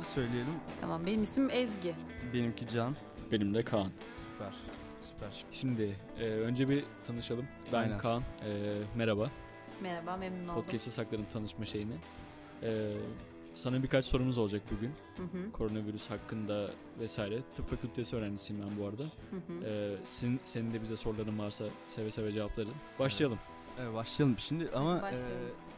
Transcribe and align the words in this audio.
ismimizi 0.00 0.10
söyleyelim. 0.28 0.54
Tamam 0.80 1.06
benim 1.06 1.22
ismim 1.22 1.50
Ezgi. 1.50 1.94
Benimki 2.34 2.68
Can. 2.68 2.96
Benim 3.32 3.54
de 3.54 3.62
Kaan. 3.62 3.90
Süper. 4.32 4.52
Süper. 5.02 5.44
Şimdi 5.52 5.96
e, 6.18 6.24
önce 6.24 6.68
bir 6.68 6.84
tanışalım. 7.06 7.46
Ben 7.72 7.78
Aynen. 7.82 7.98
Kaan. 7.98 8.22
E, 8.44 8.80
merhaba. 8.94 9.30
Merhaba 9.80 10.16
memnun 10.16 10.48
oldum. 10.48 10.62
Podcast'e 10.62 10.90
saklarım 10.90 11.24
tanışma 11.32 11.64
şeyini. 11.64 11.94
E, 12.62 12.92
sana 13.54 13.82
birkaç 13.82 14.04
sorumuz 14.04 14.38
olacak 14.38 14.62
bugün. 14.76 14.90
Hı 15.16 15.22
hı, 15.38 15.52
Koronavirüs 15.52 16.10
hakkında 16.10 16.70
vesaire. 17.00 17.38
Tıp 17.56 17.70
fakültesi 17.70 18.16
öğrencisiyim 18.16 18.62
ben 18.70 18.78
bu 18.80 18.86
arada. 18.86 19.02
hı 19.02 19.36
hı. 19.36 19.66
E, 19.66 19.96
senin, 20.04 20.40
senin 20.44 20.74
de 20.74 20.82
bize 20.82 20.96
soruların 20.96 21.38
varsa 21.38 21.64
seve 21.86 22.10
seve 22.10 22.32
cevaplarım. 22.32 22.74
Başlayalım. 22.98 23.38
Evet, 23.80 23.94
başlayalım. 23.94 24.38
Şimdi 24.38 24.68
ama 24.74 25.02
başlayalım. 25.02 25.30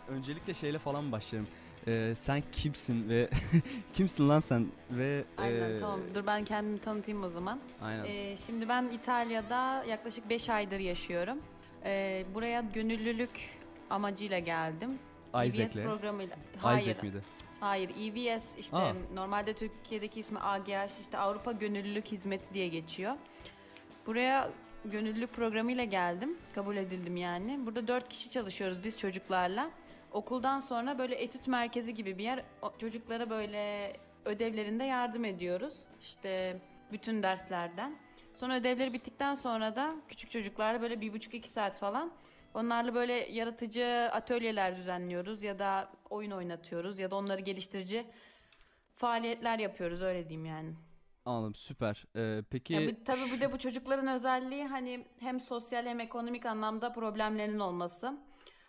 e, 0.09 0.11
öncelikle 0.13 0.55
şeyle 0.55 0.79
falan 0.79 1.13
başlayalım. 1.13 1.49
E, 1.87 2.15
sen 2.15 2.43
kimsin 2.53 3.09
ve 3.09 3.29
kimsin 3.93 4.29
lan 4.29 4.41
sen 4.41 4.67
ve 4.91 5.25
Aynen 5.39 5.71
e, 5.71 5.81
tamam 5.81 6.01
dur 6.15 6.27
ben 6.27 6.45
kendimi 6.45 6.79
tanıtayım 6.79 7.25
o 7.25 7.29
zaman. 7.29 7.61
Aynen. 7.83 8.05
Ee, 8.05 8.37
şimdi 8.47 8.69
ben 8.69 8.85
İtalya'da 8.85 9.85
yaklaşık 9.85 10.29
5 10.29 10.49
aydır 10.49 10.79
yaşıyorum. 10.79 11.39
Ee, 11.85 12.25
buraya 12.35 12.61
gönüllülük 12.75 13.31
amacıyla 13.91 14.39
geldim. 14.39 14.99
EBS 15.35 15.55
Isaac'le. 15.55 15.85
programıyla. 15.85 16.37
Hayır. 16.59 16.81
Isaac 16.81 17.03
miydi? 17.03 17.23
Hayır, 17.61 17.91
EBS 17.91 18.57
işte 18.59 18.77
Aa. 18.77 18.95
normalde 19.15 19.55
Türkiye'deki 19.55 20.21
ismi 20.21 20.39
AGH 20.39 21.01
işte 21.01 21.19
Avrupa 21.19 21.53
Gönüllülük 21.53 22.07
Hizmeti 22.07 22.55
diye 22.55 22.69
geçiyor. 22.69 23.15
Buraya 24.07 24.51
gönüllülük 24.85 25.33
programıyla 25.33 25.85
geldim. 25.85 26.37
Kabul 26.55 26.77
edildim 26.77 27.17
yani. 27.17 27.61
Burada 27.67 27.89
dört 27.89 28.09
kişi 28.09 28.31
çalışıyoruz 28.31 28.85
biz 28.85 28.99
çocuklarla. 28.99 29.71
Okuldan 30.13 30.59
sonra 30.59 30.99
böyle 30.99 31.15
etüt 31.15 31.49
merkezi 31.49 31.95
gibi 31.95 32.19
bir 32.19 32.25
yer. 32.25 32.45
O- 32.63 32.73
çocuklara 32.79 33.31
böyle 33.31 33.93
ödevlerinde 34.25 34.85
yardım 34.85 35.25
ediyoruz. 35.25 35.85
İşte 36.01 36.61
bütün 36.93 37.23
derslerden. 37.23 37.97
Sonra 38.35 38.57
ödevleri 38.57 38.93
bittikten 38.93 39.35
sonra 39.35 39.77
da 39.77 39.95
küçük 40.09 40.31
çocuklarla 40.31 40.83
böyle 40.83 41.01
bir 41.01 41.13
buçuk 41.13 41.35
iki 41.35 41.49
saat 41.49 41.79
falan 41.79 42.13
Onlarla 42.55 42.95
böyle 42.95 43.13
yaratıcı 43.13 44.09
atölyeler 44.13 44.77
düzenliyoruz 44.77 45.43
ya 45.43 45.59
da 45.59 45.91
oyun 46.11 46.31
oynatıyoruz 46.31 46.99
ya 46.99 47.11
da 47.11 47.17
onları 47.17 47.41
geliştirici 47.41 48.07
faaliyetler 48.95 49.59
yapıyoruz 49.59 50.03
öyle 50.03 50.29
diyeyim 50.29 50.45
yani. 50.45 50.75
Anladım 51.25 51.55
süper. 51.55 52.05
E, 52.17 52.43
peki 52.51 52.75
Ya 52.75 52.81
bu, 52.81 53.05
tabii 53.05 53.33
bir 53.37 53.41
de 53.41 53.53
bu 53.53 53.59
çocukların 53.59 54.07
özelliği 54.07 54.67
hani 54.67 55.07
hem 55.19 55.41
sosyal 55.41 55.87
hem 55.87 56.01
ekonomik 56.01 56.47
anlamda 56.47 56.93
problemlerinin 56.93 57.59
olması. 57.59 58.19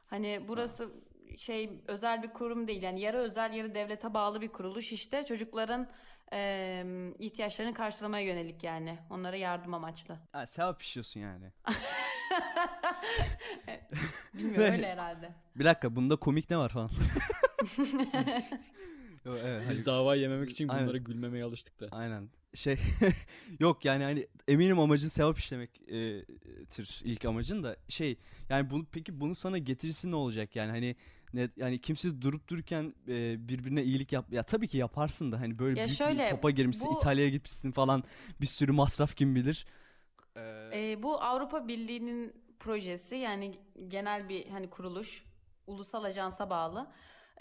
Hani 0.07 0.45
burası 0.47 0.91
şey 1.37 1.69
özel 1.87 2.23
bir 2.23 2.29
kurum 2.29 2.67
değil 2.67 2.81
yani 2.81 2.99
yarı 3.01 3.17
özel 3.17 3.53
yarı 3.53 3.75
devlete 3.75 4.13
bağlı 4.13 4.41
bir 4.41 4.47
kuruluş 4.49 4.91
işte 4.91 5.25
çocukların 5.25 5.87
eee, 6.31 6.85
ihtiyaçlarını 7.19 7.73
karşılamaya 7.73 8.25
yönelik 8.25 8.63
yani 8.63 8.99
onlara 9.09 9.35
yardım 9.35 9.73
amaçlı. 9.73 10.17
ha, 10.31 10.45
sevap 10.47 10.81
işiyorsun 10.81 11.19
yani. 11.19 11.45
Bilmiyorum 14.33 14.73
öyle 14.73 14.87
herhalde. 14.91 15.31
Bir 15.55 15.65
dakika 15.65 15.95
bunda 15.95 16.15
komik 16.15 16.49
ne 16.49 16.57
var 16.57 16.69
falan. 16.69 16.89
Yo, 19.25 19.35
evet, 19.43 19.63
Biz 19.69 19.77
hani- 19.77 19.85
dava 19.85 20.15
yememek 20.15 20.49
için 20.51 20.67
Aynen. 20.67 20.83
bunlara 20.83 20.97
gülmemeye 20.97 21.43
alıştık 21.43 21.79
da. 21.79 21.87
Aynen. 21.91 22.29
Şey 22.55 22.77
yok 23.59 23.85
yani 23.85 24.03
hani 24.03 24.27
eminim 24.47 24.79
amacın 24.79 25.07
sevap 25.07 25.37
işlemektir 25.39 27.01
ilk 27.03 27.25
amacın 27.25 27.63
da 27.63 27.75
şey 27.89 28.17
yani 28.49 28.69
bunu 28.69 28.85
peki 28.91 29.19
bunu 29.19 29.35
sana 29.35 29.57
getirisi 29.57 30.11
ne 30.11 30.15
olacak 30.15 30.55
yani 30.55 30.71
hani 30.71 30.95
ne 31.33 31.49
yani 31.57 31.81
kimse 31.81 32.21
durup 32.21 32.47
dururken 32.47 32.93
e, 33.07 33.47
birbirine 33.47 33.83
iyilik 33.83 34.11
yap 34.13 34.33
ya 34.33 34.43
tabii 34.43 34.67
ki 34.67 34.77
yaparsın 34.77 35.31
da 35.31 35.39
hani 35.39 35.59
böyle 35.59 35.79
Ya 35.79 35.85
büyük 35.85 35.97
şöyle, 35.97 36.25
bir 36.25 36.29
topa 36.29 36.51
girmişsin 36.51 36.89
bu- 36.93 36.97
İtalya'ya 36.97 37.29
gitmişsin 37.29 37.71
falan 37.71 38.03
bir 38.41 38.45
sürü 38.45 38.71
masraf 38.71 39.15
kim 39.15 39.35
bilir. 39.35 39.65
Ee, 40.35 40.69
Ee, 40.73 41.03
bu 41.03 41.21
Avrupa 41.21 41.67
Birliği'nin 41.67 42.33
projesi 42.59 43.15
yani 43.15 43.55
genel 43.87 44.29
bir 44.29 44.49
hani 44.49 44.69
kuruluş, 44.69 45.23
ulusal 45.67 46.03
ajansa 46.03 46.49
bağlı. 46.49 46.87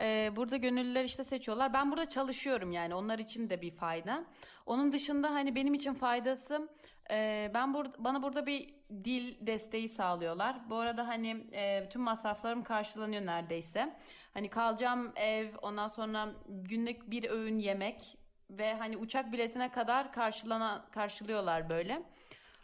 Ee, 0.00 0.32
burada 0.36 0.56
gönüllüler 0.56 1.04
işte 1.04 1.24
seçiyorlar. 1.24 1.72
Ben 1.72 1.91
burada 1.91 2.09
çalışıyorum 2.09 2.72
yani 2.72 2.94
onlar 2.94 3.19
için 3.19 3.50
de 3.50 3.62
bir 3.62 3.70
fayda. 3.70 4.24
Onun 4.66 4.92
dışında 4.92 5.30
hani 5.30 5.54
benim 5.54 5.74
için 5.74 5.94
faydası 5.94 6.69
e, 7.10 7.50
ben 7.54 7.74
bur 7.74 7.86
bana 7.98 8.22
burada 8.22 8.46
bir 8.46 8.74
dil 9.04 9.46
desteği 9.46 9.88
sağlıyorlar. 9.88 10.70
Bu 10.70 10.76
arada 10.76 11.08
hani 11.08 11.46
e, 11.52 11.88
tüm 11.88 12.02
masraflarım 12.02 12.64
karşılanıyor 12.64 13.26
neredeyse. 13.26 13.96
Hani 14.34 14.48
kalacağım 14.48 15.12
ev, 15.16 15.48
ondan 15.62 15.88
sonra 15.88 16.28
günlük 16.48 17.10
bir 17.10 17.30
öğün 17.30 17.58
yemek 17.58 18.18
ve 18.50 18.74
hani 18.74 18.96
uçak 18.96 19.32
biletine 19.32 19.70
kadar 19.72 20.12
karşılana 20.12 20.86
karşılıyorlar 20.92 21.70
böyle. 21.70 22.02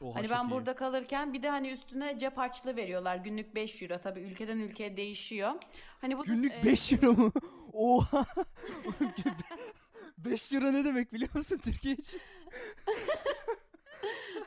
oha, 0.00 0.14
Hani 0.14 0.30
ben 0.30 0.44
iyi. 0.48 0.50
burada 0.50 0.74
kalırken 0.74 1.32
bir 1.32 1.42
de 1.42 1.48
hani 1.50 1.70
üstüne 1.70 2.18
cep 2.18 2.38
harçlığı 2.38 2.76
veriyorlar. 2.76 3.16
Günlük 3.16 3.54
5 3.54 3.82
euro 3.82 3.98
tabii 3.98 4.20
ülkeden 4.20 4.58
ülkeye 4.58 4.96
değişiyor. 4.96 5.52
Hani 6.00 6.18
bu 6.18 6.22
da- 6.26 6.32
günlük 6.32 6.52
e, 6.52 6.64
5 6.64 6.92
euro 6.92 7.12
mu? 7.12 7.32
Oha. 7.72 8.24
5 10.18 10.52
euro 10.52 10.72
ne 10.72 10.84
demek 10.84 11.12
biliyor 11.12 11.30
musun 11.34 11.60
Türkiye 11.64 11.94
için? 11.94 12.20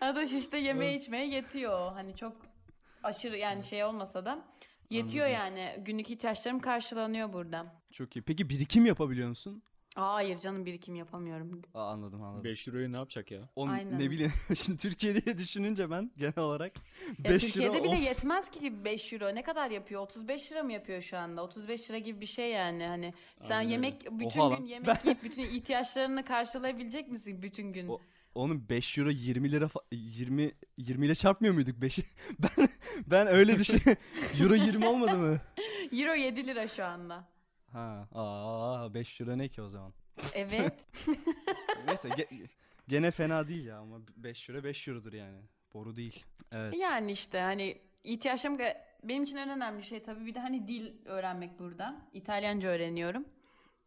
Adaş 0.02 0.34
işte 0.34 0.58
yemeğe 0.58 0.96
içmeye 0.96 1.28
yetiyor. 1.28 1.92
Hani 1.92 2.16
çok 2.16 2.38
aşırı 3.04 3.38
yani 3.38 3.64
şey 3.64 3.84
olmasa 3.84 4.26
da 4.26 4.46
yetiyor 4.90 5.26
Anladım. 5.26 5.58
yani. 5.58 5.84
Günlük 5.86 6.10
ihtiyaçlarım 6.10 6.60
karşılanıyor 6.60 7.34
burada. 7.34 7.66
Çok 7.92 8.16
iyi. 8.16 8.22
Peki 8.22 8.50
birikim 8.50 8.86
yapabiliyor 8.86 9.30
musun? 9.30 9.64
Aa, 9.96 10.14
hayır 10.14 10.40
canım 10.40 10.66
birikim 10.66 10.96
yapamıyorum. 10.96 11.62
Aa, 11.74 11.92
anladım 11.92 12.24
anladım. 12.24 12.44
5 12.44 12.68
euroyu 12.68 12.92
ne 12.92 12.96
yapacak 12.98 13.32
ya? 13.32 13.50
Onu 13.56 13.72
Aynen. 13.72 14.00
ne 14.00 14.12
bileyim 14.12 14.34
şimdi 14.56 14.78
Türkiye 14.78 15.26
diye 15.26 15.38
düşününce 15.38 15.92
ben 15.92 16.12
genel 16.18 16.40
olarak 16.40 16.72
Ya 17.26 17.32
5 17.32 17.42
Türkiye'de 17.46 17.78
euro 17.78 17.84
bile 17.84 17.96
of. 17.96 18.04
yetmez 18.04 18.50
ki 18.52 18.86
5 18.86 19.14
euro. 19.14 19.36
Ne 19.36 19.44
kadar 19.44 19.72
yapıyor? 19.72 20.02
35 20.02 20.52
lira 20.52 20.64
mı 20.64 20.74
yapıyor 20.74 21.02
şu 21.02 21.18
anda? 21.18 21.44
35 21.44 21.90
lira 21.90 21.98
gibi 21.98 22.22
bir 22.22 22.26
şey 22.26 22.50
yani. 22.52 22.88
Hani 22.88 23.14
sen 23.38 23.58
Aynen 23.58 23.70
yemek 23.70 24.02
bütün 24.12 24.40
Oha 24.40 24.56
gün 24.56 24.64
lan. 24.64 24.68
yemek 24.68 25.06
yiyip 25.06 25.24
bütün 25.24 25.44
ihtiyaçlarını 25.44 26.26
karşılayabilecek 26.26 27.08
misin 27.12 27.42
bütün 27.42 27.74
gün? 27.74 27.88
O- 27.88 28.00
Onun 28.36 28.70
5 28.70 28.98
euro 28.98 29.10
20 29.10 29.52
lira 29.52 29.66
fa- 29.66 29.84
20 29.92 30.52
20 30.78 31.06
ile 31.06 31.16
çarpmıyor 31.16 31.54
muyduk 31.54 31.78
5'i? 31.78 32.06
ben 32.40 32.70
ben 33.08 33.28
öyle 33.28 33.60
düşün. 33.60 33.82
euro 34.42 34.56
20 34.56 34.88
olmadı 34.88 35.18
mı? 35.18 35.38
Euro 35.92 36.14
7 36.16 36.48
lira 36.48 36.68
şu 36.68 36.86
anda. 36.86 37.28
Ha, 37.72 38.08
aa 38.14 38.94
5 38.94 39.22
euro 39.22 39.38
ne 39.38 39.48
ki 39.48 39.62
o 39.62 39.68
zaman? 39.70 39.94
Evet. 40.34 40.74
Neyse 41.88 42.10
ge- 42.10 42.48
gene 42.88 43.12
fena 43.12 43.48
değil 43.48 43.66
ya 43.66 43.78
ama 43.78 44.00
5 44.18 44.50
euro 44.50 44.64
5 44.64 44.88
eurodur 44.88 45.14
yani. 45.14 45.38
Boru 45.74 45.96
değil. 45.96 46.26
Evet. 46.52 46.80
Yani 46.80 47.12
işte 47.12 47.40
hani 47.40 47.78
ihtiyaçlarım 48.04 48.58
benim 49.04 49.24
için 49.24 49.38
en 49.38 49.50
önemli 49.50 49.84
şey 49.84 50.04
tabii 50.04 50.26
bir 50.26 50.36
de 50.36 50.40
hani 50.40 50.68
dil 50.68 50.92
öğrenmek 51.06 51.60
burada. 51.60 52.02
İtalyanca 52.14 52.70
öğreniyorum. 52.70 53.26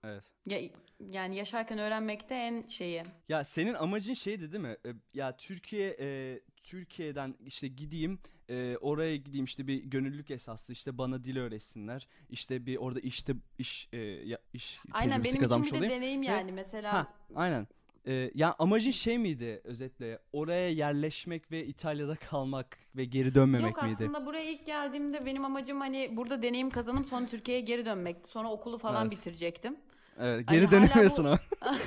Evet. 0.04 0.24
Ya, 0.46 0.58
yani 1.00 1.36
yaşarken 1.36 1.78
öğrenmekte 1.78 2.34
en 2.34 2.66
şeyi. 2.66 3.02
Ya 3.28 3.44
senin 3.44 3.74
amacın 3.74 4.14
şeydi 4.14 4.52
değil 4.52 4.62
mi? 4.62 4.76
Ee, 4.86 4.88
Ya 5.14 5.36
Türkiye 5.36 5.96
e, 6.00 6.40
Türkiye'den 6.62 7.34
işte 7.46 7.68
gideyim 7.68 8.18
e, 8.50 8.76
oraya 8.80 9.16
gideyim 9.16 9.44
işte 9.44 9.66
bir 9.66 9.82
gönüllülük 9.84 10.30
esaslı 10.30 10.72
işte 10.74 10.98
bana 10.98 11.24
dil 11.24 11.36
öğretsinler. 11.36 12.08
İşte 12.30 12.66
bir 12.66 12.76
orada 12.76 13.00
işte 13.00 13.32
iş 13.58 13.88
e, 13.92 13.98
ya, 13.98 14.38
iş 14.52 14.80
Aynen 14.92 15.10
benim 15.20 15.24
için 15.24 15.38
kazanmış 15.38 15.68
bir 15.68 15.72
de 15.74 15.78
olayım. 15.78 15.94
deneyim 15.94 16.22
Ve- 16.22 16.26
yani 16.26 16.52
mesela. 16.52 16.92
Ha, 16.92 17.14
aynen. 17.34 17.66
Ee, 18.06 18.30
ya 18.34 18.54
amacın 18.58 18.90
şey 18.90 19.18
miydi 19.18 19.60
özetle? 19.64 20.18
Oraya 20.32 20.70
yerleşmek 20.70 21.50
ve 21.50 21.66
İtalya'da 21.66 22.16
kalmak 22.16 22.78
ve 22.96 23.04
geri 23.04 23.34
dönmemek 23.34 23.74
Yok 23.76 23.82
miydi? 23.82 23.96
aslında 24.00 24.26
buraya 24.26 24.50
ilk 24.50 24.66
geldiğimde 24.66 25.26
benim 25.26 25.44
amacım 25.44 25.80
hani 25.80 26.16
burada 26.16 26.42
deneyim 26.42 26.70
kazanıp 26.70 27.08
sonra 27.08 27.26
Türkiye'ye 27.26 27.60
geri 27.62 27.84
dönmekti. 27.86 28.30
Sonra 28.30 28.50
okulu 28.50 28.78
falan 28.78 29.02
Evet. 29.02 29.12
bitirecektim. 29.12 29.76
Evet, 30.18 30.50
Hani 30.50 30.56
geri 30.56 30.64
hala 30.66 30.72
dönemiyorsun 30.72 31.24
bu- 31.24 31.28
ama. 31.28 31.38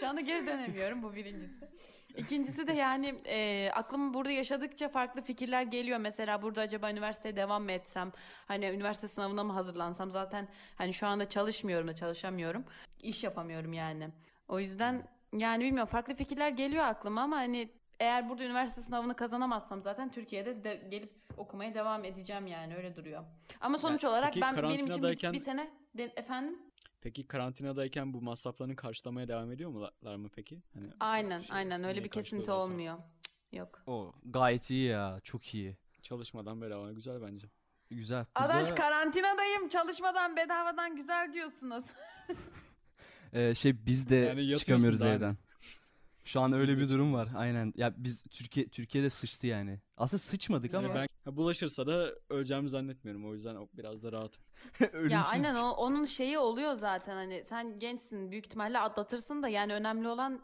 Şu 0.00 0.08
anda 0.08 0.20
geri 0.20 0.46
dönemiyorum 0.46 1.02
bu 1.02 1.14
birincisi. 1.14 1.68
İkincisi 2.16 2.66
de 2.66 2.72
yani 2.72 3.14
e, 3.26 3.70
aklım 3.74 4.14
burada 4.14 4.30
yaşadıkça 4.30 4.88
farklı 4.88 5.22
fikirler 5.22 5.62
geliyor. 5.62 5.98
Mesela 5.98 6.42
burada 6.42 6.60
acaba 6.60 6.90
üniversiteye 6.90 7.36
devam 7.36 7.62
mı 7.64 7.72
etsem? 7.72 8.12
Hani 8.46 8.66
üniversite 8.66 9.08
sınavına 9.08 9.44
mı 9.44 9.52
hazırlansam? 9.52 10.10
Zaten 10.10 10.48
hani 10.74 10.92
şu 10.94 11.06
anda 11.06 11.28
çalışmıyorum 11.28 11.88
da 11.88 11.94
çalışamıyorum. 11.94 12.64
İş 13.02 13.24
yapamıyorum 13.24 13.72
yani. 13.72 14.08
O 14.48 14.60
yüzden 14.60 15.08
yani 15.32 15.64
bilmiyorum 15.64 15.88
farklı 15.90 16.14
fikirler 16.14 16.48
geliyor 16.48 16.84
aklıma 16.84 17.20
ama 17.22 17.36
hani 17.36 17.68
eğer 18.00 18.28
burada 18.28 18.44
üniversite 18.44 18.80
sınavını 18.80 19.16
kazanamazsam 19.16 19.82
zaten 19.82 20.10
Türkiye'de 20.10 20.64
de 20.64 20.82
gelip 20.90 21.12
okumaya 21.36 21.74
devam 21.74 22.04
edeceğim 22.04 22.46
yani 22.46 22.76
öyle 22.76 22.96
duruyor. 22.96 23.24
Ama 23.60 23.78
sonuç 23.78 24.04
olarak 24.04 24.28
peki 24.34 24.40
ben 24.40 24.56
benim 24.56 24.86
için 24.86 24.86
bir, 24.86 24.92
karantinadayken- 24.92 25.32
bir 25.32 25.40
sene 25.40 25.70
de- 25.94 26.12
efendim 26.16 26.58
Peki 27.04 27.26
karantinadayken 27.26 28.14
bu 28.14 28.22
masraflarını 28.22 28.76
karşılamaya 28.76 29.28
devam 29.28 29.52
ediyor 29.52 29.70
mular 29.70 30.16
mı 30.16 30.28
peki? 30.34 30.62
Hani 30.74 30.90
aynen 31.00 31.40
şey, 31.40 31.56
aynen 31.56 31.84
öyle 31.84 32.04
bir 32.04 32.08
kesinti 32.08 32.50
olmuyor. 32.50 32.98
Yok. 33.52 33.82
O 33.86 34.12
gayet 34.24 34.70
iyi 34.70 34.86
ya. 34.86 35.20
Çok 35.24 35.54
iyi. 35.54 35.76
Çalışmadan 36.02 36.62
bedava 36.62 36.92
güzel 36.92 37.22
bence. 37.22 37.46
Güzel. 37.90 38.26
Adaş 38.34 38.62
Burada- 38.62 38.74
karantinadayım 38.74 39.68
çalışmadan 39.68 40.36
bedavadan 40.36 40.96
güzel 40.96 41.32
diyorsunuz. 41.32 41.84
Ee, 43.32 43.54
şey 43.54 43.86
biz 43.86 44.08
de 44.08 44.16
Yani 44.16 44.58
çıkamıyoruz 44.58 45.02
evden. 45.02 45.36
Şu 46.24 46.40
an 46.40 46.52
öyle 46.52 46.78
bir 46.78 46.88
durum 46.88 47.14
var. 47.14 47.28
Aynen. 47.36 47.72
Ya 47.76 47.94
biz 47.96 48.22
Türkiye 48.22 48.68
Türkiye'de 48.68 49.10
sıçtı 49.10 49.46
yani. 49.46 49.80
Aslında 49.96 50.18
sıçmadık 50.20 50.74
Yani 50.74 50.86
ama 50.86 50.94
ben 50.94 51.36
bulaşırsa 51.36 51.86
da 51.86 52.14
öleceğimi 52.30 52.68
zannetmiyorum. 52.68 53.28
O 53.28 53.34
yüzden 53.34 53.68
biraz 53.74 54.02
da 54.02 54.12
rahatım. 54.12 54.42
Ya 55.10 55.24
aynen 55.24 55.54
o, 55.54 55.70
onun 55.70 56.04
şeyi 56.04 56.38
oluyor 56.38 56.72
zaten 56.72 57.14
hani 57.14 57.44
sen 57.44 57.78
gençsin 57.78 58.30
büyük 58.30 58.46
ihtimalle 58.46 58.78
atlatırsın 58.78 59.42
da 59.42 59.48
yani 59.48 59.74
önemli 59.74 60.08
olan 60.08 60.42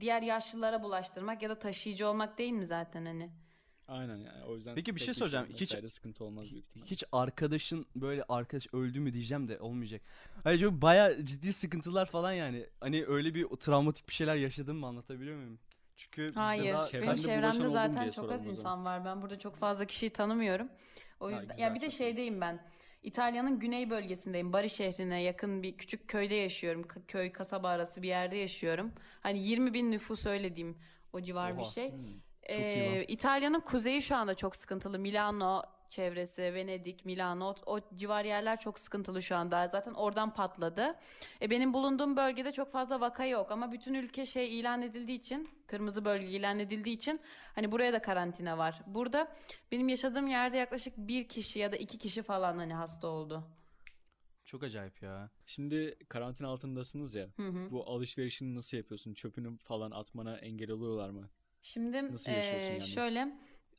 diğer 0.00 0.22
yaşlılara 0.22 0.82
bulaştırmak 0.82 1.42
ya 1.42 1.50
da 1.50 1.58
taşıyıcı 1.58 2.08
olmak 2.08 2.38
değil 2.38 2.52
mi 2.52 2.66
zaten 2.66 3.04
hani? 3.06 3.30
Aynen 3.88 4.16
yani 4.16 4.44
o 4.44 4.54
yüzden 4.56 4.74
Peki 4.74 4.94
bir 4.94 4.98
tek 5.00 5.04
şey 5.04 5.14
soracağım. 5.14 5.46
Hiç- 5.54 5.92
sıkıntı 5.92 6.24
olmaz 6.24 6.50
büyük 6.50 6.64
ihtimalle. 6.64 6.90
Hiç 6.90 7.04
arkadaşın 7.12 7.86
böyle 7.96 8.24
arkadaş 8.28 8.66
öldü 8.74 9.00
mü 9.00 9.12
diyeceğim 9.12 9.48
de 9.48 9.58
olmayacak. 9.60 10.00
Hayır 10.44 10.60
çok 10.60 10.72
baya 10.72 11.24
ciddi 11.26 11.52
sıkıntılar 11.52 12.06
falan 12.06 12.32
yani. 12.32 12.66
Hani 12.80 13.04
öyle 13.06 13.34
bir 13.34 13.44
travmatik 13.44 14.08
bir 14.08 14.14
şeyler 14.14 14.36
yaşadın 14.36 14.76
mı 14.76 14.86
anlatabiliyor 14.86 15.36
muyum? 15.36 15.58
Çünkü 15.96 16.26
bizde 16.28 16.40
Hayır. 16.40 16.74
daha... 16.74 16.92
Benim 16.92 17.16
çevremde 17.16 17.68
zaten 17.68 18.10
çok 18.10 18.32
az 18.32 18.46
insan 18.46 18.84
var. 18.84 19.04
Ben 19.04 19.22
burada 19.22 19.38
çok 19.38 19.56
fazla 19.56 19.84
kişiyi 19.84 20.10
tanımıyorum. 20.10 20.68
O 21.20 21.26
Ha, 21.26 21.30
yüzden 21.30 21.48
güzel, 21.48 21.58
ya 21.58 21.74
bir 21.74 21.80
de 21.80 21.90
şeydeyim 21.90 22.40
ben. 22.40 22.64
İtalya'nın 23.02 23.58
güney 23.58 23.90
bölgesindeyim. 23.90 24.52
Bari 24.52 24.70
şehrine 24.70 25.22
yakın 25.22 25.62
bir 25.62 25.76
küçük 25.76 26.08
köyde 26.08 26.34
yaşıyorum. 26.34 26.82
K- 26.82 27.00
köy 27.08 27.32
kasaba 27.32 27.68
arası 27.68 28.02
bir 28.02 28.08
yerde 28.08 28.36
yaşıyorum. 28.36 28.92
Hani 29.20 29.42
20 29.42 29.74
bin 29.74 29.90
nüfus 29.90 30.26
öyle 30.26 30.56
diyeyim. 30.56 30.78
O 31.12 31.20
civar 31.20 31.56
bir 31.56 31.62
Oha. 31.62 31.70
şey. 31.70 31.92
Hmm. 31.92 31.98
Çok 32.48 32.60
Ee. 32.60 33.04
İtalya'nın 33.08 33.60
kuzeyi 33.60 34.02
şu 34.02 34.16
anda 34.16 34.34
çok 34.34 34.56
sıkıntılı. 34.56 34.98
Milano 34.98 35.62
çevresi, 35.88 36.42
Venedik, 36.42 37.04
Milano 37.04 37.54
o, 37.66 37.74
o 37.74 37.80
civar 37.94 38.24
yerler 38.24 38.60
çok 38.60 38.78
sıkıntılı 38.78 39.22
şu 39.22 39.36
anda. 39.36 39.68
Zaten 39.68 39.94
oradan 39.94 40.32
patladı. 40.32 40.94
E, 41.42 41.50
benim 41.50 41.74
bulunduğum 41.74 42.16
bölgede 42.16 42.52
çok 42.52 42.72
fazla 42.72 43.00
vaka 43.00 43.24
yok 43.24 43.50
ama 43.50 43.72
bütün 43.72 43.94
ülke 43.94 44.26
şey 44.26 44.60
ilan 44.60 44.82
edildiği 44.82 45.18
için, 45.18 45.50
kırmızı 45.66 46.04
bölge 46.04 46.26
ilan 46.26 46.58
edildiği 46.58 46.96
için 46.96 47.20
hani 47.54 47.72
buraya 47.72 47.92
da 47.92 48.02
karantina 48.02 48.58
var. 48.58 48.82
Burada 48.86 49.36
benim 49.72 49.88
yaşadığım 49.88 50.26
yerde 50.26 50.56
yaklaşık 50.56 50.96
bir 50.96 51.28
kişi 51.28 51.58
ya 51.58 51.72
da 51.72 51.76
iki 51.76 51.98
kişi 51.98 52.22
falan 52.22 52.56
hani 52.56 52.74
hasta 52.74 53.06
oldu. 53.06 53.44
Çok 54.44 54.62
acayip 54.62 55.02
ya. 55.02 55.30
Şimdi 55.46 55.98
karantina 56.08 56.48
altındasınız 56.48 57.14
ya. 57.14 57.28
Hı 57.36 57.48
hı. 57.48 57.70
Bu 57.70 57.90
alışverişini 57.90 58.54
nasıl 58.54 58.76
yapıyorsun? 58.76 59.14
Çöpünü 59.14 59.58
falan 59.58 59.90
atmana 59.90 60.36
engel 60.38 60.70
oluyorlar 60.70 61.10
mı? 61.10 61.28
Şimdi 61.62 62.12
Nasıl 62.12 62.32
yaşıyorsun 62.32 62.74
eee, 62.74 62.80
yani? 62.80 62.86
şöyle 62.94 63.28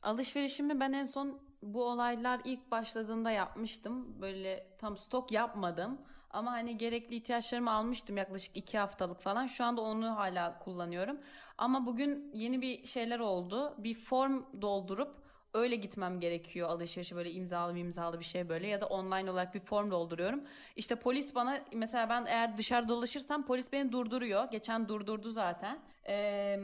alışverişimi 0.02 0.80
ben 0.80 0.92
en 0.92 1.04
son 1.04 1.40
bu 1.62 1.84
olaylar 1.84 2.40
ilk 2.44 2.70
başladığında 2.70 3.30
yapmıştım. 3.30 4.22
Böyle 4.22 4.66
tam 4.78 4.96
stok 4.96 5.32
yapmadım. 5.32 6.00
Ama 6.30 6.52
hani 6.52 6.76
gerekli 6.78 7.16
ihtiyaçlarımı 7.16 7.70
almıştım 7.70 8.16
yaklaşık 8.16 8.56
iki 8.56 8.78
haftalık 8.78 9.20
falan. 9.20 9.46
Şu 9.46 9.64
anda 9.64 9.80
onu 9.80 10.16
hala 10.16 10.58
kullanıyorum. 10.58 11.20
Ama 11.58 11.86
bugün 11.86 12.30
yeni 12.34 12.62
bir 12.62 12.86
şeyler 12.86 13.18
oldu. 13.18 13.74
Bir 13.78 13.94
form 13.94 14.42
doldurup 14.62 15.24
öyle 15.54 15.76
gitmem 15.76 16.20
gerekiyor 16.20 16.68
alışverişe 16.68 17.16
böyle 17.16 17.32
imzalı 17.32 17.78
imzalı 17.78 18.20
bir 18.20 18.24
şey 18.24 18.48
böyle 18.48 18.66
ya 18.68 18.80
da 18.80 18.86
online 18.86 19.30
olarak 19.30 19.54
bir 19.54 19.60
form 19.60 19.90
dolduruyorum. 19.90 20.44
İşte 20.76 20.94
polis 20.96 21.34
bana 21.34 21.60
mesela 21.74 22.08
ben 22.08 22.26
eğer 22.26 22.56
dışarı 22.56 22.88
dolaşırsam 22.88 23.46
polis 23.46 23.72
beni 23.72 23.92
durduruyor. 23.92 24.50
Geçen 24.50 24.88
durdurdu 24.88 25.30
zaten. 25.30 25.78
Eee 26.08 26.60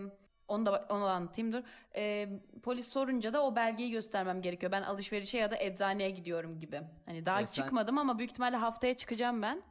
onu 0.50 0.67
da 0.67 0.87
onu 0.91 1.05
da 1.05 1.11
anlatayım 1.12 1.52
dur. 1.52 1.62
Ee, 1.97 2.29
polis 2.62 2.88
sorunca 2.88 3.32
da 3.32 3.44
o 3.47 3.56
belgeyi 3.56 3.91
göstermem 3.91 4.43
gerekiyor. 4.43 4.73
Ben 4.73 4.82
alışverişe 4.82 5.38
ya 5.38 5.50
da 5.50 5.56
eczaneye 5.58 6.11
gidiyorum 6.11 6.61
gibi. 6.61 6.81
Hani 7.06 7.26
daha 7.26 7.41
E 7.41 7.47
sen- 7.47 7.62
çıkmadım 7.62 7.99
ama 7.99 8.19
büyük 8.19 8.31
ihtimalle 8.31 8.56
haftaya 8.56 8.97
çıkacağım 8.97 9.43
ben. 9.43 9.62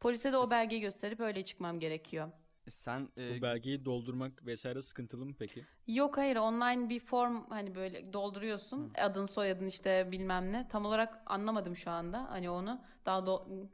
Polise 0.00 0.32
de 0.32 0.36
o 0.36 0.50
belgeyi 0.50 0.80
gösterip 0.80 1.20
öyle 1.20 1.44
çıkmam 1.44 1.80
gerekiyor. 1.80 2.28
E 2.66 2.70
Sen 2.70 3.08
e, 3.18 3.38
Bu 3.38 3.42
belgeyi 3.42 3.84
doldurmak 3.84 4.46
vesaire 4.46 4.82
sıkıntılı 4.82 5.26
mı 5.26 5.32
peki? 5.38 5.64
Yok 5.86 6.16
hayır 6.18 6.36
online 6.36 6.88
bir 6.88 7.00
form 7.00 7.50
hani 7.50 7.74
böyle 7.74 8.12
dolduruyorsun. 8.12 8.92
Adın 8.98 9.26
soyadın 9.26 9.66
işte 9.66 10.08
bilmem 10.12 10.52
ne. 10.52 10.68
Tam 10.68 10.84
olarak 10.84 11.22
anlamadım 11.26 11.76
şu 11.76 11.90
anda. 11.90 12.30
Hani 12.30 12.50
onu 12.50 12.80
daha 13.06 13.18
do- 13.18 13.66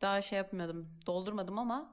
daha 0.00 0.22
şey 0.22 0.36
yapmadım. 0.36 0.88
Doldurmadım 1.06 1.58
ama 1.58 1.90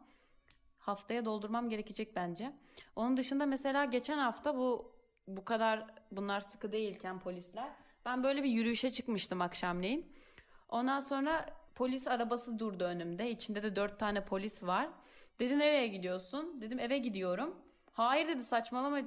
haftaya 0.90 1.26
doldurmam 1.26 1.70
gerekecek 1.70 2.16
bence. 2.16 2.54
Onun 2.96 3.18
dışında 3.18 3.46
mesela 3.46 3.86
geçen 3.86 4.18
hafta 4.18 4.58
bu 4.58 4.92
bu 5.28 5.46
kadar 5.46 5.86
bunlar 6.12 6.42
sıkı 6.42 6.72
değilken 6.72 7.20
polisler 7.20 7.70
ben 8.06 8.24
böyle 8.24 8.44
bir 8.44 8.50
yürüyüşe 8.50 8.92
çıkmıştım 8.92 9.42
akşamleyin. 9.42 10.16
Ondan 10.70 11.00
sonra 11.00 11.46
polis 11.76 12.08
arabası 12.08 12.60
durdu 12.60 12.84
önümde. 12.84 13.32
İçinde 13.32 13.64
de 13.64 13.76
dört 13.76 14.00
tane 14.00 14.26
polis 14.26 14.64
var. 14.64 14.90
Dedi 15.40 15.60
nereye 15.60 15.88
gidiyorsun? 15.88 16.62
Dedim 16.62 16.80
eve 16.80 16.98
gidiyorum. 16.98 17.56
Hayır 17.92 18.28
dedi 18.28 18.44
saçmalama 18.44 19.02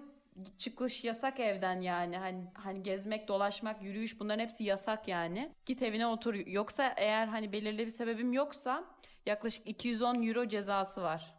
çıkış 0.58 1.04
yasak 1.04 1.40
evden 1.40 1.80
yani. 1.80 2.18
Hani 2.18 2.44
hani 2.54 2.82
gezmek, 2.82 3.28
dolaşmak, 3.28 3.82
yürüyüş 3.82 4.20
bunların 4.20 4.42
hepsi 4.42 4.64
yasak 4.64 5.08
yani. 5.08 5.52
Git 5.66 5.82
evine 5.82 6.06
otur. 6.06 6.34
Yoksa 6.34 6.94
eğer 6.96 7.26
hani 7.26 7.52
belirli 7.52 7.86
bir 7.86 7.90
sebebim 7.90 8.32
yoksa 8.32 8.84
yaklaşık 9.26 9.68
210 9.68 10.22
euro 10.22 10.48
cezası 10.48 11.02
var. 11.02 11.34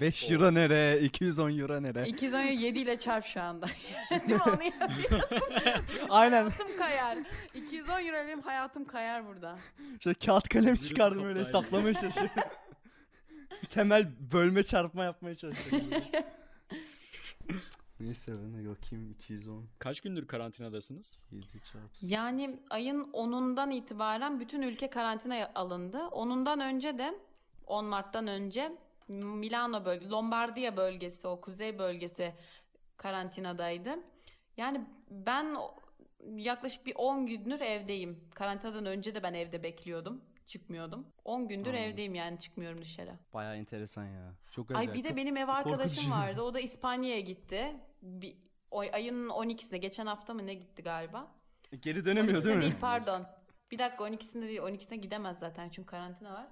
5 0.00 0.30
euro 0.30 0.54
nere? 0.54 1.00
210 1.00 1.58
euro 1.58 1.82
nere? 1.82 2.08
210 2.08 2.40
euro 2.40 2.50
7 2.50 2.78
ile 2.78 2.98
çarp 2.98 3.24
şu 3.24 3.40
anda. 3.40 3.66
Değil 4.10 4.22
mi 4.34 4.40
onu 4.46 4.62
yapıyorsun? 4.62 5.20
Aynen. 6.08 6.42
hayatım 6.42 6.76
kayar. 6.78 7.18
210 7.54 7.92
euro 8.06 8.26
benim 8.26 8.40
hayatım 8.42 8.84
kayar 8.84 9.26
burada. 9.26 9.58
Şöyle 10.00 10.18
kağıt 10.18 10.48
kalem 10.48 10.66
Virüs 10.66 10.88
çıkardım 10.88 11.24
öyle 11.24 11.40
hesaplamaya 11.40 11.94
çalışıyorum. 11.94 12.42
Temel 13.70 14.08
bölme 14.32 14.62
çarpma 14.62 15.04
yapmaya 15.04 15.34
çalışıyorum. 15.34 15.88
Neyse 18.00 18.32
ben 18.32 18.64
de 18.64 18.68
bakayım 18.68 19.10
210 19.10 19.66
Kaç 19.78 20.00
gündür 20.00 20.26
karantinadasınız? 20.26 21.18
7 21.32 21.46
çarpı. 21.72 21.88
Yani 22.06 22.60
ayın 22.70 23.12
10'undan 23.12 23.74
itibaren 23.74 24.40
bütün 24.40 24.62
ülke 24.62 24.90
karantinaya 24.90 25.52
alındı. 25.54 25.96
10'undan 25.96 26.64
önce 26.64 26.98
de 26.98 27.14
10 27.66 27.84
Mart'tan 27.84 28.26
önce 28.26 28.72
Milano 29.08 29.84
bölge, 29.84 30.08
Lombardiya 30.08 30.76
bölgesi, 30.76 31.28
o 31.28 31.40
kuzey 31.40 31.78
bölgesi 31.78 32.34
karantinadaydı. 32.96 33.98
Yani 34.56 34.80
ben 35.10 35.56
yaklaşık 36.36 36.86
bir 36.86 36.94
10 36.96 37.26
gündür 37.26 37.60
evdeyim. 37.60 38.20
Karantinadan 38.34 38.86
önce 38.86 39.14
de 39.14 39.22
ben 39.22 39.34
evde 39.34 39.62
bekliyordum. 39.62 40.24
Çıkmıyordum. 40.46 41.06
10 41.24 41.48
gündür 41.48 41.70
Anladım. 41.70 41.84
evdeyim 41.84 42.14
yani 42.14 42.38
çıkmıyorum 42.38 42.82
dışarı. 42.82 43.18
Baya 43.34 43.54
enteresan 43.54 44.04
ya. 44.04 44.34
Çok 44.50 44.70
acayip. 44.70 44.90
Ay 44.90 44.96
bir 44.96 45.04
de 45.04 45.16
benim 45.16 45.36
ev 45.36 45.48
arkadaşım 45.48 45.78
korkutucu. 45.78 46.10
vardı. 46.10 46.42
O 46.42 46.54
da 46.54 46.60
İspanya'ya 46.60 47.20
gitti. 47.20 47.76
Bir, 48.02 48.36
o 48.70 48.80
ayın 48.92 49.28
12'sine 49.28 49.76
geçen 49.76 50.06
hafta 50.06 50.34
mı 50.34 50.46
ne 50.46 50.54
gitti 50.54 50.82
galiba? 50.82 51.28
Geri 51.82 52.04
dönemiyor 52.04 52.38
12'sine 52.38 52.44
değil 52.44 52.56
mi? 52.56 52.62
değil 52.62 52.74
pardon. 52.80 53.26
Bir 53.70 53.78
dakika 53.78 54.04
12'sinde 54.04 54.42
değil 54.42 54.60
12'sine 54.60 54.94
gidemez 54.94 55.38
zaten 55.38 55.68
çünkü 55.68 55.86
karantina 55.86 56.32
var. 56.32 56.46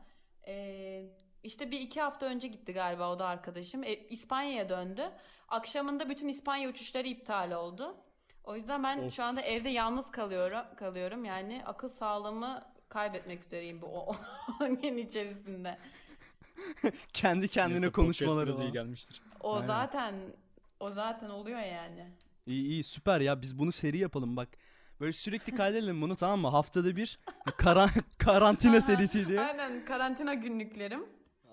Ee, 0.46 1.04
işte 1.42 1.70
bir 1.70 1.80
iki 1.80 2.00
hafta 2.00 2.26
önce 2.26 2.48
gitti 2.48 2.72
galiba 2.72 3.12
o 3.12 3.18
da 3.18 3.26
arkadaşım. 3.26 3.84
E, 3.84 3.94
İspanya'ya 3.94 4.68
döndü. 4.68 5.10
Akşamında 5.48 6.08
bütün 6.08 6.28
İspanya 6.28 6.68
uçuşları 6.68 7.08
iptal 7.08 7.52
oldu. 7.52 7.96
O 8.44 8.56
yüzden 8.56 8.82
ben 8.82 8.98
Of. 8.98 9.14
şu 9.14 9.24
anda 9.24 9.40
evde 9.40 9.68
yalnız 9.68 10.10
kalıyorum. 10.10 10.76
Kalıyorum 10.76 11.24
yani 11.24 11.62
akıl 11.66 11.88
sağlığımı 11.88 12.64
kaybetmek 12.88 13.44
üzereyim 13.44 13.82
bu 13.82 13.86
o, 13.86 14.12
o 14.60 14.66
gün 14.66 14.96
içerisinde. 14.96 15.78
Kendi 17.12 17.48
kendine 17.48 17.80
Neyse, 17.80 17.92
konuşmaları 17.92 18.46
podcast 18.46 18.60
biraz 18.60 18.70
iyi 18.70 18.72
gelmiştir. 18.72 19.22
O 19.40 19.54
Aynen. 19.54 19.66
zaten 19.66 20.14
o 20.80 20.90
zaten 20.90 21.30
oluyor 21.30 21.60
yani. 21.60 22.06
İyi 22.46 22.64
iyi 22.64 22.84
süper 22.84 23.20
ya 23.20 23.42
biz 23.42 23.58
bunu 23.58 23.72
seri 23.72 23.98
yapalım 23.98 24.36
bak. 24.36 24.48
Böyle 25.00 25.12
sürekli 25.12 25.54
kaydedelim 25.54 26.02
bunu 26.02 26.16
tamam 26.16 26.40
mı? 26.40 26.48
Haftada 26.48 26.96
bir 26.96 27.18
karan 27.56 27.90
karantina 28.18 28.80
serisi 28.80 29.28
diye. 29.28 29.40
Aynen 29.40 29.84
karantina 29.84 30.34
günlüklerim. 30.34 31.04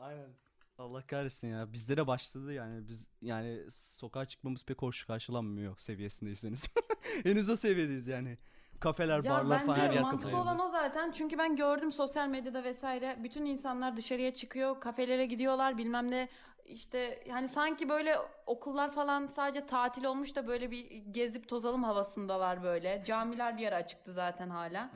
Aynen. 0.10 0.30
Allah 0.78 1.02
kahretsin 1.02 1.48
ya. 1.48 1.74
Bizde 1.74 1.98
de 1.98 2.08
başladı 2.08 2.54
yani. 2.54 2.88
Biz 2.88 3.10
yani 3.22 3.60
sokağa 3.72 4.26
çıkmamız 4.26 4.66
pek 4.66 4.82
hoş 4.82 5.06
karşılanmıyor 5.06 5.78
seviyesindeyseniz. 5.78 6.70
Henüz 7.24 7.50
o 7.50 7.56
seviyedeyiz 7.56 8.08
yani. 8.08 8.38
Kafeler, 8.80 9.24
Ya 9.24 9.32
barlar 9.32 9.66
falan 9.66 9.78
her 9.78 9.94
yer 9.94 10.02
mantıklı 10.02 10.38
olan 10.38 10.60
o 10.60 10.70
zaten. 10.70 11.12
Çünkü 11.12 11.38
ben 11.38 11.56
gördüm 11.56 11.92
sosyal 11.92 12.28
medyada 12.28 12.64
vesaire. 12.64 13.20
Bütün 13.24 13.46
insanlar 13.46 13.98
dışarıya 13.98 14.34
çıkıyor, 14.34 14.80
kafelere 14.80 15.26
gidiyorlar 15.26 15.78
bilmem 15.78 16.12
ne. 16.12 16.30
İşte 16.66 17.24
hani 17.32 17.50
sanki 17.50 17.90
böyle 17.90 18.18
okullar 18.46 18.92
falan 18.92 19.28
sadece 19.28 19.66
tatil 19.66 20.04
olmuş 20.04 20.36
da 20.36 20.48
böyle 20.48 20.72
bir 20.72 20.88
gezip 21.12 21.48
tozalım 21.48 21.84
havasındalar 21.84 22.64
böyle. 22.64 23.04
Camiler 23.06 23.58
bir 23.58 23.68
ara 23.68 23.76
açıktı 23.76 24.14
zaten 24.14 24.50
hala. 24.50 24.90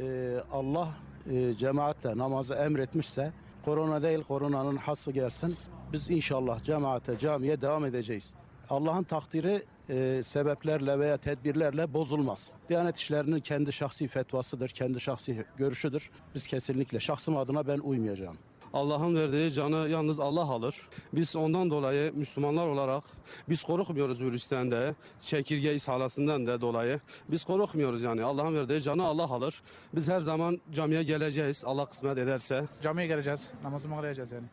Ee, 0.00 0.38
Allah 0.52 0.88
e, 1.30 1.54
cemaatle 1.54 2.18
namazı 2.18 2.54
emretmişse 2.54 3.32
korona 3.64 4.02
değil 4.02 4.22
koronanın 4.22 4.76
hası 4.76 5.12
gelsin. 5.12 5.56
Biz 5.92 6.10
inşallah 6.10 6.62
cemaate, 6.62 7.18
camiye 7.18 7.60
devam 7.60 7.84
edeceğiz. 7.84 8.34
Allah'ın 8.70 9.02
takdiri 9.02 9.62
e, 9.88 10.22
sebeplerle 10.22 10.98
veya 10.98 11.16
tedbirlerle 11.16 11.94
bozulmaz. 11.94 12.52
Diyanet 12.68 12.96
işlerinin 12.96 13.38
kendi 13.38 13.72
şahsi 13.72 14.08
fetvasıdır, 14.08 14.68
kendi 14.68 15.00
şahsi 15.00 15.44
görüşüdür. 15.56 16.10
Biz 16.34 16.46
kesinlikle 16.46 17.00
şahsım 17.00 17.36
adına 17.36 17.66
ben 17.66 17.78
uymayacağım. 17.78 18.36
Allah'ın 18.74 19.14
verdiği 19.16 19.52
canı 19.52 19.88
yalnız 19.88 20.20
Allah 20.20 20.40
alır. 20.42 20.88
Biz 21.12 21.36
ondan 21.36 21.70
dolayı 21.70 22.12
Müslümanlar 22.14 22.66
olarak 22.66 23.04
biz 23.48 23.62
korkmuyoruz 23.62 24.20
virüsten 24.20 24.70
de, 24.70 24.94
çekirge 25.20 25.74
ishalasinden 25.74 26.46
de 26.46 26.60
dolayı. 26.60 27.00
Biz 27.28 27.44
korkmuyoruz 27.44 28.02
yani. 28.02 28.22
Allah'ın 28.24 28.54
verdiği 28.54 28.82
canı 28.82 29.04
Allah 29.04 29.24
alır. 29.24 29.62
Biz 29.94 30.08
her 30.08 30.20
zaman 30.20 30.60
camiye 30.72 31.02
geleceğiz 31.02 31.64
Allah 31.66 31.86
kısmet 31.86 32.18
ederse. 32.18 32.68
Camiye 32.82 33.06
geleceğiz. 33.06 33.52
Namazımı 33.62 34.00
kılacağız 34.00 34.32
yani. 34.32 34.46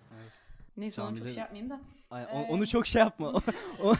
Neyse 0.77 1.01
onu 1.01 1.09
çok 1.17 1.27
Camide- 1.27 1.29
şey 1.33 1.39
yapmayayım 1.39 1.69
da. 1.69 1.79
Ay, 2.11 2.23
Ee, 2.23 2.47
onu 2.49 2.67
çok 2.67 2.87
şey 2.87 2.99
yapma. 2.99 3.33
O- 3.83 3.93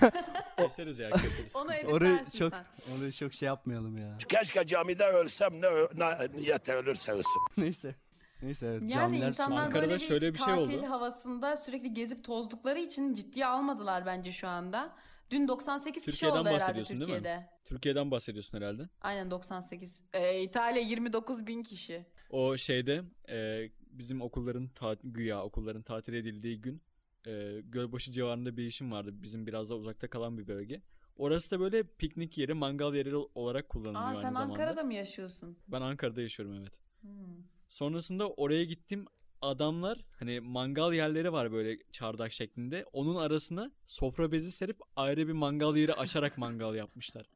Keseriz 0.58 1.00
ya 1.00 1.10
keseriz. 1.10 1.56
Onu 1.56 1.72
Orayı 1.96 2.18
çok 2.18 2.32
sen. 2.54 2.66
onu 2.98 3.12
çok 3.14 3.34
şey 3.34 3.48
yapmayalım 3.48 3.98
ya. 3.98 4.18
Keşke 4.30 4.68
camide 4.68 5.06
ölsem 5.06 5.54
ne, 5.62 5.68
ne 5.96 6.28
niyete 6.38 6.74
ölürse 6.74 7.12
ölsün. 7.12 7.42
Neyse. 7.58 7.96
Neyse 8.42 8.68
evet 8.68 8.82
Yani 8.82 8.92
camiler 8.92 9.28
insanlar 9.28 9.66
Ankara'da 9.66 9.90
böyle 9.90 10.02
bir, 10.02 10.08
şöyle 10.08 10.34
bir 10.34 10.38
şey 10.38 10.46
tatil 10.56 10.78
oldu. 10.78 10.90
havasında 10.90 11.58
sürekli 11.58 11.94
gezip 11.94 12.24
tozdukları 12.24 12.80
için 12.80 13.14
ciddiye 13.14 13.46
almadılar 13.46 14.06
bence 14.06 14.32
şu 14.32 14.48
anda. 14.48 14.96
Dün 15.32 15.48
98 15.48 16.06
kişi 16.06 16.12
Türkiye'den 16.12 16.38
oldu 16.40 16.48
herhalde 16.50 16.62
bahsediyorsun 16.62 17.00
değil 17.00 17.12
mi? 17.12 17.16
Türkiye'de. 17.16 17.50
Türkiye'den 17.66 18.12
bahsediyorsun 18.12 18.58
herhalde. 18.58 18.90
Aynen 19.02 19.32
98. 19.32 19.98
Ee, 20.14 20.42
İtalya 20.42 20.82
29 20.82 21.48
bin 21.48 21.64
kişi. 21.64 22.06
O 22.30 22.58
şeyde 22.58 23.02
e, 23.30 23.70
bizim 23.92 24.22
okulların 24.22 24.68
ta- 24.68 24.98
güya 25.04 25.44
okulların 25.44 25.82
tatil 25.82 26.14
edildiği 26.14 26.62
gün 26.62 26.82
e, 27.28 27.62
Gölbaşı 27.64 28.12
civarında 28.12 28.58
bir 28.58 28.64
işim 28.64 28.92
vardı. 28.92 29.10
Bizim 29.14 29.48
biraz 29.48 29.70
da 29.70 29.76
uzakta 29.76 30.08
kalan 30.10 30.38
bir 30.38 30.48
bölge. 30.48 30.82
Orası 31.16 31.52
da 31.52 31.60
böyle 31.60 31.84
piknik 31.84 32.38
yeri, 32.38 32.54
mangal 32.54 32.96
yeri 32.96 33.16
olarak 33.16 33.70
kullanılıyor 33.70 34.04
Aa 34.04 34.08
aynı 34.08 34.22
sen 34.22 34.32
zamanda. 34.32 34.54
Ankara'da 34.54 34.84
mı 34.84 34.94
yaşıyorsun? 34.94 35.58
Ben 35.68 35.82
Ankara'da 35.82 36.22
yaşıyorum 36.22 36.56
evet. 36.60 36.72
Hmm. 37.02 37.44
Sonrasında 37.72 38.30
oraya 38.30 38.64
gittim. 38.64 39.06
Adamlar 39.42 40.06
hani 40.12 40.40
mangal 40.40 40.94
yerleri 40.94 41.32
var 41.32 41.52
böyle 41.52 41.80
çardak 41.92 42.32
şeklinde. 42.32 42.86
Onun 42.94 43.16
arasına 43.16 43.72
sofra 43.86 44.32
bezi 44.32 44.52
serip 44.52 44.80
ayrı 44.96 45.28
bir 45.28 45.34
mangal 45.34 45.76
yeri 45.76 45.94
açarak 45.94 46.38
mangal 46.38 46.76
yapmışlar. 46.76 47.30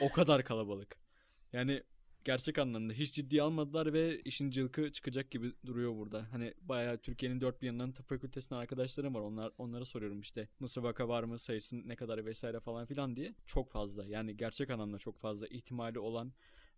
O 0.00 0.12
kadar 0.12 0.44
kalabalık. 0.44 0.96
Yani 1.52 1.82
gerçek 2.24 2.58
anlamda 2.58 2.92
hiç 2.92 3.14
ciddiye 3.14 3.42
almadılar 3.42 3.92
ve 3.92 4.20
işin 4.20 4.50
cılkı 4.50 4.92
çıkacak 4.92 5.30
gibi 5.30 5.52
duruyor 5.66 5.96
burada. 5.96 6.32
Hani 6.32 6.54
bayağı 6.60 6.98
Türkiye'nin 6.98 7.40
dört 7.40 7.62
bir 7.62 7.66
yanından 7.66 7.92
tıp 7.92 8.08
fakültesinden 8.08 8.60
arkadaşlarım 8.60 9.14
var. 9.14 9.20
Onlar 9.20 9.52
onlara 9.58 9.84
soruyorum 9.84 10.20
işte 10.20 10.48
nasıl 10.60 10.82
vaka 10.82 11.08
var 11.08 11.22
mı, 11.22 11.38
sayısı 11.38 11.88
ne 11.88 11.96
kadar 11.96 12.26
vesaire 12.26 12.60
falan 12.60 12.86
filan 12.86 13.16
diye. 13.16 13.34
Çok 13.46 13.70
fazla. 13.70 14.06
Yani 14.06 14.36
gerçek 14.36 14.70
anlamda 14.70 14.98
çok 14.98 15.18
fazla 15.18 15.46
ihtimali 15.46 15.98
olan 15.98 16.32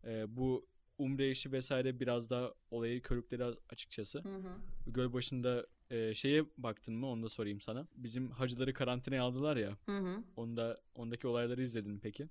e, 0.05 0.37
bu 0.37 0.67
umre 1.01 1.31
işi 1.31 1.53
vesaire 1.53 2.01
biraz 2.01 2.31
daha 2.31 2.53
olayı 2.71 3.03
körükleri 3.03 3.45
az- 3.45 3.59
açıkçası. 3.71 4.19
Hı 4.19 4.29
hı. 4.29 4.53
Göl 4.87 5.13
başında 5.13 5.67
e, 5.91 6.15
şeye 6.15 6.45
baktın 6.59 6.95
mı 6.95 7.07
onu 7.07 7.23
da 7.23 7.29
sorayım 7.29 7.61
sana. 7.61 7.87
Bizim 7.97 8.31
hacıları 8.31 8.73
karantinaya 8.75 9.23
aldılar 9.23 9.57
ya. 9.57 9.77
Hı 9.87 9.99
hı. 9.99 10.17
Onda 10.37 10.81
ondaki 10.95 11.27
olayları 11.27 11.63
izledin 11.63 11.93
mi 11.93 12.01
peki? 12.03 12.29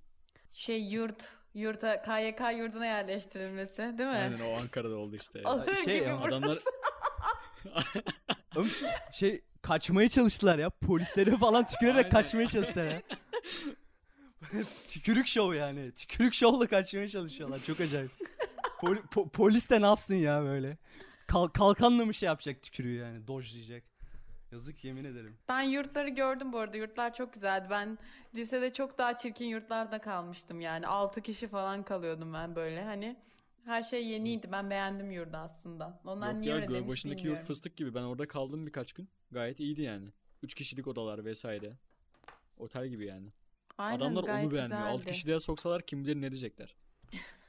Şey 0.52 0.84
yurt, 0.84 1.28
yurta 1.54 2.02
KYK 2.02 2.40
yurduna 2.58 2.86
yerleştirilmesi 2.86 3.78
değil 3.78 4.08
mi? 4.10 4.16
Aynen 4.16 4.40
o 4.40 4.56
Ankara'da 4.56 4.96
oldu 4.96 5.16
işte. 5.16 5.42
Şey 5.84 5.94
gibi 5.98 6.04
ya, 6.08 6.20
burası. 6.22 6.36
Adamlar 6.36 6.58
şey 9.12 9.40
kaçmaya 9.62 10.08
çalıştılar 10.08 10.58
ya. 10.58 10.70
Polislere 10.70 11.36
falan 11.36 11.66
tükürerek 11.66 11.96
Aynen. 11.96 12.10
kaçmaya 12.10 12.46
çalıştılar 12.46 12.86
ya. 12.86 13.02
Tükürük 14.88 15.26
şov 15.26 15.54
yani. 15.54 15.92
Tükürük 15.92 16.34
şovla 16.34 16.66
kaçmaya 16.66 17.08
çalışıyorlar. 17.08 17.60
Çok 17.66 17.80
acayip. 17.80 18.10
Poli- 18.82 19.02
po- 19.02 19.28
polis 19.30 19.70
de 19.70 19.80
ne 19.82 19.86
yapsın 19.86 20.14
ya 20.14 20.42
böyle? 20.42 20.76
Kal- 21.26 21.48
kalkanla 21.48 22.04
mı 22.04 22.14
şey 22.14 22.26
yapacak 22.26 22.62
tükürüğü 22.62 22.94
yani? 22.94 23.26
Dojlayacak. 23.26 23.84
Yazık 24.52 24.84
yemin 24.84 25.04
ederim. 25.04 25.38
Ben 25.48 25.62
yurtları 25.62 26.08
gördüm 26.08 26.52
bu 26.52 26.58
arada. 26.58 26.76
Yurtlar 26.76 27.14
çok 27.14 27.32
güzeldi. 27.32 27.66
Ben 27.70 27.98
lisede 28.34 28.72
çok 28.72 28.98
daha 28.98 29.16
çirkin 29.16 29.44
yurtlarda 29.44 30.00
kalmıştım 30.00 30.60
yani. 30.60 30.86
6 30.86 31.20
kişi 31.20 31.48
falan 31.48 31.82
kalıyordum 31.82 32.32
ben 32.34 32.56
böyle. 32.56 32.84
Hani 32.84 33.16
her 33.64 33.82
şey 33.82 34.06
yeniydi. 34.06 34.52
Ben 34.52 34.70
beğendim 34.70 35.10
yurdu 35.10 35.36
aslında. 35.36 36.00
Onlar 36.04 36.32
Yok 36.32 36.40
niye 36.40 36.50
ya 36.50 36.56
öyle 36.56 36.66
demiş 36.66 36.80
Gölbaşı'ndaki 36.80 37.26
yurt 37.26 37.42
fıstık 37.42 37.76
gibi. 37.76 37.94
Ben 37.94 38.02
orada 38.02 38.28
kaldım 38.28 38.66
birkaç 38.66 38.92
gün. 38.92 39.08
Gayet 39.30 39.60
iyiydi 39.60 39.82
yani. 39.82 40.08
Üç 40.42 40.54
kişilik 40.54 40.86
odalar 40.86 41.24
vesaire. 41.24 41.72
Otel 42.58 42.88
gibi 42.88 43.06
yani. 43.06 43.32
Aynen, 43.78 43.98
Adamlar 43.98 44.22
onu 44.22 44.28
beğenmiyor. 44.28 44.62
Güzeldi. 44.62 45.06
kişiliğe 45.06 45.40
soksalar 45.40 45.82
kim 45.82 46.04
bilir 46.04 46.16
ne 46.16 46.30
diyecekler. 46.30 46.76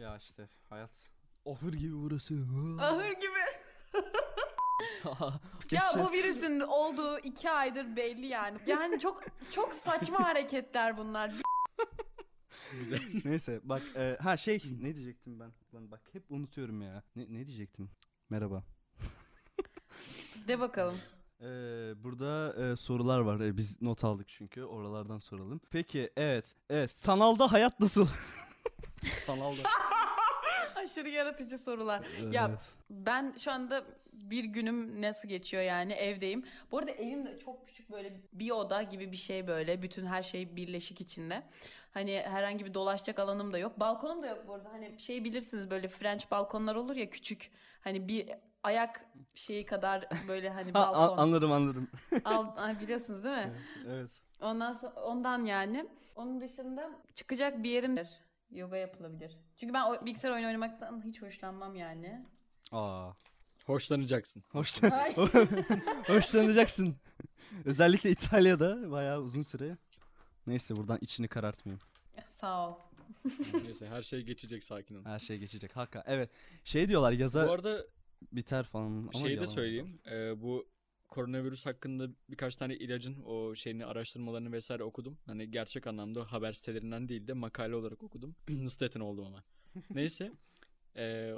Ya 0.00 0.16
işte 0.16 0.48
hayat. 0.68 1.08
Ahır 1.46 1.72
gibi 1.72 1.94
burası. 1.94 2.34
Ahır 2.80 3.12
gibi. 3.12 3.40
Ya 5.70 5.82
bu 5.98 6.12
virüsün 6.12 6.60
olduğu 6.60 7.18
iki 7.18 7.50
aydır 7.50 7.96
belli 7.96 8.26
yani. 8.26 8.58
Yani 8.66 9.00
çok 9.00 9.22
çok 9.52 9.74
saçma 9.74 10.20
hareketler 10.24 10.96
bunlar. 10.96 11.32
Güzel. 12.72 13.00
Neyse 13.24 13.60
bak 13.64 13.82
e, 13.96 14.16
ha 14.20 14.36
şey 14.36 14.62
ne 14.80 14.94
diyecektim 14.94 15.40
ben? 15.40 15.52
Lan 15.74 15.90
bak 15.90 16.00
hep 16.12 16.30
unutuyorum 16.30 16.82
ya. 16.82 17.02
Ne, 17.16 17.22
ne 17.22 17.46
diyecektim? 17.46 17.90
Merhaba. 18.30 18.64
De 20.48 20.60
bakalım. 20.60 20.98
Ee, 21.40 21.44
burada 21.96 22.54
e, 22.64 22.76
sorular 22.76 23.20
var. 23.20 23.40
E, 23.40 23.56
biz 23.56 23.82
not 23.82 24.04
aldık 24.04 24.28
çünkü. 24.28 24.62
Oralardan 24.62 25.18
soralım. 25.18 25.60
Peki 25.70 26.10
evet. 26.16 26.54
Evet. 26.70 26.90
Sanalda 26.90 27.52
hayat 27.52 27.80
nasıl? 27.80 28.08
Sanalda. 29.06 29.62
Aşırı 30.76 31.08
yaratıcı 31.08 31.58
sorular. 31.58 32.02
Ya 32.30 32.46
Evet. 32.50 32.74
ben 32.90 33.34
şu 33.38 33.52
anda 33.52 33.84
bir 34.12 34.44
günüm 34.44 35.02
nasıl 35.02 35.28
geçiyor 35.28 35.62
yani 35.62 35.92
evdeyim. 35.92 36.44
Bu 36.72 36.78
arada 36.78 36.90
evim 36.90 37.26
de 37.26 37.38
çok 37.38 37.66
küçük 37.66 37.90
böyle 37.92 38.20
bir 38.32 38.50
oda 38.50 38.82
gibi 38.82 39.12
bir 39.12 39.16
şey 39.16 39.46
böyle. 39.46 39.82
Bütün 39.82 40.06
her 40.06 40.22
şey 40.22 40.56
birleşik 40.56 41.00
içinde. 41.00 41.42
Hani 41.94 42.22
herhangi 42.26 42.64
bir 42.64 42.74
dolaşacak 42.74 43.18
alanım 43.18 43.52
da 43.52 43.58
yok. 43.58 43.80
Balkonum 43.80 44.22
da 44.22 44.26
yok 44.26 44.44
bu 44.48 44.54
arada. 44.54 44.68
Hani 44.72 45.00
şey 45.00 45.24
bilirsiniz 45.24 45.70
böyle 45.70 45.88
French 45.88 46.30
balkonlar 46.30 46.74
olur 46.74 46.96
ya 46.96 47.10
küçük. 47.10 47.50
Hani 47.80 48.08
bir 48.08 48.28
ayak 48.62 49.04
şeyi 49.34 49.66
kadar 49.66 50.08
böyle 50.28 50.50
hani 50.50 50.70
Ha, 50.74 50.80
balkon. 50.92 51.18
anladım 51.18 51.52
anladım. 51.52 51.88
Al, 52.24 52.80
biliyorsunuz 52.80 53.24
değil 53.24 53.36
mi? 53.36 53.52
evet. 53.88 54.22
Ondan 54.40 54.72
sonra, 54.72 54.92
ondan 54.94 55.44
yani. 55.44 55.86
Onun 56.16 56.40
dışında 56.40 56.90
çıkacak 57.14 57.62
bir 57.62 57.70
yerim 57.70 57.96
yoga 58.52 58.76
yapılabilir. 58.76 59.38
Çünkü 59.56 59.74
ben 59.74 59.82
o, 59.82 60.06
bilgisayar 60.06 60.30
oyunu 60.30 60.46
oynamaktan 60.46 61.02
hiç 61.04 61.22
hoşlanmam 61.22 61.76
yani. 61.76 62.26
Aa. 62.72 63.10
Hoşlanacaksın. 63.66 64.42
Hoşlan 64.48 64.90
Ay. 64.90 65.14
hoşlanacaksın. 66.06 66.96
Özellikle 67.64 68.10
İtalya'da 68.10 68.90
bayağı 68.90 69.20
uzun 69.20 69.42
süre. 69.42 69.76
Neyse 70.46 70.76
buradan 70.76 70.98
içini 71.00 71.28
karartmayayım. 71.28 71.80
Sağ 72.40 72.68
ol. 72.70 72.74
Neyse 73.64 73.88
her 73.88 74.02
şey 74.02 74.22
geçecek 74.22 74.64
sakin 74.64 74.94
ol. 74.94 75.04
Her 75.04 75.18
şey 75.18 75.38
geçecek. 75.38 75.76
Hakka. 75.76 76.04
Evet. 76.06 76.30
Şey 76.64 76.88
diyorlar 76.88 77.12
yaza 77.12 77.48
Bu 77.48 77.52
arada 77.52 77.86
biter 78.32 78.64
falan 78.64 78.86
ama 78.86 79.12
Şeyi 79.12 79.24
de 79.26 79.32
yalan. 79.32 79.46
söyleyeyim. 79.46 80.00
Ee, 80.10 80.42
bu 80.42 80.66
koronavirüs 81.10 81.66
hakkında 81.66 82.08
birkaç 82.28 82.56
tane 82.56 82.76
ilacın 82.76 83.22
o 83.22 83.54
şeyini 83.54 83.86
araştırmalarını 83.86 84.52
vesaire 84.52 84.82
okudum. 84.82 85.18
Hani 85.26 85.50
gerçek 85.50 85.86
anlamda 85.86 86.32
haber 86.32 86.52
sitelerinden 86.52 87.08
değil 87.08 87.26
de 87.26 87.32
makale 87.32 87.74
olarak 87.74 88.02
okudum. 88.02 88.36
Statin 88.68 89.00
oldum 89.00 89.26
ama. 89.26 89.44
Neyse. 89.90 90.32
Ee, 90.96 91.32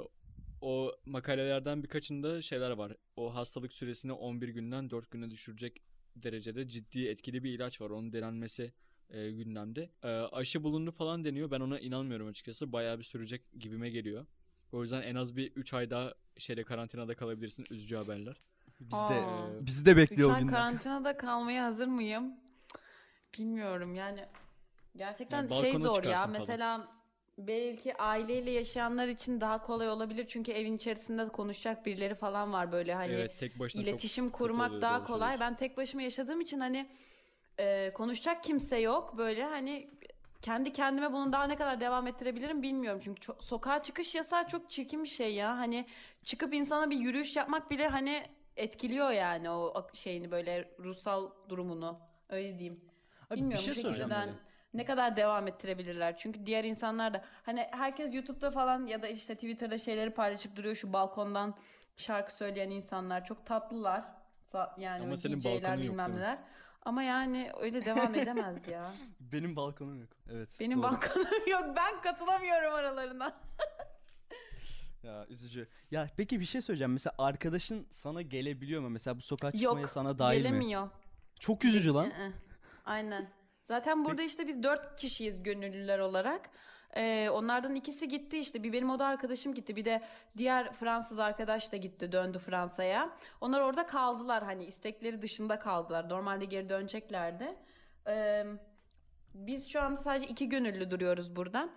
o 0.61 0.91
makalelerden 1.05 1.83
birkaçında 1.83 2.41
şeyler 2.41 2.71
var. 2.71 2.95
O 3.15 3.35
hastalık 3.35 3.73
süresini 3.73 4.11
11 4.11 4.47
günden 4.47 4.89
4 4.89 5.11
güne 5.11 5.31
düşürecek 5.31 5.81
derecede 6.15 6.67
ciddi 6.67 7.07
etkili 7.07 7.43
bir 7.43 7.53
ilaç 7.53 7.81
var. 7.81 7.89
Onun 7.89 8.13
denenmesi 8.13 8.73
e, 9.09 9.31
gündemde. 9.31 9.89
E, 10.03 10.07
aşı 10.07 10.63
bulundu 10.63 10.91
falan 10.91 11.25
deniyor. 11.25 11.51
Ben 11.51 11.59
ona 11.59 11.79
inanmıyorum 11.79 12.27
açıkçası. 12.27 12.71
Bayağı 12.71 12.99
bir 12.99 13.03
sürecek 13.03 13.41
gibime 13.59 13.89
geliyor. 13.89 14.25
O 14.71 14.81
yüzden 14.81 15.01
en 15.01 15.15
az 15.15 15.35
bir 15.35 15.51
3 15.51 15.73
ay 15.73 15.89
daha 15.89 16.13
şeyde 16.37 16.63
karantinada 16.63 17.15
kalabilirsin. 17.15 17.65
Üzücü 17.69 17.95
haberler. 17.95 18.41
Biz 18.91 18.99
de 19.09 19.13
Aa. 19.13 19.65
bizi 19.65 19.85
de 19.85 19.97
bekliyor 19.97 20.29
o 20.29 20.33
ay 20.33 20.41
günler. 20.41 20.53
karantinada 20.53 21.17
kalmaya 21.17 21.65
hazır 21.65 21.87
mıyım? 21.87 22.33
Bilmiyorum 23.37 23.95
yani. 23.95 24.25
Gerçekten 24.95 25.37
Yani 25.37 25.49
şey 25.49 25.73
balkona 25.73 25.89
zor 25.89 26.03
ya. 26.03 26.09
çıkarsın 26.09 26.33
falan. 26.33 26.39
Mesela 26.39 26.87
belki 27.37 27.97
aileyle 27.97 28.51
yaşayanlar 28.51 29.07
için 29.07 29.41
daha 29.41 29.61
kolay 29.61 29.89
olabilir. 29.89 30.25
Çünkü 30.29 30.51
evin 30.51 30.75
içerisinde 30.75 31.29
konuşacak 31.29 31.85
birileri 31.85 32.15
falan 32.15 32.53
var 32.53 32.71
böyle 32.71 32.93
hani. 32.93 33.11
evet 33.11 33.39
tek 33.39 33.59
başına 33.59 33.81
İletişim 33.81 34.25
çok 34.25 34.33
kötü 34.33 34.43
kurmak 34.43 34.69
oluyor 34.69 34.81
daha 34.81 35.03
kolay. 35.03 35.39
Ben 35.39 35.55
tek 35.55 35.77
başıma 35.77 36.01
yaşadığım 36.01 36.41
için 36.41 36.59
hani 36.59 36.89
e, 37.59 37.93
konuşacak 37.93 38.43
kimse 38.43 38.77
yok. 38.77 39.17
Böyle 39.17 39.43
hani 39.43 39.89
kendi 40.41 40.71
kendime 40.71 41.13
bunu 41.13 41.31
daha 41.31 41.43
ne 41.43 41.55
kadar 41.55 41.79
devam 41.79 42.07
ettirebilirim 42.07 42.61
bilmiyorum. 42.61 43.01
Çünkü 43.03 43.21
çok, 43.21 43.43
sokağa 43.43 43.81
çıkış 43.81 44.15
yasağı 44.15 44.47
çok 44.47 44.69
çirkin 44.69 45.03
bir 45.03 45.09
şey 45.09 45.33
ya. 45.33 45.57
Hani 45.57 45.85
çıkıp 46.23 46.53
insana 46.53 46.89
bir 46.89 46.97
yürüyüş 46.97 47.35
yapmak 47.35 47.71
bile 47.71 47.87
hani 47.87 48.23
etkiliyor 48.57 49.11
yani 49.11 49.49
o 49.49 49.87
şeyini 49.93 50.31
böyle 50.31 50.71
ruhsal 50.79 51.31
durumunu. 51.49 51.99
Öyle 52.29 52.59
diyeyim. 52.59 52.81
Abi 53.29 53.35
Bilmiyorum 53.35 53.65
bir 53.67 53.73
şey 53.73 53.83
soracağım 53.83 54.09
şekilden 54.09 54.27
böyle. 54.27 54.39
ne 54.73 54.85
kadar 54.85 55.15
devam 55.15 55.47
ettirebilirler. 55.47 56.17
Çünkü 56.17 56.45
diğer 56.45 56.63
insanlar 56.63 57.13
da 57.13 57.23
hani 57.43 57.67
herkes 57.71 58.13
YouTube'da 58.13 58.51
falan 58.51 58.85
ya 58.85 59.01
da 59.01 59.07
işte 59.07 59.35
Twitter'da 59.35 59.77
şeyleri 59.77 60.09
paylaşıp 60.13 60.55
duruyor 60.55 60.75
şu 60.75 60.93
balkondan 60.93 61.55
şarkı 61.97 62.35
söyleyen 62.35 62.69
insanlar 62.69 63.25
çok 63.25 63.45
tatlılar. 63.45 64.03
Yani 64.77 65.03
Ama 65.03 65.17
senin 65.17 65.41
DJ'ler 65.41 65.53
balkonun 65.53 65.73
yok 65.83 65.91
bilmem 65.91 66.11
mi? 66.11 66.17
neler. 66.17 66.37
Ama 66.85 67.03
yani 67.03 67.51
öyle 67.59 67.85
devam 67.85 68.15
edemez 68.15 68.67
ya. 68.67 68.91
Benim 69.19 69.55
balkonum 69.55 69.99
yok. 70.01 70.09
Evet. 70.31 70.49
Benim 70.59 70.77
doğru. 70.83 70.91
balkonum 70.91 71.47
yok. 71.51 71.63
Ben 71.75 72.01
katılamıyorum 72.01 72.73
aralarına. 72.73 73.33
Ya 75.03 75.25
üzücü. 75.29 75.67
Ya 75.91 76.09
peki 76.17 76.39
bir 76.39 76.45
şey 76.45 76.61
söyleyeceğim. 76.61 76.91
Mesela 76.93 77.13
arkadaşın 77.17 77.87
sana 77.89 78.21
gelebiliyor 78.21 78.81
mu? 78.81 78.89
Mesela 78.89 79.17
bu 79.17 79.21
sokağa 79.21 79.51
çıkmaya 79.51 79.81
Yok. 79.81 79.89
sana 79.89 80.19
dahil 80.19 80.37
mi? 80.37 80.43
Gelemiyor. 80.43 80.89
Çok 81.39 81.65
üzücü 81.65 81.93
lan. 81.93 82.11
Aynen. 82.85 83.29
Zaten 83.63 84.05
burada 84.05 84.21
işte 84.21 84.47
biz 84.47 84.63
dört 84.63 84.99
kişiyiz 84.99 85.43
gönüllüler 85.43 85.99
olarak. 85.99 86.49
Ee, 86.95 87.29
onlardan 87.29 87.75
ikisi 87.75 88.07
gitti 88.07 88.39
işte. 88.39 88.63
Bir 88.63 88.73
benim 88.73 88.89
oda 88.89 89.05
arkadaşım 89.05 89.53
gitti. 89.53 89.75
Bir 89.75 89.85
de 89.85 90.03
diğer 90.37 90.73
Fransız 90.73 91.19
arkadaş 91.19 91.71
da 91.71 91.77
gitti 91.77 92.11
döndü 92.11 92.39
Fransa'ya. 92.39 93.17
Onlar 93.41 93.61
orada 93.61 93.87
kaldılar 93.87 94.43
hani 94.43 94.65
istekleri 94.65 95.21
dışında 95.21 95.59
kaldılar. 95.59 96.09
Normalde 96.09 96.45
geri 96.45 96.69
döneceklerdi. 96.69 97.55
Ee, 98.07 98.45
biz 99.33 99.69
şu 99.69 99.81
anda 99.81 99.99
sadece 99.99 100.27
iki 100.27 100.49
gönüllü 100.49 100.91
duruyoruz 100.91 101.35
burada. 101.35 101.69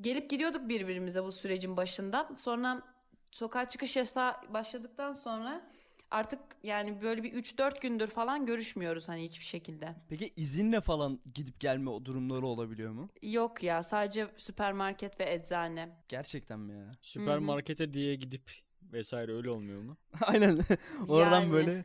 Gelip 0.00 0.30
gidiyorduk 0.30 0.68
birbirimize 0.68 1.24
bu 1.24 1.32
sürecin 1.32 1.76
başında. 1.76 2.28
Sonra 2.36 2.82
sokağa 3.30 3.68
çıkış 3.68 3.96
yasağı 3.96 4.34
başladıktan 4.54 5.12
sonra 5.12 5.70
artık 6.10 6.40
yani 6.62 7.02
böyle 7.02 7.22
bir 7.22 7.32
3-4 7.32 7.80
gündür 7.80 8.06
falan 8.06 8.46
görüşmüyoruz 8.46 9.08
hani 9.08 9.24
hiçbir 9.24 9.44
şekilde. 9.44 9.94
Peki 10.08 10.32
izinle 10.36 10.80
falan 10.80 11.20
gidip 11.34 11.60
gelme 11.60 11.90
o 11.90 12.04
durumları 12.04 12.46
olabiliyor 12.46 12.92
mu? 12.92 13.08
Yok 13.22 13.62
ya 13.62 13.82
sadece 13.82 14.26
süpermarket 14.36 15.20
ve 15.20 15.32
eczane. 15.34 15.88
Gerçekten 16.08 16.60
mi 16.60 16.72
ya? 16.78 16.92
Süpermarkete 17.00 17.94
diye 17.94 18.14
gidip 18.14 18.50
vesaire 18.82 19.32
öyle 19.32 19.50
olmuyor 19.50 19.80
mu? 19.82 19.96
Aynen. 20.26 20.58
Oradan 21.08 21.40
Yani. 21.40 21.52
böyle 21.52 21.84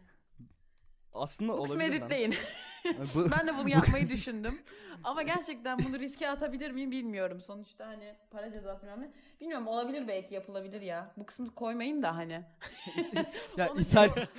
aslında 1.13 1.53
Bu 1.57 1.63
kısmı 1.63 1.75
olabilir 1.75 1.99
lan. 1.99 2.09
editleyin. 2.09 2.35
Bu- 3.15 3.31
ben 3.31 3.47
de 3.47 3.57
bunu 3.57 3.69
yapmayı 3.69 4.09
düşündüm. 4.09 4.59
Ama 5.03 5.21
gerçekten 5.21 5.79
bunu 5.79 5.99
riske 5.99 6.29
atabilir 6.29 6.71
miyim 6.71 6.91
bilmiyorum. 6.91 7.41
Sonuçta 7.41 7.87
hani 7.87 8.15
para 8.31 8.51
cezası 8.51 8.81
bilmem 8.83 9.01
ne. 9.01 9.11
Bilmiyorum 9.41 9.67
olabilir 9.67 10.07
belki 10.07 10.33
yapılabilir 10.33 10.81
ya. 10.81 11.13
Bu 11.17 11.25
kısmı 11.25 11.55
koymayın 11.55 12.01
da 12.01 12.15
hani. 12.15 12.31
ya 13.57 13.69
Onu 13.71 13.81
İtal 13.81 14.15
diyorum. 14.15 14.33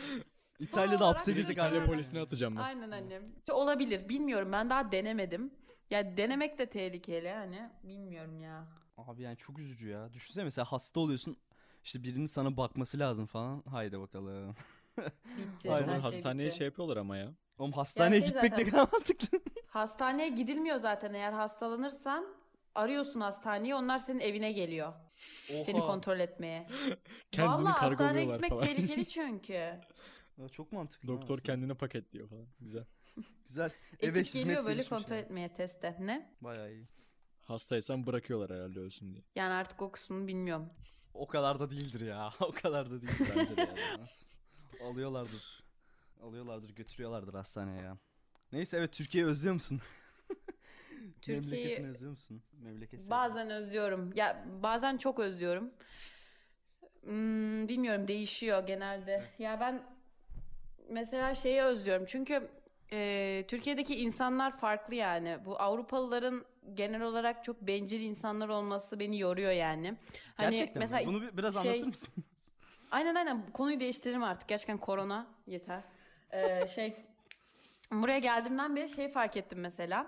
İtalya'da 0.58 1.08
hapse 1.08 1.32
girecek 1.32 1.56
İtalya 1.56 1.84
polisine 1.84 2.20
atacağım 2.20 2.56
ben. 2.56 2.60
Aynen 2.60 2.90
annem. 2.90 3.22
Olabilir 3.50 4.08
bilmiyorum 4.08 4.52
ben 4.52 4.70
daha 4.70 4.92
denemedim. 4.92 5.50
Ya 5.90 6.16
denemek 6.16 6.58
de 6.58 6.66
tehlikeli 6.66 7.30
hani 7.30 7.70
bilmiyorum 7.82 8.40
ya. 8.40 8.66
Abi 8.96 9.22
yani 9.22 9.36
çok 9.36 9.58
üzücü 9.58 9.88
ya. 9.88 10.12
Düşünsene 10.12 10.44
mesela 10.44 10.64
hasta 10.64 11.00
oluyorsun. 11.00 11.36
işte 11.84 12.02
birinin 12.04 12.26
sana 12.26 12.56
bakması 12.56 12.98
lazım 12.98 13.26
falan. 13.26 13.62
Haydi 13.70 14.00
bakalım. 14.00 14.54
Bitti. 14.98 15.72
Aynen. 15.72 15.72
her 15.72 15.78
Zaman 15.78 15.92
şey 15.94 16.00
hastaneye 16.00 16.46
bitti. 16.46 16.56
şey 16.56 16.64
yapıyorlar 16.64 16.96
ama 16.96 17.16
ya. 17.16 17.32
Oğlum 17.58 17.72
hastaneye 17.72 18.18
şey 18.20 18.26
gitmek 18.28 18.42
ne 18.42 18.48
zaten- 18.58 18.70
kadar 18.70 18.88
mantıklı. 18.92 19.40
Hastaneye 19.66 20.28
gidilmiyor 20.28 20.76
zaten 20.76 21.14
eğer 21.14 21.32
hastalanırsan 21.32 22.26
arıyorsun 22.74 23.20
hastaneyi 23.20 23.74
onlar 23.74 23.98
senin 23.98 24.20
evine 24.20 24.52
geliyor. 24.52 24.92
Seni 25.64 25.78
Oha. 25.78 25.86
kontrol 25.86 26.20
etmeye. 26.20 26.66
Kendini 27.30 27.52
Vallahi 27.54 27.72
hastaneye 27.72 27.96
kargoluyorlar 27.96 28.34
gitmek 28.34 28.50
falan. 28.50 28.64
tehlikeli 28.66 29.06
çünkü. 29.08 29.52
Ya 30.38 30.48
Çok 30.52 30.72
mantıklı. 30.72 31.08
Doktor 31.08 31.34
aslında. 31.34 31.40
kendini 31.42 31.74
paketliyor 31.74 32.28
falan. 32.28 32.46
Güzel. 32.60 32.84
Güzel. 33.46 33.70
Eve 34.00 34.18
Ekip 34.18 34.26
hizmet 34.26 34.44
geliyor 34.44 34.62
böyle 34.64 34.74
gelişmiş 34.74 34.98
kontrol 34.98 35.16
yani. 35.16 35.24
etmeye 35.24 35.54
teste. 35.54 35.96
Ne? 36.00 36.34
Bayağı 36.40 36.72
iyi. 36.72 36.88
Hastaysan 37.42 38.06
bırakıyorlar 38.06 38.50
herhalde 38.58 38.80
ölsün 38.80 39.12
diye. 39.12 39.22
Yani 39.36 39.52
artık 39.52 39.82
o 39.82 39.90
kısmını 39.92 40.26
bilmiyorum. 40.26 40.70
O 41.14 41.26
kadar 41.26 41.60
da 41.60 41.70
değildir 41.70 42.00
ya. 42.00 42.30
O 42.40 42.52
kadar 42.52 42.90
da 42.90 43.00
değil 43.02 43.12
bence 43.36 43.56
de 43.56 43.60
yani. 43.60 44.06
Alıyorlardır. 44.90 45.62
Alıyorlardır, 46.22 46.70
götürüyorlardır 46.74 47.34
hastaneye 47.34 47.82
ya. 47.82 47.98
Neyse 48.52 48.76
evet 48.76 48.92
Türkiye'yi 48.92 49.30
özlüyor 49.30 49.54
musun? 49.54 49.80
Türkiye'yi- 51.22 51.40
Memleketini 51.42 51.88
özlüyor 51.88 52.10
musun? 52.10 52.42
Memleket 52.52 53.10
Bazen 53.10 53.50
özlüyorum. 53.50 54.12
Ya 54.14 54.44
bazen 54.62 54.96
çok 54.96 55.18
özlüyorum. 55.18 55.70
Hmm, 57.02 57.68
bilmiyorum 57.68 58.08
değişiyor 58.08 58.66
genelde. 58.66 59.24
Ya 59.38 59.60
ben 59.60 59.82
mesela 60.88 61.34
şeyi 61.34 61.62
özlüyorum. 61.62 62.06
Çünkü 62.06 62.48
e, 62.92 63.44
Türkiye'deki 63.48 63.94
insanlar 64.00 64.58
farklı 64.58 64.94
yani. 64.94 65.38
Bu 65.44 65.60
Avrupalıların 65.60 66.44
genel 66.74 67.02
olarak 67.02 67.44
çok 67.44 67.60
bencil 67.60 68.00
insanlar 68.00 68.48
olması 68.48 69.00
beni 69.00 69.18
yoruyor 69.18 69.52
yani. 69.52 69.96
Hani 70.36 70.50
Gerçekten 70.50 70.74
mi? 70.74 70.78
mesela 70.78 71.06
Bunu 71.06 71.22
bir- 71.22 71.36
biraz 71.36 71.62
şey- 71.62 71.70
anlatır 71.70 71.86
mısın? 71.86 72.24
Aynen 72.92 73.14
aynen 73.14 73.50
konuyu 73.52 73.80
değiştirelim 73.80 74.22
artık. 74.22 74.48
Gerçekten 74.48 74.78
korona 74.78 75.26
yeter. 75.46 75.80
Ee, 76.32 76.66
şey 76.74 76.96
buraya 77.90 78.18
geldiğimden 78.18 78.76
beri 78.76 78.88
şey 78.88 79.08
fark 79.08 79.36
ettim 79.36 79.60
mesela. 79.60 80.06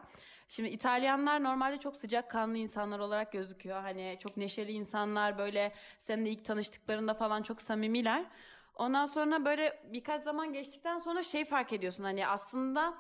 Şimdi 0.49 0.69
İtalyanlar 0.69 1.45
normalde 1.45 1.79
çok 1.79 1.97
sıcakkanlı 1.97 2.57
insanlar 2.57 2.99
olarak 2.99 3.33
gözüküyor. 3.33 3.81
Hani 3.83 4.17
çok 4.21 4.37
neşeli 4.37 4.73
insanlar 4.73 5.39
böyle 5.39 5.73
seninle 5.99 6.31
ilk 6.31 6.45
tanıştıklarında 6.45 7.15
falan 7.15 7.43
çok 7.43 7.63
samimiler. 7.63 8.25
Ondan 8.75 9.07
sonra 9.07 9.45
böyle 9.45 9.83
birkaç 9.93 10.23
zaman 10.23 10.53
geçtikten 10.53 10.99
sonra 10.99 11.23
şey 11.23 11.45
fark 11.45 11.73
ediyorsun 11.73 12.05
hani 12.05 12.27
aslında 12.27 12.95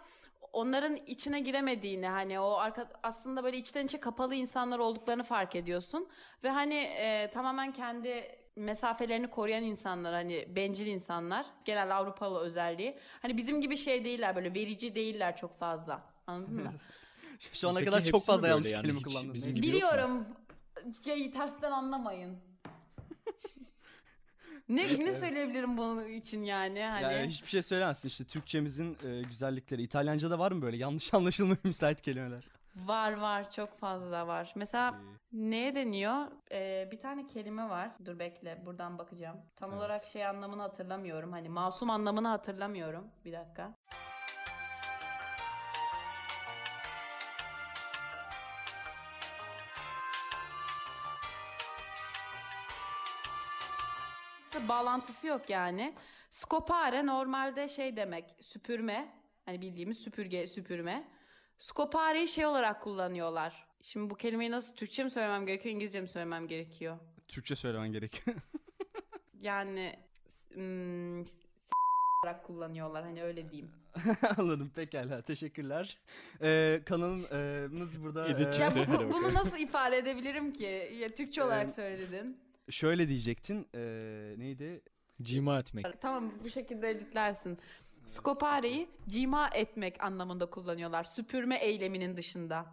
onların 0.53 0.97
içine 0.97 1.41
giremediğini 1.41 2.09
hani 2.09 2.41
o 2.41 2.53
arka, 2.53 2.89
aslında 3.03 3.45
böyle 3.45 3.57
içten 3.57 3.87
içe 3.87 4.01
kapalı 4.01 4.35
insanlar 4.35 4.79
olduklarını 4.79 5.23
fark 5.23 5.57
ediyorsun 5.57 6.09
ve 6.45 6.51
hani 6.51 6.75
e, 6.75 7.31
tamamen 7.31 7.73
kendi 7.73 8.44
mesafelerini 8.57 9.31
koruyan 9.31 9.63
insanlar 9.65 10.15
hani 10.15 10.47
bencil 10.57 10.87
insanlar 10.87 11.47
genel 11.65 11.97
Avrupalı 11.97 12.41
özelliği 12.41 12.99
hani 13.23 13.37
bizim 13.37 13.61
gibi 13.61 13.77
şey 13.77 14.05
değiller 14.05 14.37
böyle 14.37 14.55
verici 14.55 14.95
değiller 14.95 15.37
çok 15.37 15.59
fazla 15.59 16.03
anladın 16.27 16.55
mı? 16.55 16.73
Şu 17.53 17.69
ana 17.69 17.79
Peki 17.79 17.91
kadar 17.91 18.05
çok 18.05 18.25
fazla 18.25 18.49
yanlış 18.49 18.73
yani? 18.73 18.83
kelime 18.83 18.99
Hiç 18.99 19.07
kullandın. 19.07 19.35
bizim 19.35 19.53
Neyse. 19.53 19.61
gibi- 19.67 19.79
yok 19.79 19.93
mu? 19.93 19.99
Biliyorum 19.99 20.27
şeyi 21.05 21.33
tersten 21.33 21.71
anlamayın. 21.73 22.39
Ne 24.69 24.77
Neyse, 24.89 25.05
ne 25.05 25.09
evet. 25.09 25.19
söyleyebilirim 25.19 25.77
bunun 25.79 26.09
için 26.09 26.43
yani 26.43 26.83
hani 26.83 27.03
Yani 27.03 27.27
hiçbir 27.29 27.49
şey 27.49 27.63
söylemezsin 27.63 28.09
işte 28.09 28.25
Türkçemizin 28.25 28.97
e, 29.05 29.23
güzellikleri. 29.23 29.83
İtalyanca'da 29.83 30.39
var 30.39 30.53
mı 30.53 30.63
böyle 30.63 30.77
yanlış 30.77 31.15
anlaşılmaya 31.15 31.57
müsait 31.65 32.03
kelimeler? 32.03 32.45
Var 32.77 33.13
var 33.13 33.51
çok 33.51 33.79
fazla 33.79 34.27
var. 34.27 34.53
Mesela 34.55 34.95
neye 35.33 35.75
deniyor? 35.75 36.27
Ee, 36.53 36.89
bir 36.93 36.99
tane 37.01 37.27
kelime 37.27 37.69
var. 37.69 37.91
Dur 38.05 38.19
bekle 38.19 38.67
buradan 38.67 38.99
bakacağım. 38.99 39.37
Tam 39.57 39.71
Evet. 39.71 39.79
olarak 39.79 40.05
şey 40.05 40.27
anlamını 40.27 40.63
hatırlamıyorum. 40.63 41.33
Hani 41.33 41.49
masum 41.49 41.91
anlamını 41.91 42.29
hatırlamıyorum. 42.29 43.11
Bir 43.25 43.33
dakika. 43.33 43.75
İşte 54.47 54.69
bağlantısı 54.69 55.27
yok 55.27 55.51
yani. 55.51 55.95
Scopare 56.31 57.07
normalde 57.07 57.69
şey 57.69 57.97
demek 57.97 58.35
süpürme. 58.41 59.09
Hani 59.45 59.61
bildiğimiz 59.61 59.99
süpürge 59.99 60.47
süpürme. 60.47 61.09
Scopare'yi 61.59 62.29
şey 62.29 62.47
olarak 62.47 62.83
kullanıyorlar. 62.83 63.65
Şimdi 63.83 64.11
bu 64.11 64.15
kelimeyi 64.15 64.51
nasıl 64.51 64.75
Türkçe 64.75 65.05
mi 65.05 65.11
söylemem 65.11 65.47
gerekiyor, 65.47 65.75
İngilizce 65.75 66.01
mi 66.01 66.09
söylemem 66.09 66.49
gerekiyor? 66.49 66.99
Türkçe 67.29 67.55
söylemen 67.55 67.93
gerekiyor. 67.93 68.37
Yani 69.41 69.97
hmm, 70.55 71.27
s- 71.27 71.39
olarak 72.25 72.45
kullanıyorlar 72.45 73.05
hani 73.05 73.23
öyle 73.23 73.51
diyeyim. 73.51 73.71
Anladım 74.39 74.71
pekala 74.75 75.23
teşekkürler. 75.23 75.99
Ee, 76.43 76.81
kanalımız 76.87 78.03
burada 78.03 78.27
e, 78.29 78.61
Ya 78.61 78.73
bu, 78.75 78.93
bu- 78.93 79.13
bunu 79.13 79.35
nasıl 79.35 79.59
ifade 79.59 79.97
edebilirim 79.99 80.53
ki? 80.53 80.93
Ya 81.01 81.09
Türkçe 81.15 81.43
olarak 81.43 81.67
Ee, 81.69 81.73
söyledin. 81.73 82.39
şöyle 82.71 83.09
diyecektin. 83.09 83.67
e, 83.75 83.81
neydi? 84.39 84.83
Cima 85.23 85.59
etmek. 85.59 85.87
Tamam 86.01 86.33
bu 86.45 86.51
şekilde 86.51 86.91
editlersin. 86.91 87.59
Scopare'yi 88.07 88.89
cima 89.09 89.49
etmek 89.49 90.05
anlamında 90.05 90.47
kullanıyorlar. 90.47 91.05
Süpürme 91.05 91.57
eyleminin 91.57 92.17
dışında. 92.17 92.67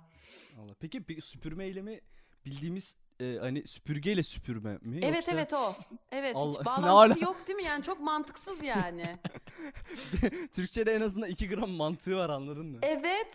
Allah. 0.60 0.74
Peki 0.80 1.08
bir 1.08 1.22
süpürme 1.22 1.65
eylemi 1.65 2.02
bildiğimiz 2.46 2.98
e, 3.20 3.38
hani 3.39 3.67
süpürgeyle 3.67 4.24
süpürme 4.24 4.78
mi? 4.82 5.00
Evet 5.04 5.15
Yoksa 5.15 5.32
evet 5.32 5.54
o. 5.54 5.76
Evet 6.12 6.36
Allah- 6.36 6.60
hiç 6.60 6.65
bağlantısı 6.65 7.24
yok 7.24 7.48
değil 7.48 7.56
mi? 7.56 7.63
Yani 7.63 7.84
çok 7.84 8.00
mantıksız 8.00 8.63
yani. 8.63 9.20
Türkçe'de 10.54 10.96
en 10.96 11.02
azından 11.02 11.30
2 11.30 11.50
gram 11.50 11.70
mantığı 11.70 12.17
var 12.17 12.30
anladın 12.30 12.65
mı? 12.65 12.78
evet. 12.82 13.34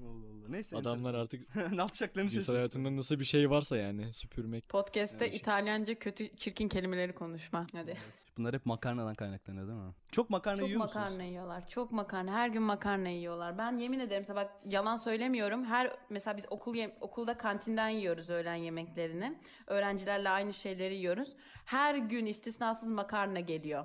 Allah 0.00 0.26
Allah. 0.26 0.48
Neyse. 0.48 0.76
Adamlar 0.76 1.14
enteresan. 1.14 1.20
artık 1.20 1.56
ne 1.72 1.80
yapacaklarını 1.80 2.28
şaşırmışlar. 2.30 2.56
hayatında 2.56 2.96
nasıl 2.96 3.18
bir 3.20 3.24
şey 3.24 3.50
varsa 3.50 3.76
yani 3.76 4.12
süpürmek. 4.12 4.68
Podcast'te 4.68 5.24
Yani 5.24 5.30
şey- 5.32 5.40
İtalyanca 5.40 5.94
kötü 5.98 6.36
çirkin 6.36 6.68
kelimeleri 6.68 7.14
konuşma. 7.14 7.66
Hadi. 7.74 7.94
Bunlar 8.38 8.54
hep 8.54 8.66
makarnadan 8.66 9.14
kaynaklanıyor 9.14 9.68
değil 9.68 9.78
mi? 9.78 9.92
Çok 10.12 10.30
makarna 10.30 10.58
Çok 10.60 10.68
yiyor 10.68 10.80
musunuz? 10.80 10.96
makarna 11.04 11.22
yiyorlar. 11.22 11.68
Çok 11.68 11.92
makarna. 11.92 12.32
Her 12.32 12.48
gün 12.48 12.62
makarna 12.62 13.08
yiyorlar. 13.08 13.58
Ben 13.58 13.78
yemin 13.78 13.98
ederim 13.98 14.20
mesela 14.28 14.36
bak 14.44 14.52
yalan 14.64 14.96
söylemiyorum. 14.96 15.64
Her 15.64 15.96
mesela 16.10 16.36
biz 16.36 16.44
okul 16.50 16.74
yem- 16.74 16.94
okulda 17.00 17.38
kantinden 17.38 17.88
yiyoruz 17.88 18.30
öğlen 18.30 18.54
yemeklerini. 18.54 19.38
Öğrencilerle 19.66 20.28
aynı 20.30 20.52
şeyleri 20.52 20.94
yiyoruz. 20.94 21.36
Her 21.64 21.94
gün 21.94 22.26
istisnasız 22.26 22.88
makarna 22.88 23.40
geliyor. 23.40 23.84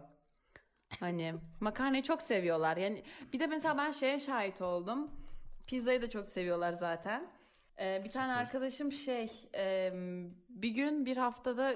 Hani 1.00 1.34
makarnayı 1.60 2.04
çok 2.04 2.22
seviyorlar. 2.22 2.78
Yani 2.78 3.04
bir 3.34 3.40
de 3.40 3.48
mesela 3.48 3.78
ben 3.78 3.92
şeye 3.92 4.20
şahit 4.20 4.62
oldum. 4.62 5.12
Pizzayı 5.68 6.02
da 6.02 6.10
çok 6.10 6.26
seviyorlar 6.26 6.72
zaten. 6.72 7.28
Ee, 7.80 8.02
bir 8.06 8.12
tane 8.12 8.34
arkadaşım 8.34 8.92
şey 8.92 9.32
e, 9.56 9.92
bir 10.50 10.70
gün 10.70 11.06
bir 11.06 11.18
haftada 11.18 11.74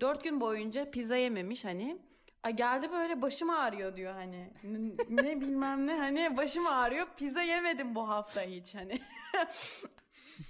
dört 0.00 0.24
gün 0.24 0.40
boyunca 0.40 0.90
pizza 0.90 1.16
yememiş 1.16 1.64
hani. 1.64 1.98
Ay 2.42 2.56
geldi 2.56 2.92
böyle 2.92 3.22
başım 3.22 3.50
ağrıyor 3.50 3.96
diyor 3.96 4.12
hani. 4.14 4.50
N- 4.64 4.92
ne 5.08 5.40
bilmem 5.40 5.86
ne 5.86 5.96
hani 5.98 6.36
başım 6.36 6.66
ağrıyor. 6.66 7.06
Pizza 7.16 7.42
yemedim 7.42 7.94
bu 7.94 8.08
hafta 8.08 8.42
hiç 8.42 8.74
hani. 8.74 9.00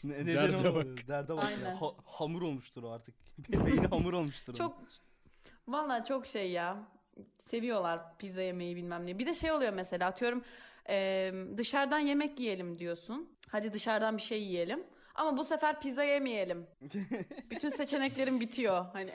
Ne, 0.05 0.15
neden 0.15 0.27
Derde 0.53 0.69
olabilir? 0.69 1.09
Derde 1.09 1.37
bak. 1.37 1.43
ya. 1.43 1.49
Aynen. 1.49 1.75
Ha- 1.75 1.95
hamur 2.05 2.43
olmuştur 2.43 2.83
o 2.83 2.91
artık. 2.91 3.15
Beyni 3.49 3.87
hamur 3.87 4.13
olmuştur. 4.13 4.53
onun. 4.55 4.59
Çok 4.59 4.79
valla 5.69 6.05
çok 6.05 6.27
şey 6.27 6.51
ya. 6.51 6.77
Seviyorlar 7.39 8.19
pizza 8.19 8.41
yemeyi 8.43 8.77
bilmem 8.77 9.07
ne. 9.07 9.19
Bir 9.19 9.27
de 9.27 9.35
şey 9.35 9.53
oluyor 9.53 9.73
mesela 9.73 10.09
atıyorum 10.09 10.45
e, 10.89 11.27
dışarıdan 11.57 11.99
yemek 11.99 12.41
yiyelim 12.41 12.79
diyorsun. 12.79 13.37
Hadi 13.49 13.73
dışarıdan 13.73 14.17
bir 14.17 14.23
şey 14.23 14.43
yiyelim. 14.43 14.85
Ama 15.15 15.37
bu 15.37 15.45
sefer 15.45 15.81
pizza 15.81 16.03
yemeyelim. 16.05 16.67
Bütün 17.51 17.69
seçeneklerim 17.69 18.41
bitiyor. 18.41 18.85
Hani 18.93 19.13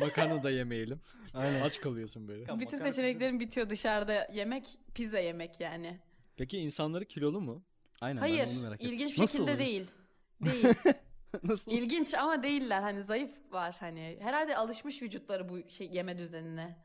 Makarna 0.00 0.42
da 0.42 0.50
yemeyelim. 0.50 1.00
Aynen. 1.34 1.60
Aç 1.60 1.80
kalıyorsun 1.80 2.28
böyle. 2.28 2.40
Ya 2.40 2.60
bütün 2.60 2.78
makarna, 2.78 2.92
seçeneklerim 2.92 3.40
bitiyor 3.40 3.70
dışarıda 3.70 4.28
yemek, 4.32 4.78
pizza 4.94 5.18
yemek 5.18 5.60
yani. 5.60 5.98
Peki 6.36 6.58
insanları 6.58 7.04
kilolu 7.04 7.40
mu? 7.40 7.62
Aynen 8.00 8.16
ben 8.16 8.20
Hayır, 8.20 8.46
de 8.46 8.50
onu 8.50 8.60
merak 8.62 8.80
ettim. 8.80 8.92
ilginç 8.92 9.16
bir 9.16 9.22
Nasıl 9.22 9.38
şekilde 9.38 9.52
oluyor? 9.54 9.66
değil. 9.66 9.86
Değil. 10.44 10.66
Nasıl? 11.42 11.72
İlginç 11.72 12.14
ama 12.14 12.42
değiller. 12.42 12.80
Hani 12.82 13.02
zayıf 13.02 13.30
var 13.50 13.76
hani. 13.80 14.18
Herhalde 14.20 14.56
alışmış 14.56 15.02
vücutları 15.02 15.48
bu 15.48 15.70
şey 15.70 15.90
yeme 15.92 16.18
düzenine. 16.18 16.76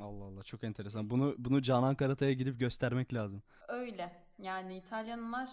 Allah 0.00 0.24
Allah 0.24 0.42
çok 0.42 0.64
enteresan. 0.64 1.10
Bunu 1.10 1.34
bunu 1.38 1.62
Canan 1.62 1.94
Karatay'a 1.94 2.32
gidip 2.32 2.60
göstermek 2.60 3.14
lazım. 3.14 3.42
Öyle. 3.68 4.22
Yani 4.38 4.76
İtalyanlar 4.76 5.48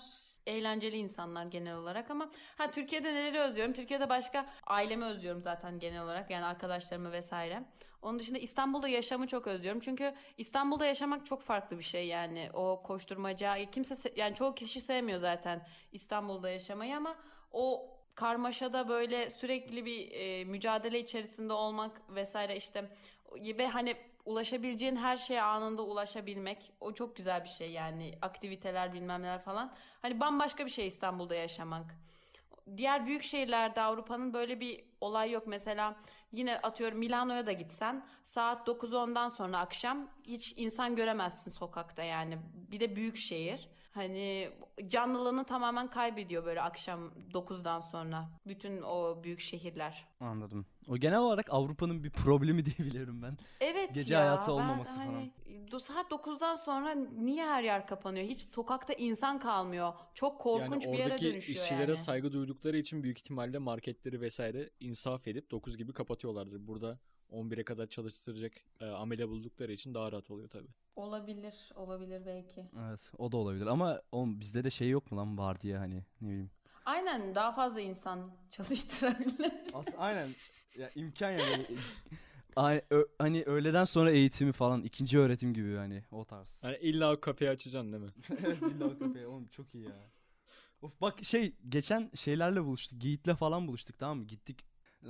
eğlenceli 0.47 0.97
insanlar 0.97 1.45
genel 1.45 1.75
olarak 1.75 2.11
ama 2.11 2.29
ha 2.57 2.71
Türkiye'de 2.71 3.13
neleri 3.13 3.39
özlüyorum? 3.39 3.73
Türkiye'de 3.73 4.09
başka 4.09 4.49
ailemi 4.67 5.05
özlüyorum 5.05 5.41
zaten 5.41 5.79
genel 5.79 6.03
olarak 6.03 6.29
yani 6.29 6.45
arkadaşlarımı 6.45 7.11
vesaire. 7.11 7.63
Onun 8.01 8.19
dışında 8.19 8.39
İstanbul'da 8.39 8.87
yaşamı 8.87 9.27
çok 9.27 9.47
özlüyorum. 9.47 9.79
Çünkü 9.81 10.13
İstanbul'da 10.37 10.85
yaşamak 10.85 11.25
çok 11.25 11.41
farklı 11.41 11.79
bir 11.79 11.83
şey 11.83 12.07
yani. 12.07 12.49
O 12.53 12.83
koşturmaca 12.83 13.71
kimse 13.71 13.95
se- 13.95 14.19
yani 14.19 14.35
çoğu 14.35 14.55
kişi 14.55 14.81
sevmiyor 14.81 15.19
zaten 15.19 15.67
İstanbul'da 15.91 16.49
yaşamayı 16.49 16.97
ama 16.97 17.15
o 17.51 17.95
karmaşada 18.15 18.89
böyle 18.89 19.29
sürekli 19.29 19.85
bir 19.85 20.11
e, 20.11 20.45
mücadele 20.45 20.99
içerisinde 20.99 21.53
olmak 21.53 22.01
vesaire 22.09 22.55
işte 22.55 22.89
ve 23.35 23.67
hani 23.67 23.95
ulaşabileceğin 24.29 24.95
her 24.95 25.17
şeye 25.17 25.41
anında 25.41 25.81
ulaşabilmek 25.81 26.71
o 26.79 26.93
çok 26.93 27.15
güzel 27.15 27.43
bir 27.43 27.49
şey 27.49 27.71
yani 27.71 28.17
aktiviteler 28.21 28.93
bilmem 28.93 29.21
neler 29.21 29.39
falan. 29.39 29.73
Hani 30.01 30.19
bambaşka 30.19 30.65
bir 30.65 30.69
şey 30.71 30.87
İstanbul'da 30.87 31.35
yaşamak. 31.35 31.95
Diğer 32.77 33.05
büyük 33.05 33.23
şehirlerde 33.23 33.81
Avrupa'nın 33.81 34.33
böyle 34.33 34.59
bir 34.59 34.83
olay 35.01 35.31
yok. 35.31 35.47
Mesela 35.47 35.95
yine 36.31 36.57
atıyorum 36.57 36.99
Milano'ya 36.99 37.45
da 37.47 37.51
gitsen 37.51 38.05
saat 38.23 38.67
9-10'dan 38.67 39.29
sonra 39.29 39.59
akşam 39.59 40.09
hiç 40.23 40.53
insan 40.57 40.95
göremezsin 40.95 41.51
sokakta 41.51 42.03
yani. 42.03 42.37
Bir 42.71 42.79
de 42.79 42.95
büyük 42.95 43.17
şehir. 43.17 43.69
Hani 43.91 44.49
canlılığını 44.87 45.43
tamamen 45.45 45.89
kaybediyor 45.89 46.45
böyle 46.45 46.61
akşam 46.61 47.11
9'dan 47.33 47.79
sonra. 47.79 48.29
Bütün 48.47 48.81
o 48.81 49.23
büyük 49.23 49.39
şehirler. 49.39 50.07
Anladım. 50.19 50.65
O 50.87 50.97
genel 50.97 51.19
olarak 51.19 51.53
Avrupa'nın 51.53 52.03
bir 52.03 52.11
problemi 52.11 52.65
diye 52.65 52.77
biliyorum 52.77 53.21
ben. 53.21 53.37
Evet 53.61 53.93
Gece 53.93 54.13
ya, 54.13 54.19
hayatı 54.21 54.47
ben 54.47 54.55
olmaması 54.55 54.99
hani, 54.99 55.31
do- 55.67 55.79
Saat 55.79 56.11
9'dan 56.11 56.55
sonra 56.55 56.95
niye 56.95 57.45
her 57.45 57.63
yer 57.63 57.87
kapanıyor? 57.87 58.25
Hiç 58.27 58.41
sokakta 58.41 58.93
insan 58.93 59.39
kalmıyor. 59.39 59.93
Çok 60.13 60.41
korkunç 60.41 60.85
yani 60.85 60.93
bir 60.93 60.97
yere 60.97 61.07
oradaki 61.07 61.25
dönüşüyor 61.25 61.59
işçilere 61.63 61.81
yani. 61.81 61.97
saygı 61.97 62.31
duydukları 62.31 62.77
için 62.77 63.03
büyük 63.03 63.17
ihtimalle 63.17 63.57
marketleri 63.57 64.21
vesaire 64.21 64.69
insaf 64.79 65.27
edip 65.27 65.51
9 65.51 65.77
gibi 65.77 65.93
kapatıyorlardır. 65.93 66.67
Burada 66.67 66.99
11'e 67.31 67.63
kadar 67.63 67.87
çalıştıracak 67.87 68.53
e, 68.79 68.85
amele 68.85 69.29
buldukları 69.29 69.71
için 69.73 69.93
daha 69.93 70.11
rahat 70.11 70.31
oluyor 70.31 70.49
tabii. 70.49 70.67
Olabilir, 70.95 71.53
olabilir 71.75 72.25
belki. 72.25 72.65
Evet 72.89 73.11
o 73.17 73.31
da 73.31 73.37
olabilir 73.37 73.65
ama 73.67 74.01
oğlum 74.11 74.39
bizde 74.39 74.63
de 74.63 74.69
şey 74.69 74.89
yok 74.89 75.11
mu 75.11 75.17
lan 75.17 75.37
var 75.37 75.61
diye 75.61 75.77
hani 75.77 76.03
ne 76.21 76.27
bileyim. 76.29 76.51
Aynen 76.85 77.35
daha 77.35 77.51
fazla 77.51 77.81
insan 77.81 78.31
çalıştırabilir. 78.49 79.51
As 79.73 79.87
aynen 79.97 80.35
ya 80.75 80.91
imkan 80.95 81.31
yani. 81.31 81.65
Ö- 82.89 83.07
hani 83.17 83.43
öğleden 83.43 83.85
sonra 83.85 84.11
eğitimi 84.11 84.51
falan 84.51 84.81
ikinci 84.83 85.19
öğretim 85.19 85.53
gibi 85.53 85.75
hani 85.75 86.03
o 86.11 86.25
tarz. 86.25 86.59
Yani 86.63 86.77
illa 86.77 87.13
o 87.13 87.19
kapıyı 87.19 87.49
açacaksın 87.49 87.91
değil 87.93 88.03
mi? 88.03 88.11
evet 88.43 88.61
billahi 88.61 88.93
o 88.95 88.99
kafeye 88.99 89.27
oğlum 89.27 89.47
çok 89.47 89.75
iyi 89.75 89.83
ya. 89.83 90.09
Of 90.81 91.01
bak 91.01 91.23
şey 91.23 91.55
geçen 91.69 92.11
şeylerle 92.15 92.63
buluştuk. 92.65 93.03
Yiğit'le 93.03 93.33
falan 93.35 93.67
buluştuk 93.67 93.97
tamam 93.99 94.17
mı? 94.17 94.27
Gittik 94.27 94.65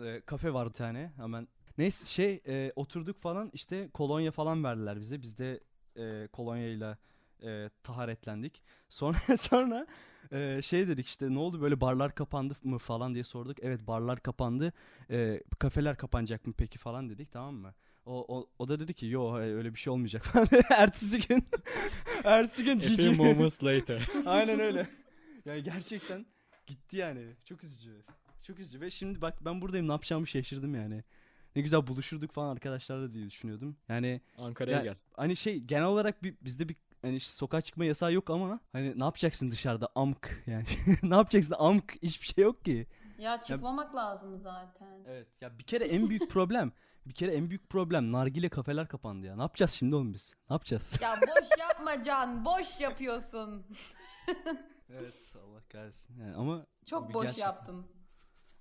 e, 0.06 0.22
kafe 0.26 0.54
var 0.54 0.68
bir 0.68 0.74
tane 0.74 1.12
hemen. 1.16 1.48
Neyse 1.80 2.06
şey 2.06 2.42
e, 2.48 2.72
oturduk 2.76 3.22
falan 3.22 3.52
işte 3.54 3.90
kolonya 3.94 4.32
falan 4.32 4.64
verdiler 4.64 5.00
bize. 5.00 5.22
Biz 5.22 5.38
de 5.38 5.60
e, 5.98 6.28
kolonyayla 6.28 6.98
e, 7.44 7.70
taharetlendik. 7.84 8.64
Sonra 8.90 9.18
sonra 9.38 9.88
e, 10.32 10.62
şey 10.62 10.88
dedik 10.88 11.08
işte 11.08 11.34
ne 11.34 11.40
oldu 11.40 11.62
böyle 11.62 11.82
barlar 11.82 12.16
kapandı 12.16 12.56
mı 12.64 12.78
falan 12.78 13.14
diye 13.14 13.24
sorduk. 13.24 13.58
Evet 13.62 13.88
barlar 13.88 14.20
kapandı. 14.20 14.74
E, 15.12 15.44
kafeler 15.60 15.98
kapanacak 15.98 16.48
mı 16.48 16.54
peki 16.58 16.78
falan 16.78 17.10
dedik 17.10 17.32
tamam 17.32 17.56
mı? 17.56 17.74
O, 18.06 18.38
o, 18.38 18.50
o 18.60 18.68
da 18.68 18.80
dedi 18.80 18.94
ki 18.94 19.06
yo 19.06 19.32
hayır, 19.32 19.56
öyle 19.56 19.74
bir 19.74 19.80
şey 19.80 19.94
olmayacak 19.94 20.24
falan. 20.26 20.48
ertesi 20.70 21.28
gün 21.28 21.48
ertesi 22.24 22.64
gün 22.64 22.78
A 22.78 22.82
few 22.82 23.16
moments 23.16 23.64
later. 23.64 24.10
Aynen 24.26 24.60
öyle. 24.60 24.88
Yani 25.46 25.64
gerçekten 25.64 26.26
gitti 26.68 26.98
yani. 26.98 27.22
Çok 27.46 27.64
üzücü. 27.64 28.02
Çok 28.42 28.60
üzücü 28.60 28.82
ve 28.82 28.90
şimdi 28.90 29.22
bak 29.22 29.46
ben 29.46 29.62
buradayım 29.62 29.88
ne 29.88 29.92
yapacağımı 29.92 30.28
şaşırdım 30.28 30.76
yani. 30.76 31.04
Ne 31.56 31.62
güzel 31.62 31.88
buluşurduk 31.88 32.32
falan 32.32 32.50
arkadaşlarla 32.52 33.14
diye 33.14 33.26
düşünüyordum. 33.26 33.78
Yani 33.90 34.22
Ankara'ya 34.38 34.78
Ya- 34.78 34.84
gel. 34.84 34.96
hani 35.14 35.36
şey 35.36 35.60
genel 35.60 35.86
olarak 35.86 36.24
bir 36.24 36.36
bizde 36.42 36.70
bir 36.70 36.76
hani 37.02 37.16
işte 37.16 37.34
sokağa 37.34 37.62
çıkma 37.62 37.86
yasağı 37.86 38.14
yok 38.14 38.30
ama 38.30 38.60
hani 38.72 39.00
ne 39.00 39.04
yapacaksın 39.04 39.52
dışarıda 39.52 39.90
amk 39.96 40.44
yani. 40.48 40.66
ne 41.04 41.16
yapacaksın 41.16 41.56
amk 41.60 41.96
hiçbir 42.04 42.28
şey 42.28 42.44
yok 42.44 42.66
ki. 42.66 42.88
ya 43.18 43.42
çıkmamak 43.42 43.96
lazım 43.96 44.38
zaten. 44.40 45.04
Evet 45.08 45.28
ya 45.42 45.60
bir 45.60 45.64
kere 45.64 45.84
en 45.86 46.10
büyük 46.10 46.30
problem 46.30 46.72
bir 47.06 47.14
kere 47.14 47.34
en 47.34 47.50
büyük 47.50 47.70
problem 47.70 48.12
nargile 48.12 48.50
kafeler 48.50 48.88
kapandı 48.88 49.28
ya. 49.28 49.36
Ne 49.36 49.42
yapacağız 49.42 49.72
şimdi 49.72 49.96
oğlum 49.96 50.14
biz? 50.14 50.36
Ne 50.50 50.54
yapacağız? 50.54 51.00
Ya 51.02 51.16
boş 51.22 51.60
yapma 51.60 52.04
Can, 52.04 52.46
boş 52.46 52.80
yapıyorsun. 52.82 53.66
evet 54.90 55.36
Allah 55.46 55.62
kahretsin. 55.70 56.20
Yani 56.20 56.36
ama 56.36 56.66
Çok 56.86 57.14
boş 57.14 57.24
gerçek. 57.26 57.40
yaptın. 57.44 57.86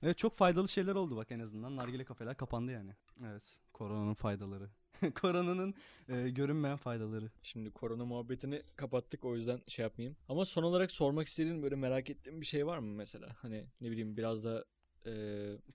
Evet 0.02 0.18
çok 0.18 0.36
faydalı 0.36 0.68
şeyler 0.68 0.94
oldu 0.94 1.16
bak 1.16 1.26
en 1.30 1.40
azından. 1.40 1.76
Nargile 1.76 2.04
kafeler 2.04 2.36
kapandı 2.36 2.72
yani. 2.72 2.90
Evet 3.26 3.58
koronanın 3.72 4.14
faydaları. 4.14 4.70
Koronanın 5.20 5.74
e, 6.08 6.30
görünmeyen 6.30 6.76
faydaları. 6.76 7.30
Şimdi 7.42 7.70
korona 7.70 8.04
muhabbetini 8.04 8.62
kapattık 8.76 9.24
o 9.24 9.34
yüzden 9.36 9.60
şey 9.68 9.82
yapmayayım. 9.82 10.16
Ama 10.28 10.44
son 10.44 10.62
olarak 10.62 10.92
sormak 10.92 11.26
istediğin 11.26 11.62
böyle 11.62 11.76
merak 11.76 12.10
ettiğin 12.10 12.40
bir 12.40 12.46
şey 12.46 12.66
var 12.66 12.78
mı 12.78 12.94
mesela? 12.96 13.28
Hani 13.42 13.64
ne 13.80 13.90
bileyim 13.90 14.16
biraz 14.16 14.44
da 14.44 14.64
e, 15.06 15.12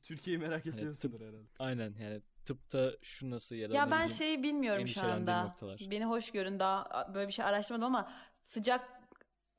Türkiye'yi 0.01 0.39
merak 0.39 0.65
Hani 0.65 0.75
ediyorsundur 0.75 1.21
herhalde. 1.21 1.47
aynen 1.59 1.93
yani 1.99 2.21
tıpta 2.45 2.91
şu 3.01 3.29
nasıl 3.29 3.55
ya 3.55 3.69
da 3.69 3.75
Ya 3.75 3.85
ne 3.85 3.91
ben 3.91 4.07
şeyi 4.07 4.43
bilmiyorum 4.43 4.87
şu 4.87 5.07
anda. 5.07 5.43
noktalar. 5.43 5.87
Beni 5.91 6.05
hoş 6.05 6.31
görün 6.31 6.59
daha 6.59 7.11
böyle 7.13 7.27
bir 7.27 7.33
şey 7.33 7.45
araştırmadım 7.45 7.95
ama 7.95 8.11
sıcak 8.43 8.89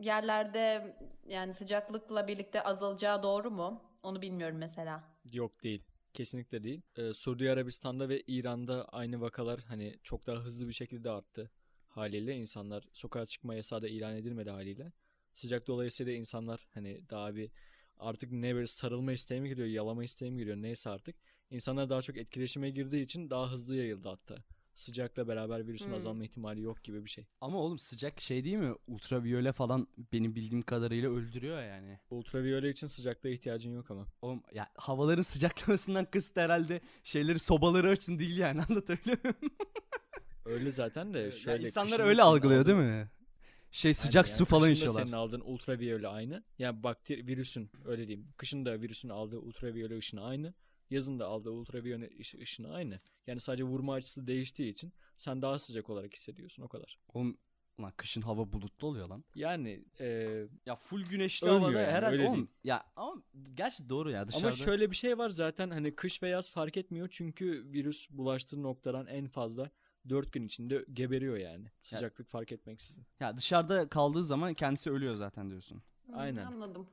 yerlerde 0.00 0.96
yani 1.27 1.55
sıcaklıkla 1.55 2.29
birlikte 2.29 2.62
azalacağı 2.62 3.22
doğru 3.22 3.50
mu? 3.50 3.83
Onu 4.04 4.22
bilmiyorum 4.22 4.58
mesela. 4.58 5.04
Yok 5.32 5.62
değil. 5.62 5.82
Kesinlikle 6.14 6.64
değil. 6.64 6.82
Ee, 6.96 7.12
Suudi 7.12 7.50
Arabistan'da 7.50 8.08
ve 8.08 8.22
İran'da 8.26 8.84
aynı 8.88 9.20
vakalar 9.20 9.60
hani 9.60 9.98
çok 10.02 10.26
daha 10.26 10.36
hızlı 10.36 10.68
bir 10.68 10.72
şekilde 10.72 11.10
arttı 11.10 11.50
haliyle. 11.88 12.36
insanlar 12.36 12.84
sokağa 12.92 13.26
çıkma 13.26 13.54
yasağı 13.54 13.82
da 13.82 13.88
ilan 13.88 14.16
edilmedi 14.16 14.50
haliyle. 14.50 14.92
Sıcak 15.32 15.66
dolayısıyla 15.66 16.12
insanlar 16.12 16.66
hani 16.74 17.10
daha 17.10 17.34
bir 17.34 17.50
artık 17.98 18.32
ne 18.32 18.54
böyle 18.54 18.66
sarılma 18.66 19.12
isteği 19.12 19.40
mi 19.40 19.48
giriyor, 19.48 19.68
yalama 19.68 20.04
isteği 20.04 20.30
mi 20.30 20.38
giriyor 20.38 20.56
neyse 20.56 20.90
artık. 20.90 21.16
İnsanlar 21.50 21.90
daha 21.90 22.02
çok 22.02 22.16
etkileşime 22.16 22.70
girdiği 22.70 23.04
için 23.04 23.30
daha 23.30 23.52
hızlı 23.52 23.76
yayıldı 23.76 24.08
hatta. 24.08 24.36
Sıcakla 24.74 25.28
beraber 25.28 25.66
virüsün 25.66 25.87
Hmm. 25.88 25.94
azalma 25.94 26.24
ihtimali 26.24 26.60
yok 26.60 26.84
gibi 26.84 27.04
bir 27.04 27.10
şey. 27.10 27.26
Ama 27.40 27.58
oğlum 27.58 27.78
sıcak 27.78 28.20
şey 28.20 28.44
değil 28.44 28.56
mi? 28.56 28.74
Ultraviyole 28.87 29.52
falan 29.52 29.88
benim 30.12 30.34
bildiğim 30.34 30.62
kadarıyla 30.62 31.10
öldürüyor 31.10 31.62
yani. 31.62 31.98
Ultraviyole 32.10 32.70
için 32.70 32.87
sıcaklığa 32.87 33.32
ihtiyacın 33.32 33.74
yok 33.74 33.90
ama. 33.90 34.06
Oğlum 34.22 34.42
ya 34.52 34.70
havaların 34.76 35.22
sıcaklamasından 35.32 36.04
kısıt 36.04 36.37
herhalde 36.37 36.80
şeyleri 37.04 37.38
sobaları 37.38 37.88
açın 37.88 38.18
değil 38.18 38.37
yani 38.37 38.62
anlatabiliyor 38.68 39.18
muyum? 39.24 39.54
Öyle 40.44 40.70
zaten 40.70 41.14
de 41.14 41.32
şöyle. 41.32 41.66
insanlar 41.66 41.90
kışın 41.90 42.04
da 42.04 42.08
öyle 42.08 42.22
algılıyor 42.22 42.66
değil 42.66 42.76
aldığın- 42.78 43.00
mi? 43.00 43.10
Şey 43.70 43.94
sıcak 43.94 44.26
yani 44.28 44.37
su 44.37 44.44
falan 44.44 44.60
kışın 44.62 44.70
da 44.70 44.76
içiyorlar. 44.76 45.02
senin 45.02 45.12
aldığın 45.12 45.40
ultraviyole 45.40 46.08
aynı. 46.08 46.44
Yani 46.58 46.82
bakteri 46.82 47.26
virüsün 47.26 47.70
öyle 47.84 48.08
diyeyim. 48.08 48.28
Kışın 48.37 48.64
da 48.64 48.80
virüsün 48.80 49.08
aldığı 49.08 49.38
ultraviyole 49.38 49.98
ışını 49.98 50.24
aynı. 50.24 50.54
Yazın 50.94 51.18
da 51.18 51.26
aldığı 51.26 51.50
ultraviyole 51.50 52.11
ışı- 52.20 52.38
ışını 52.40 52.72
aynı. 52.72 53.00
Yani 53.26 53.40
sadece 53.40 53.64
vurma 53.64 53.92
açısı 53.94 54.26
değiştiği 54.26 54.72
için 54.72 54.92
sen 55.16 55.42
daha 55.42 55.59
sıcak 55.59 55.90
olarak 55.90 56.12
hissediyorsun 56.14 56.62
o 56.62 56.68
kadar. 56.68 56.98
Oğlum 57.09 57.38
lan 57.80 57.90
kışın 57.96 58.20
hava 58.22 58.52
bulutlu 58.52 58.87
oluyor 58.88 59.09
lan. 59.09 59.24
Yani 59.35 59.85
e, 60.00 60.07
Ya 60.66 60.76
full 60.76 61.04
güneşli 61.04 61.48
havada 61.48 61.80
yani, 61.80 61.92
herhalde 61.92 62.12
öyle 62.12 62.22
oğlum. 62.22 62.33
diyeyim. 62.33 62.48
Ya 62.64 62.85
ama 62.96 63.22
gerçi 63.54 63.88
doğru 63.88 64.11
ya 64.11 64.28
dışarıda. 64.28 64.46
ama 64.46 64.57
şöyle 64.57 64.90
bir 64.90 64.96
şey 64.96 65.18
var 65.18 65.30
zaten 65.30 65.70
hani 65.70 65.94
kış 65.96 66.22
ve 66.22 66.28
yaz 66.28 66.50
fark 66.50 66.76
etmiyor 66.76 67.09
çünkü 67.11 67.64
virüs 67.72 68.11
bulaştığı 68.11 68.62
noktadan 68.62 69.07
en 69.07 69.28
fazla 69.28 69.70
4 70.09 70.33
gün 70.33 70.46
içinde 70.46 70.85
geberiyor 70.92 71.37
yani. 71.37 71.66
Sıcaklık 71.83 72.28
fark 72.28 72.52
etmeksizin. 72.52 73.07
Ya 73.20 73.37
dışarıda 73.37 73.88
kaldığı 73.88 74.24
zaman 74.24 74.54
kendisi 74.54 74.90
ölüyor 74.90 75.14
zaten 75.14 75.50
diyorsun. 75.50 75.83
Aynen. 76.12 76.44
Anladım. 76.46 76.87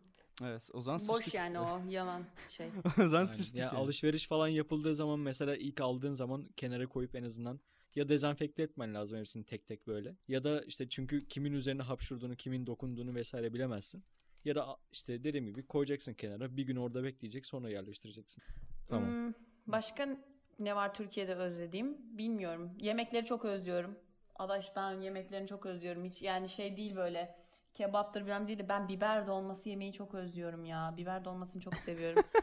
Evet 0.44 0.70
o 0.74 0.82
zaman 0.82 1.00
Boş 1.08 1.18
sıçtık. 1.18 1.34
yani 1.34 1.60
o 1.60 1.82
yalan 1.90 2.24
şey. 2.50 2.68
o 3.00 3.08
zaman 3.08 3.26
Yani, 3.26 3.28
sıçtık 3.28 3.60
ya 3.60 3.66
yani. 3.66 3.78
alışveriş 3.78 4.28
falan 4.28 4.48
yapıldığı 4.48 4.96
zaman 4.96 5.20
mesela 5.20 5.56
ilk 5.56 5.82
aldığın 5.82 6.12
zaman 6.14 6.50
kenara 6.58 6.88
koyup 6.88 7.16
en 7.16 7.24
azından 7.24 7.60
ya 7.96 8.10
dezenfekte 8.10 8.64
etmen 8.64 8.94
lazım 8.94 9.20
hepsini 9.20 9.44
tek 9.46 9.68
tek 9.68 9.88
böyle. 9.88 10.16
Ya 10.28 10.44
da 10.44 10.62
işte 10.62 10.90
çünkü 10.90 11.28
kimin 11.28 11.54
üzerine 11.54 11.82
hapşurduğunu, 11.82 12.36
kimin 12.36 12.68
dokunduğunu 12.68 13.16
vesaire 13.16 13.54
bilemezsin. 13.54 14.04
Ya 14.46 14.56
da 14.56 14.78
işte 14.92 15.24
dediğim 15.24 15.46
gibi 15.46 15.68
koyacaksın 15.68 16.14
kenara. 16.14 16.58
Bir 16.58 16.64
gün 16.64 16.76
orada 16.76 17.04
bekleyecek 17.04 17.46
sonra 17.46 17.70
yerleştireceksin. 17.70 18.44
Tamam. 18.90 19.10
Hmm, 19.10 19.34
başka 19.68 20.18
ne 20.60 20.76
var 20.76 20.94
Türkiye'de 20.94 21.36
özlediğim? 21.36 22.18
Bilmiyorum. 22.18 22.72
Yemekleri 22.80 23.26
çok 23.26 23.46
özlüyorum. 23.46 23.96
Adaş 24.36 24.76
ben 24.76 25.02
yemeklerini 25.02 25.48
çok 25.48 25.66
özlüyorum. 25.66 26.06
Hiç 26.06 26.22
yani 26.22 26.50
şey 26.50 26.78
değil 26.78 26.96
böyle 26.96 27.36
kebaptır 27.74 28.22
bilmem 28.22 28.48
değil 28.48 28.60
de 28.60 28.70
ben 28.70 28.88
biber 28.88 29.28
dolması 29.28 29.70
yemeyi 29.70 29.94
çok 29.94 30.14
özlüyorum 30.14 30.66
ya. 30.66 30.94
Biber 30.98 31.26
dolmasını 31.26 31.62
çok 31.62 31.76
seviyorum. 31.76 32.24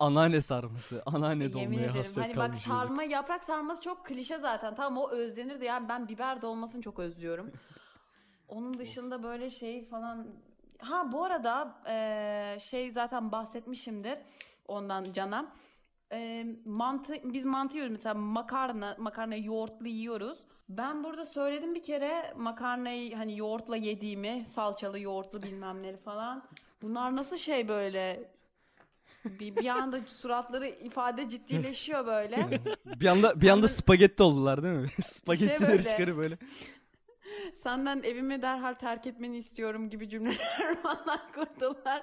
Anneanne 0.00 0.40
sarması. 0.40 1.02
Anneanne 1.06 1.44
Yemin 1.44 1.52
dolmaya 1.52 1.80
ederim. 1.80 1.94
hasret 1.96 2.24
Hani 2.24 2.36
bak 2.36 2.42
kalmış 2.46 2.66
yazık. 2.66 2.82
sarma, 2.82 3.02
yaprak 3.02 3.44
sarması 3.44 3.82
çok 3.82 4.06
klişe 4.06 4.38
zaten. 4.38 4.74
Tamam 4.74 4.98
o 5.02 5.10
özlenir 5.10 5.60
de 5.60 5.64
yani 5.64 5.88
ben 5.88 6.08
biber 6.08 6.42
dolmasını 6.42 6.82
çok 6.82 6.98
özlüyorum. 6.98 7.50
Onun 8.48 8.78
dışında 8.78 9.22
böyle 9.22 9.50
şey 9.50 9.88
falan. 9.88 10.26
Ha 10.78 11.12
bu 11.12 11.24
arada 11.24 11.82
eee, 11.86 12.58
şey 12.60 12.90
zaten 12.90 13.32
bahsetmişimdir 13.32 14.18
ondan 14.68 15.12
Can'a. 15.12 15.52
Eee, 16.12 16.46
mantı 16.64 17.14
biz 17.24 17.44
mantı 17.44 17.76
yiyoruz 17.76 17.92
mesela 17.96 18.14
makarna 18.14 18.96
makarna 18.98 19.36
yoğurtlu 19.36 19.86
yiyoruz. 19.88 20.38
Ben 20.68 21.04
burada 21.04 21.24
söyledim 21.24 21.74
bir 21.74 21.82
kere 21.82 22.34
makarnayı 22.36 23.16
hani 23.16 23.38
yoğurtla 23.38 23.76
yediğimi, 23.76 24.44
salçalı 24.44 24.98
yoğurtlu 25.00 25.42
bilmem 25.42 25.82
neleri 25.82 25.96
falan. 25.96 26.44
Bunlar 26.82 27.16
nasıl 27.16 27.36
şey 27.36 27.68
böyle 27.68 28.30
bir, 29.24 29.56
bir 29.56 29.66
anda 29.66 30.00
suratları 30.06 30.68
ifade 30.68 31.28
ciddileşiyor 31.28 32.06
böyle. 32.06 32.60
Bir 33.00 33.06
anda 33.06 33.40
bir 33.40 33.48
anda 33.48 33.68
spagetti 33.68 34.22
oldular 34.22 34.62
değil 34.62 34.74
mi? 34.74 34.88
Spagettileri 35.02 35.70
böyle. 35.70 35.82
çıkarı 35.82 36.16
böyle. 36.16 36.38
Senden 37.54 38.02
evimi 38.02 38.42
derhal 38.42 38.74
terk 38.74 39.06
etmeni 39.06 39.38
istiyorum 39.38 39.90
gibi 39.90 40.08
cümleler 40.08 40.76
falan 40.82 41.20
kurdular. 41.34 42.02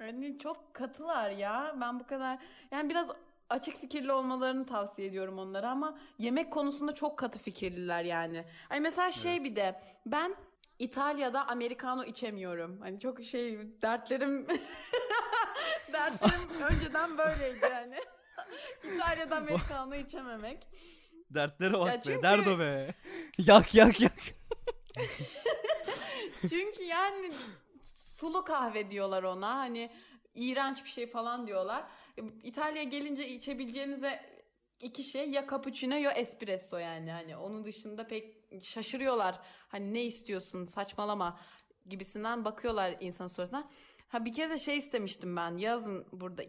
Yani 0.00 0.38
çok 0.38 0.74
katılar 0.74 1.30
ya. 1.30 1.76
Ben 1.80 2.00
bu 2.00 2.06
kadar 2.06 2.38
yani 2.70 2.90
biraz 2.90 3.08
açık 3.50 3.80
fikirli 3.80 4.12
olmalarını 4.12 4.66
tavsiye 4.66 5.08
ediyorum 5.08 5.38
onlara 5.38 5.70
ama 5.70 5.98
yemek 6.18 6.52
konusunda 6.52 6.94
çok 6.94 7.18
katı 7.18 7.38
fikirliler 7.38 8.02
yani. 8.04 8.44
Hani 8.68 8.80
mesela 8.80 9.10
şey 9.10 9.44
bir 9.44 9.56
de 9.56 9.80
ben 10.06 10.36
İtalya'da 10.78 11.46
americano 11.48 12.04
içemiyorum. 12.04 12.80
Hani 12.80 13.00
çok 13.00 13.24
şey 13.24 13.58
dertlerim 13.82 14.46
dertlerim 15.92 16.48
önceden 16.70 17.18
böyleydi 17.18 17.58
yani. 17.72 17.96
İtalya'da 18.94 19.36
americano 19.36 19.94
içememek. 19.94 20.66
Dertlere 21.30 21.72
bak 21.72 21.86
Ya 21.88 21.94
be. 21.94 22.00
çünkü- 22.04 22.22
Derdo 22.22 22.58
be. 22.58 22.94
yak 23.38 23.74
yak 23.74 24.00
yak. 24.00 24.12
Çünkü 26.40 26.82
yani 26.82 27.32
sulu 27.94 28.44
kahve 28.44 28.90
diyorlar 28.90 29.22
ona. 29.22 29.56
Hani 29.56 29.90
iğrenç 30.34 30.84
bir 30.84 30.90
şey 30.90 31.10
falan 31.10 31.46
diyorlar. 31.46 31.84
İtalya'ya 32.42 32.88
gelince 32.88 33.28
içebileceğinize 33.28 34.20
iki 34.80 35.04
şey 35.04 35.30
ya 35.30 35.46
cappuccino 35.50 35.94
ya 35.94 36.10
espresso 36.10 36.78
yani. 36.78 37.10
Hani 37.10 37.36
onun 37.36 37.64
dışında 37.64 38.06
pek 38.06 38.36
şaşırıyorlar. 38.62 39.40
Hani 39.68 39.94
ne 39.94 40.04
istiyorsun 40.04 40.66
saçmalama 40.66 41.40
gibisinden 41.86 42.44
bakıyorlar 42.44 42.96
insan 43.00 43.26
suratına. 43.26 43.70
Ha 44.08 44.24
bir 44.24 44.32
kere 44.32 44.50
de 44.50 44.58
şey 44.58 44.76
istemiştim 44.76 45.36
ben 45.36 45.56
yazın 45.56 46.06
burada 46.12 46.42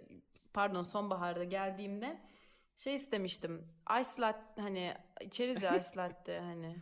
pardon 0.53 0.83
sonbaharda 0.83 1.43
geldiğimde 1.43 2.21
şey 2.75 2.95
istemiştim. 2.95 3.67
Ice 4.01 4.21
latte 4.21 4.61
hani 4.61 4.93
içeriz 5.21 5.63
ya 5.63 5.77
ice 5.77 5.87
latte 5.97 6.39
hani. 6.39 6.75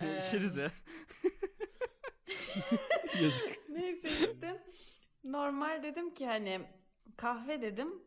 Ee, 0.00 0.20
İçeriz 0.28 0.56
ya. 0.56 0.70
Yazık. 3.22 3.68
Neyse 3.68 4.08
gittim. 4.08 4.58
Normal 5.24 5.82
dedim 5.82 6.14
ki 6.14 6.26
hani 6.26 6.60
kahve 7.16 7.62
dedim. 7.62 8.02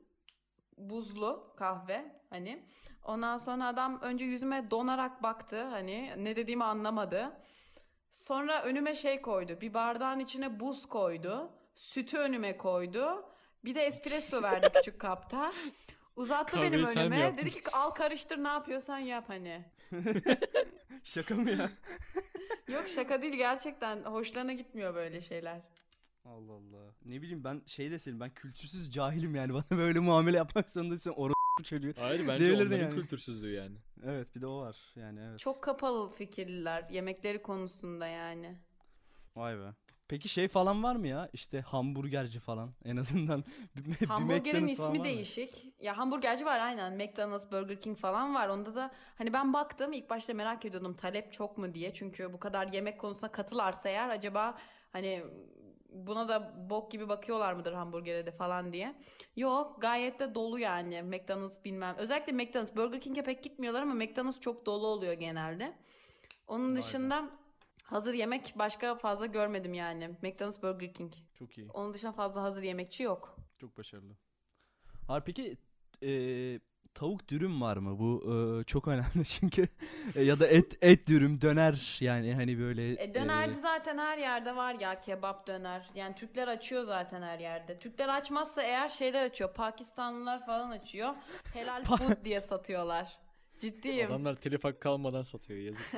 Buzlu 0.77 1.53
kahve 1.57 2.05
hani. 2.29 2.63
Ondan 3.03 3.37
sonra 3.37 3.67
adam 3.67 4.01
önce 4.01 4.25
yüzüme 4.25 4.71
donarak 4.71 5.23
baktı 5.23 5.63
hani 5.63 6.13
ne 6.17 6.35
dediğimi 6.35 6.63
anlamadı. 6.63 7.31
Sonra 8.09 8.63
önüme 8.63 8.95
şey 8.95 9.21
koydu. 9.21 9.57
Bir 9.61 9.73
bardağın 9.73 10.19
içine 10.19 10.59
buz 10.59 10.85
koydu. 10.85 11.51
Sütü 11.75 12.17
önüme 12.17 12.57
koydu. 12.57 13.25
Bir 13.65 13.75
de 13.75 13.81
espresso 13.85 14.41
verdi 14.41 14.67
küçük 14.75 14.99
kapta. 15.01 15.51
Uzattı 16.15 16.51
Kahveyi 16.53 16.71
benim 16.71 16.85
sen 16.85 16.95
mi 16.95 17.01
önüme. 17.01 17.19
yaptın? 17.19 17.37
Dedi 17.45 17.51
ki 17.51 17.61
al 17.71 17.89
karıştır 17.89 18.43
ne 18.43 18.47
yapıyorsan 18.47 18.97
yap 18.97 19.23
hani. 19.27 19.65
Şaka 21.03 21.35
mı 21.35 21.49
ya? 21.51 21.69
Yok 22.67 22.87
şaka 22.87 23.21
değil 23.21 23.33
gerçekten 23.33 24.03
hoşlarına 24.03 24.53
gitmiyor 24.53 24.95
böyle 24.95 25.21
şeyler. 25.21 25.61
Allah 26.25 26.51
Allah. 26.53 26.91
Ne 27.05 27.21
bileyim 27.21 27.43
ben 27.43 27.61
şey 27.65 27.91
de 27.91 27.99
senin 27.99 28.19
ben 28.19 28.29
kültürsüz 28.29 28.91
cahilim 28.93 29.35
yani 29.35 29.53
bana 29.53 29.65
böyle 29.71 29.99
muamele 29.99 30.37
yapmak 30.37 30.69
zorundaysan 30.69 31.13
orası 31.13 31.35
çocuğu. 31.63 31.93
Hayır 31.97 32.27
bence 32.27 32.45
Diyebilirdin 32.45 32.71
onların 32.71 32.85
yani. 32.85 32.95
kültürsüzlüğü 32.95 33.51
yani. 33.51 33.77
Evet 34.03 34.35
bir 34.35 34.41
de 34.41 34.47
o 34.47 34.61
var 34.61 34.77
yani 34.95 35.19
evet. 35.29 35.39
Çok 35.39 35.63
kapalı 35.63 36.09
fikirliler 36.09 36.89
yemekleri 36.89 37.41
konusunda 37.41 38.07
yani. 38.07 38.57
Vay 39.35 39.57
be. 39.57 39.73
Peki 40.07 40.29
şey 40.29 40.47
falan 40.47 40.83
var 40.83 40.95
mı 40.95 41.07
ya? 41.07 41.29
İşte 41.33 41.61
hamburgerci 41.61 42.39
falan 42.39 42.73
en 42.85 42.97
azından. 42.97 43.43
Bir, 43.75 44.07
Hamburgerin 44.07 44.67
ismi 44.67 45.03
değişik. 45.03 45.65
Ya 45.79 45.97
hamburgerci 45.97 46.45
var 46.45 46.59
aynen. 46.59 46.93
McDonald's, 46.93 47.51
Burger 47.51 47.81
King 47.81 47.97
falan 47.97 48.35
var. 48.35 48.49
Onda 48.49 48.75
da 48.75 48.91
hani 49.15 49.33
ben 49.33 49.53
baktım 49.53 49.93
ilk 49.93 50.09
başta 50.09 50.33
merak 50.33 50.65
ediyordum 50.65 50.93
talep 50.93 51.33
çok 51.33 51.57
mu 51.57 51.73
diye. 51.73 51.93
Çünkü 51.93 52.33
bu 52.33 52.39
kadar 52.39 52.67
yemek 52.73 52.99
konusuna 52.99 53.31
katılarsa 53.31 53.89
eğer 53.89 54.09
acaba 54.09 54.57
hani 54.91 55.23
buna 55.95 56.27
da 56.27 56.69
bok 56.69 56.91
gibi 56.91 57.09
bakıyorlar 57.09 57.53
mıdır 57.53 57.73
hamburgere 57.73 58.25
de 58.25 58.31
falan 58.31 58.73
diye. 58.73 58.95
Yok 59.35 59.81
gayet 59.81 60.19
de 60.19 60.35
dolu 60.35 60.59
yani 60.59 61.01
McDonald's 61.01 61.63
bilmem. 61.65 61.95
Özellikle 61.97 62.33
McDonald's, 62.33 62.75
Burger 62.75 63.01
King'e 63.01 63.23
pek 63.23 63.43
gitmiyorlar 63.43 63.81
ama 63.81 63.93
McDonald's 63.93 64.39
çok 64.39 64.65
dolu 64.65 64.87
oluyor 64.87 65.13
genelde. 65.13 65.77
Onun 66.47 66.75
be. 66.75 66.79
dışında 66.79 67.29
hazır 67.83 68.13
yemek 68.13 68.53
başka 68.55 68.95
fazla 68.95 69.25
görmedim 69.25 69.73
yani. 69.73 70.07
McDonald's, 70.21 70.63
Burger 70.63 70.93
King. 70.93 71.13
Çok 71.33 71.57
iyi. 71.57 71.69
Onun 71.73 71.93
dışında 71.93 72.11
fazla 72.11 72.41
hazır 72.41 72.63
yemekçi 72.63 73.03
yok. 73.03 73.37
Çok 73.57 73.77
başarılı. 73.77 74.17
Har 75.07 75.25
peki 75.25 75.57
e, 76.03 76.09
tavuk 76.95 77.27
dürüm 77.29 77.61
var 77.61 77.77
mı? 77.77 77.99
Bu 77.99 78.23
e, 78.33 78.63
çok 78.63 78.87
önemli 78.93 79.25
çünkü 79.25 79.67
E, 80.15 80.23
ya 80.23 80.39
da 80.39 80.47
et 80.47 80.77
et 80.81 81.07
dürüm 81.07 81.41
döner 81.41 81.97
yani 82.01 82.33
hani 82.33 82.59
böyle 82.59 83.03
E, 83.03 83.13
dönerci 83.13 83.49
e, 83.59 83.61
zaten 83.61 83.97
her 83.97 84.17
yerde 84.17 84.55
var 84.55 84.75
ya 84.79 84.99
kebap 85.01 85.47
döner. 85.47 85.89
Yani 85.95 86.15
Türkler 86.15 86.47
açıyor 86.47 86.83
zaten 86.83 87.21
her 87.21 87.39
yerde. 87.39 87.79
Türkler 87.79 88.07
açmazsa 88.09 88.61
eğer 88.63 88.89
şeyler 88.89 89.25
açıyor. 89.25 89.53
Pakistanlılar 89.53 90.45
falan 90.45 90.69
açıyor. 90.71 91.13
Helal 91.53 91.83
food 91.83 92.25
diye 92.25 92.41
satıyorlar. 92.41 93.17
Ciddiyim. 93.57 94.07
Adamlar 94.11 94.35
telif 94.35 94.63
hakkı 94.63 94.79
kalmadan 94.79 95.21
satıyor 95.21 95.59
yazık. 95.59 95.91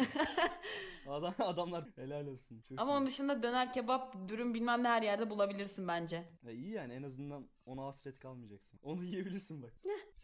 adam 1.07 1.33
adamlar 1.39 1.85
helal 1.95 2.27
olsun. 2.27 2.61
Çok 2.69 2.79
Ama 2.81 2.91
iyi. 2.91 2.97
onun 2.97 3.05
dışında 3.07 3.43
döner 3.43 3.73
kebap 3.73 4.15
dürüm 4.29 4.53
bilmem 4.53 4.83
ne 4.83 4.87
her 4.87 5.01
yerde 5.01 5.29
bulabilirsin 5.29 5.87
bence. 5.87 6.23
Ya 6.43 6.51
iyi 6.51 6.71
yani 6.71 6.93
en 6.93 7.03
azından 7.03 7.47
ona 7.65 7.83
hasret 7.85 8.19
kalmayacaksın. 8.19 8.79
Onu 8.83 9.03
yiyebilirsin 9.03 9.61
bak. 9.61 9.73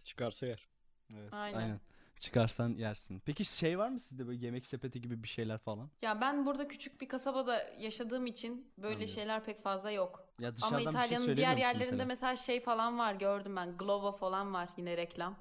Çıkarsa 0.03 0.45
yer. 0.47 0.67
Evet. 1.13 1.33
Aynen. 1.33 1.57
Aynen. 1.57 1.79
çıkarsan 2.19 2.69
yersin. 2.69 3.19
Peki 3.25 3.45
şey 3.45 3.79
var 3.79 3.89
mı 3.89 3.99
sizde 3.99 4.27
böyle 4.27 4.45
yemek 4.45 4.65
sepeti 4.65 5.01
gibi 5.01 5.23
bir 5.23 5.27
şeyler 5.27 5.57
falan? 5.57 5.89
Ya 6.01 6.21
ben 6.21 6.45
burada 6.45 6.67
küçük 6.67 7.01
bir 7.01 7.07
kasabada 7.07 7.63
yaşadığım 7.79 8.25
için 8.25 8.71
böyle 8.77 8.87
Anladım. 8.95 9.07
şeyler 9.07 9.43
pek 9.45 9.63
fazla 9.63 9.91
yok. 9.91 10.27
Ya 10.39 10.53
Ama 10.61 10.77
şey 10.77 10.83
İtalya'nın 10.87 11.25
söylemiyor 11.25 11.37
diğer 11.37 11.57
yerlerinde 11.57 11.91
mesela? 11.91 12.05
mesela? 12.05 12.35
şey 12.35 12.61
falan 12.61 12.99
var 12.99 13.13
gördüm 13.13 13.55
ben. 13.55 13.77
Glovo 13.77 14.11
falan 14.11 14.53
var 14.53 14.69
yine 14.77 14.97
reklam. 14.97 15.35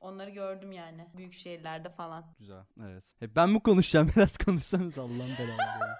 Onları 0.00 0.30
gördüm 0.30 0.72
yani. 0.72 1.08
Büyük 1.16 1.32
şehirlerde 1.32 1.88
falan. 1.90 2.24
Güzel. 2.38 2.62
Evet. 2.84 3.04
Hep 3.18 3.36
ben 3.36 3.50
mi 3.50 3.60
konuşacağım? 3.62 4.10
Biraz 4.16 4.36
konuşsanız 4.38 4.98
Allah'ın 4.98 5.18
belaları. 5.38 5.58
ya. 5.88 5.98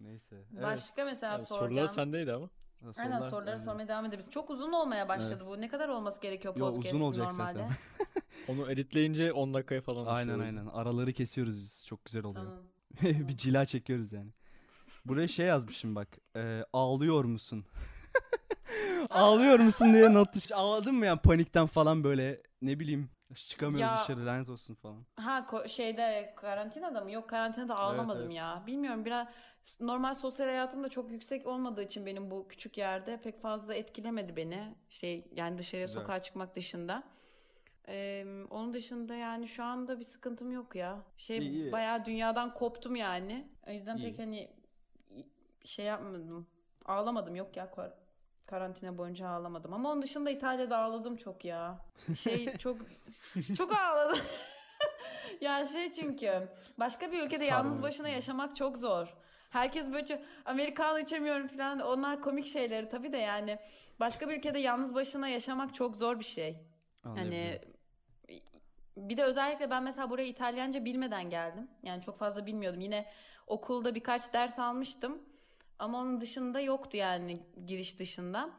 Neyse. 0.00 0.36
Evet. 0.52 0.62
Başka 0.62 1.04
mesela 1.04 1.32
Yani 1.32 1.46
soracağım. 1.46 1.70
sorular 1.70 1.86
sendeydi 1.86 2.32
ama. 2.32 2.50
Ha, 2.84 2.90
Aynen 2.98 3.18
sorular- 3.18 3.30
soruları 3.30 3.50
aynen. 3.50 3.64
sormaya 3.64 3.88
devam 3.88 4.04
edebiliriz. 4.04 4.30
Çok 4.30 4.50
uzun 4.50 4.72
olmaya 4.72 5.08
başladı 5.08 5.44
bu. 5.46 5.60
Ne 5.60 5.68
kadar 5.68 5.88
olması 5.88 6.20
gerekiyor 6.20 6.56
Yo, 6.56 6.74
podcast 6.74 6.94
uzun 6.94 7.04
olacak 7.04 7.30
normalde? 7.32 7.52
zaten. 7.58 7.72
Onu 8.48 8.72
editleyince 8.72 9.32
10 9.32 9.54
dakikaya 9.54 9.80
falan 9.80 10.00
düşüyor 10.06 10.16
Aynen 10.16 10.38
aynen. 10.38 10.66
Araları 10.66 11.12
kesiyoruz 11.12 11.60
biz. 11.60 11.86
Çok 11.86 12.04
güzel 12.04 12.24
oluyor. 12.24 12.44
Tamam. 12.44 12.62
bir 13.28 13.36
cila 13.36 13.66
çekiyoruz 13.66 14.12
yani. 14.12 14.30
Buraya 15.04 15.28
şey 15.28 15.46
yazmışım 15.46 15.94
bak. 15.94 16.08
Ee, 16.36 16.64
ağlıyor 16.72 17.24
musun? 17.24 17.64
ağlıyor 19.10 19.58
musun 19.58 19.92
diye 19.94 20.14
not 20.14 20.34
düş. 20.34 20.52
Ağladın 20.52 20.94
mı 20.94 21.06
yani 21.06 21.20
panikten 21.20 21.66
falan 21.66 22.04
böyle 22.04 22.42
ne 22.62 22.80
bileyim 22.80 23.10
çıkamıyoruz 23.34 23.92
Ya- 23.92 23.98
dışarı 24.02 24.26
lanet 24.26 24.48
olsun 24.48 24.74
falan. 24.74 25.04
Ha 25.16 25.38
ko- 25.50 25.68
şeyde 25.68 26.32
karantinada 26.36 27.00
mı? 27.00 27.10
Yok 27.10 27.28
karantinada 27.28 27.78
ağlamadım 27.78 28.22
evet. 28.22 28.36
ya. 28.36 28.62
Bilmiyorum 28.66 29.04
biraz 29.04 29.28
normal 29.80 30.14
sosyal 30.14 30.46
hayatım 30.46 30.84
da 30.84 30.88
çok 30.88 31.10
yüksek 31.10 31.46
olmadığı 31.46 31.82
için 31.82 32.06
benim 32.06 32.30
bu 32.30 32.48
küçük 32.48 32.78
yerde 32.78 33.20
pek 33.20 33.42
fazla 33.42 33.74
etkilemedi 33.74 34.36
beni. 34.36 34.74
Şey 34.90 35.28
yani 35.32 35.58
dışarıya 35.58 35.86
Güzel. 35.86 36.00
sokağa 36.00 36.22
çıkmak 36.22 36.54
dışında. 36.56 37.02
Ee, 37.88 38.24
onun 38.50 38.74
dışında 38.74 39.14
yani 39.14 39.48
şu 39.48 39.64
anda 39.64 39.98
bir 39.98 40.04
sıkıntım 40.04 40.52
yok 40.52 40.74
ya. 40.74 41.02
Şey 41.16 41.38
İyi, 41.38 41.50
iyi. 41.50 41.72
bayağı 41.72 42.04
dünyadan 42.04 42.54
koptum 42.54 42.96
yani. 42.96 43.48
O 43.66 43.70
yüzden 43.70 43.96
İyi. 43.96 44.10
pek 44.10 44.18
hani 44.18 44.50
şey 45.64 45.84
yapmadım. 45.84 46.46
Ağlamadım 46.84 47.36
yok 47.36 47.56
ya 47.56 47.70
kar- 47.70 47.94
karantina 48.48 48.98
boyunca 48.98 49.28
ağlamadım. 49.28 49.72
Ama 49.72 49.90
onun 49.90 50.02
dışında 50.02 50.30
İtalya'da 50.30 50.78
ağladım 50.78 51.16
çok 51.16 51.44
ya. 51.44 51.78
Şey 52.20 52.56
çok 52.58 52.76
çok 53.56 53.72
ağladım. 53.72 54.18
ya 55.40 55.64
şey 55.64 55.92
çünkü 55.92 56.48
başka 56.78 57.12
bir 57.12 57.22
ülkede 57.22 57.44
yalnız 57.44 57.72
Sarmıyor. 57.72 57.82
başına 57.82 58.08
yaşamak 58.08 58.56
çok 58.56 58.78
zor. 58.78 59.14
Herkes 59.50 59.92
böyle 59.92 60.06
çok, 60.06 60.18
Amerikanı 60.44 61.00
içemiyorum 61.00 61.48
falan 61.48 61.80
onlar 61.80 62.22
komik 62.22 62.46
şeyleri 62.46 62.88
tabii 62.88 63.12
de 63.12 63.16
yani 63.16 63.58
başka 64.00 64.28
bir 64.28 64.38
ülkede 64.38 64.58
yalnız 64.58 64.94
başına 64.94 65.28
yaşamak 65.28 65.74
çok 65.74 65.96
zor 65.96 66.18
bir 66.18 66.24
şey. 66.24 66.56
Hani 67.02 67.60
bir 68.96 69.16
de 69.16 69.24
özellikle 69.24 69.70
ben 69.70 69.82
mesela 69.82 70.10
buraya 70.10 70.26
İtalyanca 70.26 70.84
bilmeden 70.84 71.30
geldim. 71.30 71.68
Yani 71.82 72.02
çok 72.02 72.18
fazla 72.18 72.46
bilmiyordum. 72.46 72.80
Yine 72.80 73.06
okulda 73.46 73.94
birkaç 73.94 74.32
ders 74.32 74.58
almıştım. 74.58 75.22
Ama 75.78 75.98
onun 75.98 76.20
dışında 76.20 76.60
yoktu 76.60 76.96
yani 76.96 77.40
giriş 77.66 77.98
dışında. 77.98 78.50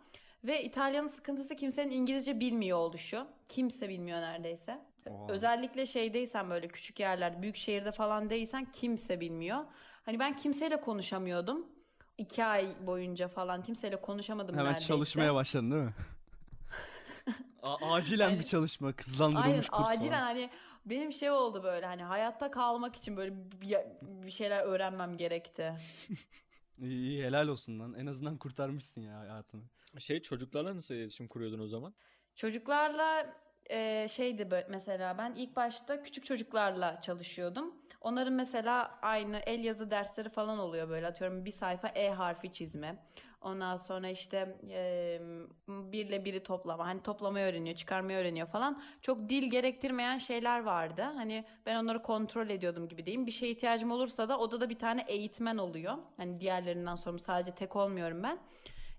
Ve 0.43 0.63
İtalyanın 0.63 1.07
sıkıntısı 1.07 1.55
kimsenin 1.55 1.91
İngilizce 1.91 2.39
bilmiyor 2.39 2.77
oluşu. 2.77 3.25
Kimse 3.47 3.89
bilmiyor 3.89 4.21
neredeyse. 4.21 4.79
Oha. 5.09 5.31
Özellikle 5.31 5.85
şeydeysen 5.85 6.49
böyle 6.49 6.67
küçük 6.67 6.99
yerler, 6.99 7.41
büyük 7.41 7.55
şehirde 7.55 7.91
falan 7.91 8.29
değilsen 8.29 8.71
kimse 8.71 9.19
bilmiyor. 9.19 9.65
Hani 10.05 10.19
ben 10.19 10.35
kimseyle 10.35 10.81
konuşamıyordum. 10.81 11.65
İki 12.17 12.45
ay 12.45 12.75
boyunca 12.87 13.27
falan 13.27 13.63
kimseyle 13.63 14.01
konuşamadım 14.01 14.55
Hemen 14.55 14.65
neredeyse. 14.65 14.87
çalışmaya 14.87 15.35
başladın 15.35 15.71
değil 15.71 15.83
mi? 15.83 15.93
A- 17.63 17.93
acilen 17.93 18.25
Aynen. 18.27 18.39
bir 18.39 18.43
çalışma, 18.43 18.87
Aynen 18.87 18.95
kızlandırılmış 18.97 19.69
kurs 19.69 19.89
acilen 19.89 20.09
falan. 20.09 20.21
hani 20.21 20.49
benim 20.85 21.13
şey 21.13 21.31
oldu 21.31 21.63
böyle 21.63 21.85
hani 21.85 22.03
hayatta 22.03 22.51
kalmak 22.51 22.95
için 22.95 23.17
böyle 23.17 23.33
bir, 23.61 23.77
bir 24.01 24.31
şeyler 24.31 24.63
öğrenmem 24.63 25.17
gerekti. 25.17 25.73
İyi, 26.81 26.99
iyi, 26.99 27.23
helal 27.23 27.47
olsun 27.47 27.79
lan. 27.79 27.93
En 27.93 28.05
azından 28.05 28.37
kurtarmışsın 28.37 29.01
ya 29.01 29.19
hayatını. 29.19 29.63
Şey 29.97 30.21
çocuklarla 30.21 30.75
nasıl 30.75 30.95
iletişim 30.95 31.27
kuruyordun 31.27 31.59
o 31.59 31.67
zaman? 31.67 31.93
Çocuklarla 32.35 33.35
e, 33.69 34.07
şeydi 34.07 34.65
mesela 34.69 35.17
ben 35.17 35.35
ilk 35.35 35.55
başta 35.55 36.03
küçük 36.03 36.25
çocuklarla 36.25 37.01
çalışıyordum. 37.01 37.75
Onların 38.01 38.33
mesela 38.33 38.99
aynı 39.01 39.37
el 39.37 39.63
yazı 39.63 39.91
dersleri 39.91 40.29
falan 40.29 40.59
oluyor 40.59 40.89
böyle 40.89 41.07
atıyorum 41.07 41.45
bir 41.45 41.51
sayfa 41.51 41.87
E 41.87 42.09
harfi 42.09 42.51
çizme. 42.51 43.05
Ondan 43.41 43.77
sonra 43.77 44.09
işte 44.09 44.57
e, 44.69 45.19
birle 45.67 46.25
biri 46.25 46.43
toplama. 46.43 46.87
Hani 46.87 47.03
toplamayı 47.03 47.45
öğreniyor, 47.45 47.75
çıkarmayı 47.75 48.17
öğreniyor 48.17 48.47
falan. 48.47 48.81
Çok 49.01 49.29
dil 49.29 49.49
gerektirmeyen 49.49 50.17
şeyler 50.17 50.63
vardı. 50.63 51.01
Hani 51.01 51.45
ben 51.65 51.75
onları 51.83 52.01
kontrol 52.01 52.49
ediyordum 52.49 52.87
gibi 52.87 53.05
diyeyim. 53.05 53.25
Bir 53.25 53.31
şeye 53.31 53.51
ihtiyacım 53.51 53.91
olursa 53.91 54.29
da 54.29 54.39
odada 54.39 54.69
bir 54.69 54.79
tane 54.79 55.05
eğitmen 55.07 55.57
oluyor. 55.57 55.97
Hani 56.17 56.39
diğerlerinden 56.39 56.95
sorumlu 56.95 57.19
sadece 57.19 57.51
tek 57.55 57.75
olmuyorum 57.75 58.23
ben. 58.23 58.39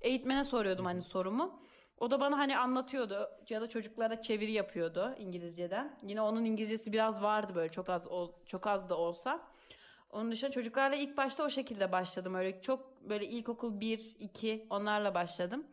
Eğitmene 0.01 0.45
soruyordum 0.45 0.85
hani 0.85 1.03
sorumu. 1.03 1.61
O 1.99 2.11
da 2.11 2.21
bana 2.21 2.39
hani 2.39 2.59
anlatıyordu 2.59 3.31
ya 3.49 3.61
da 3.61 3.69
çocuklara 3.69 4.21
çeviri 4.21 4.53
yapıyordu 4.53 5.15
İngilizceden. 5.19 5.99
Yine 6.03 6.23
onun 6.23 6.45
İngilizcesi 6.45 6.93
biraz 6.93 7.23
vardı 7.23 7.55
böyle 7.55 7.69
çok 7.69 7.89
az 7.89 8.09
çok 8.47 8.67
az 8.67 8.91
da 8.91 8.99
olsa. 8.99 9.50
Onun 10.11 10.31
dışında 10.33 10.51
çocuklarla 10.51 10.97
ilk 10.97 11.17
başta 11.17 11.45
o 11.45 11.49
şekilde 11.49 11.93
başladım. 11.93 12.35
Öyle 12.35 12.63
çok 12.63 13.09
böyle 13.09 13.27
ilkokul 13.27 13.81
1, 13.81 14.17
2 14.19 14.67
onlarla 14.71 15.15
başladım. 15.15 15.67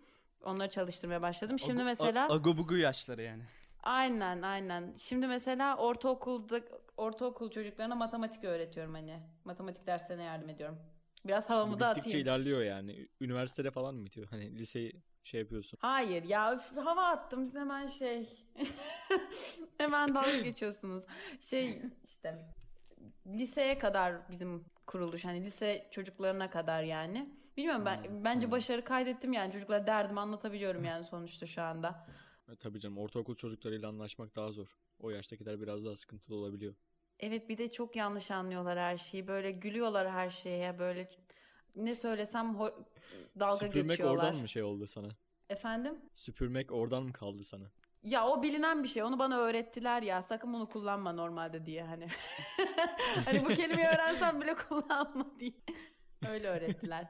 Onları 0.43 0.69
çalıştırmaya 0.69 1.21
başladım. 1.21 1.59
Şimdi 1.59 1.81
Agu- 1.81 1.85
mesela 1.85 2.27
agobugu 2.29 2.77
yaşları 2.77 3.21
yani. 3.21 3.43
aynen 3.83 4.41
aynen. 4.41 4.93
Şimdi 4.97 5.27
mesela 5.27 5.77
ortaokulda 5.77 6.59
ortaokul 6.97 7.49
çocuklarına 7.51 7.95
matematik 7.95 8.43
öğretiyorum 8.43 8.93
hani. 8.93 9.19
Matematik 9.45 9.87
derslerine 9.87 10.23
yardım 10.23 10.49
ediyorum. 10.49 10.77
Biraz 11.25 11.49
havamı 11.49 11.79
da 11.79 11.87
Gittikçe 11.93 12.09
atayım. 12.09 12.27
ilerliyor 12.27 12.61
yani. 12.61 13.07
Üniversitede 13.21 13.71
falan 13.71 13.95
mı 13.95 14.05
bitiyor? 14.05 14.27
Hani 14.29 14.55
liseyi 14.59 15.01
şey 15.23 15.39
yapıyorsun. 15.39 15.79
Hayır 15.81 16.23
ya 16.23 16.55
üf, 16.55 16.77
hava 16.77 17.03
attım 17.07 17.45
siz 17.45 17.55
hemen 17.55 17.87
şey 17.87 18.29
hemen 19.77 20.15
dalga 20.15 20.39
geçiyorsunuz. 20.39 21.03
Şey 21.39 21.81
işte 22.05 22.45
liseye 23.27 23.77
kadar 23.77 24.29
bizim 24.29 24.65
kuruluş 24.87 25.25
hani 25.25 25.43
lise 25.43 25.87
çocuklarına 25.91 26.49
kadar 26.49 26.83
yani. 26.83 27.29
Bilmiyorum 27.57 27.85
ben 27.85 27.99
Hmm, 27.99 28.23
bence 28.23 28.51
hmm. 28.51 28.51
başarı 28.51 28.83
kaydettim 28.83 29.33
yani 29.33 29.53
çocuklara 29.53 29.87
derdimi 29.87 30.19
anlatabiliyorum 30.19 30.85
yani 30.85 31.03
sonuçta 31.03 31.45
şu 31.45 31.61
anda. 31.61 32.07
E, 32.51 32.55
tabii 32.55 32.79
canım 32.79 32.97
ortaokul 32.97 33.35
çocuklarıyla 33.35 33.89
anlaşmak 33.89 34.35
daha 34.35 34.51
zor. 34.51 34.77
O 34.99 35.09
yaştakiler 35.09 35.61
biraz 35.61 35.85
daha 35.85 35.95
sıkıntılı 35.95 36.35
olabiliyor. 36.35 36.75
Evet 37.19 37.49
bir 37.49 37.57
de 37.57 37.71
çok 37.71 37.95
yanlış 37.95 38.31
anlıyorlar 38.31 38.79
her 38.79 38.97
şeyi. 38.97 39.27
Böyle 39.27 39.51
gülüyorlar 39.51 40.11
her 40.11 40.29
şeye 40.29 40.79
böyle 40.79 41.09
ne 41.75 41.95
söylesem 41.95 42.45
ho- 42.55 42.85
dalga 43.39 43.67
Süpürmek 43.67 43.67
geçiyorlar. 43.67 44.33
oradan 44.33 44.35
mı 44.35 44.47
şey 44.49 44.63
oldu 44.63 44.87
sana? 44.87 45.17
Efendim? 45.49 46.01
Süpürmek 46.15 46.71
oradan 46.71 47.03
mı 47.03 47.13
kaldı 47.13 47.43
sana? 47.43 47.71
Ya 48.07 48.27
o 48.27 48.43
bilinen 48.43 48.83
bir 48.83 48.87
şey. 48.87 49.03
Onu 49.03 49.19
bana 49.19 49.37
öğrettiler 49.37 50.01
ya. 50.03 50.21
Sakın 50.21 50.53
bunu 50.53 50.69
kullanma 50.69 51.11
normalde 51.11 51.65
diye 51.65 51.83
hani. 51.83 52.07
hani 53.25 53.45
bu 53.45 53.49
kelimeyi 53.53 53.87
öğrensen 53.87 54.41
bile 54.41 54.55
kullanma 54.69 55.25
diye. 55.39 55.51
Öyle 56.29 56.47
öğrettiler. 56.47 57.07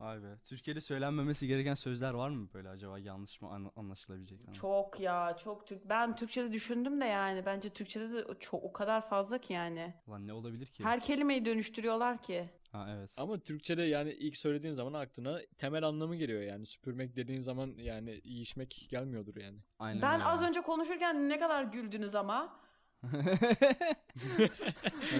Vay 0.00 0.22
be. 0.22 0.38
Türkiye'de 0.44 0.80
söylenmemesi 0.80 1.46
gereken 1.46 1.74
sözler 1.74 2.14
var 2.14 2.28
mı 2.28 2.48
böyle 2.54 2.68
acaba 2.68 2.98
yanlış 2.98 3.40
mı 3.40 3.48
an- 3.48 3.72
anlaşılabilecek? 3.76 4.40
Hani. 4.46 4.54
Çok 4.56 5.00
ya 5.00 5.36
çok 5.36 5.66
Türk. 5.66 5.88
Ben 5.88 6.16
Türkçe'de 6.16 6.52
düşündüm 6.52 7.00
de 7.00 7.04
yani 7.04 7.46
bence 7.46 7.68
Türkçe'de 7.70 8.12
de 8.12 8.24
çok 8.40 8.64
o 8.64 8.72
kadar 8.72 9.08
fazla 9.08 9.38
ki 9.38 9.52
yani. 9.52 9.94
Ulan 10.06 10.26
ne 10.26 10.32
olabilir 10.32 10.66
ki? 10.66 10.84
Her 10.84 11.00
kelimeyi 11.00 11.44
dönüştürüyorlar 11.44 12.22
ki. 12.22 12.48
Ha 12.72 12.86
evet. 12.90 13.10
Ama 13.16 13.38
Türkçe'de 13.38 13.82
yani 13.82 14.12
ilk 14.12 14.36
söylediğin 14.36 14.74
zaman 14.74 14.92
aklına 14.92 15.40
temel 15.58 15.82
anlamı 15.82 16.16
geliyor 16.16 16.42
yani. 16.42 16.66
Süpürmek 16.66 17.16
dediğin 17.16 17.40
zaman 17.40 17.74
yani 17.78 18.20
yiyişmek 18.24 18.86
gelmiyordur 18.90 19.36
yani. 19.36 19.58
Aynen 19.78 20.02
ben 20.02 20.14
öyle. 20.14 20.24
az 20.24 20.42
önce 20.42 20.60
konuşurken 20.60 21.28
ne 21.28 21.38
kadar 21.38 21.62
güldünüz 21.62 22.14
ama. 22.14 22.58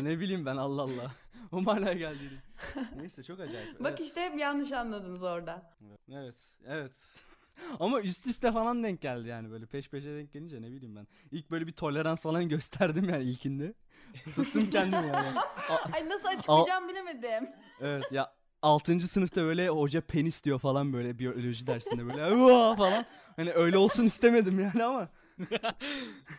Ne 0.03 0.21
bileyim 0.21 0.47
ben 0.47 0.57
Allah 0.57 0.83
Allah. 0.83 1.13
O 1.53 1.61
manaya 1.61 1.93
geldi. 1.93 2.43
Neyse 2.97 3.23
çok 3.23 3.41
acayip. 3.41 3.81
Bak 3.81 3.91
evet. 3.91 4.01
işte 4.01 4.21
hep 4.21 4.39
yanlış 4.39 4.73
anladınız 4.73 5.23
orada. 5.23 5.73
Evet. 6.13 6.57
Evet. 6.67 7.09
Ama 7.81 8.01
üst 8.01 8.27
üste 8.27 8.53
falan 8.53 8.83
denk 8.83 9.01
geldi 9.01 9.29
yani 9.29 9.51
böyle 9.51 9.67
peş 9.67 9.89
peşe 9.89 10.15
denk 10.17 10.33
gelince 10.33 10.63
ne 10.63 10.67
bileyim 10.73 10.97
ben. 10.97 11.07
İlk 11.31 11.51
böyle 11.51 11.67
bir 11.67 11.73
tolerans 11.73 12.23
falan 12.23 12.49
gösterdim 12.49 13.09
yani 13.09 13.25
ilkinde. 13.25 13.75
Tuttum 14.35 14.71
kendimi 14.71 15.07
yani. 15.07 15.39
A- 15.69 15.93
Ay 15.93 16.09
nasıl 16.09 16.29
açıklayacağım 16.29 16.89
bilemedim. 16.89 17.49
evet 17.81 18.13
ya 18.13 18.33
6. 18.63 19.01
sınıfta 19.01 19.43
böyle 19.43 19.69
hoca 19.69 20.01
penis 20.01 20.45
diyor 20.45 20.59
falan 20.59 20.93
böyle 20.93 21.19
biyoloji 21.19 21.67
dersinde 21.67 22.07
böyle 22.07 22.35
"Uaa!" 22.35 22.77
falan. 22.77 23.05
Hani 23.37 23.53
öyle 23.53 23.79
olsun 23.79 24.05
istemedim 24.05 24.61
yani 24.61 24.85
ama. 24.85 25.09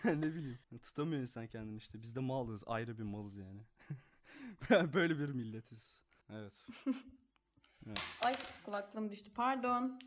ne 0.05 0.22
bileyim. 0.36 0.59
Tutamıyor 0.84 1.22
insan 1.22 1.47
kendini 1.47 1.78
işte. 1.78 2.01
Biz 2.01 2.15
de 2.15 2.20
malız. 2.20 2.63
Ayrı 2.67 2.97
bir 2.97 3.03
malız 3.03 3.38
yani. 3.38 3.61
böyle 4.93 5.20
bir 5.20 5.30
milletiz. 5.30 6.01
Evet. 6.30 6.67
Ay 8.22 8.36
kulaklığım 8.65 9.09
düştü 9.11 9.32
pardon. 9.34 9.99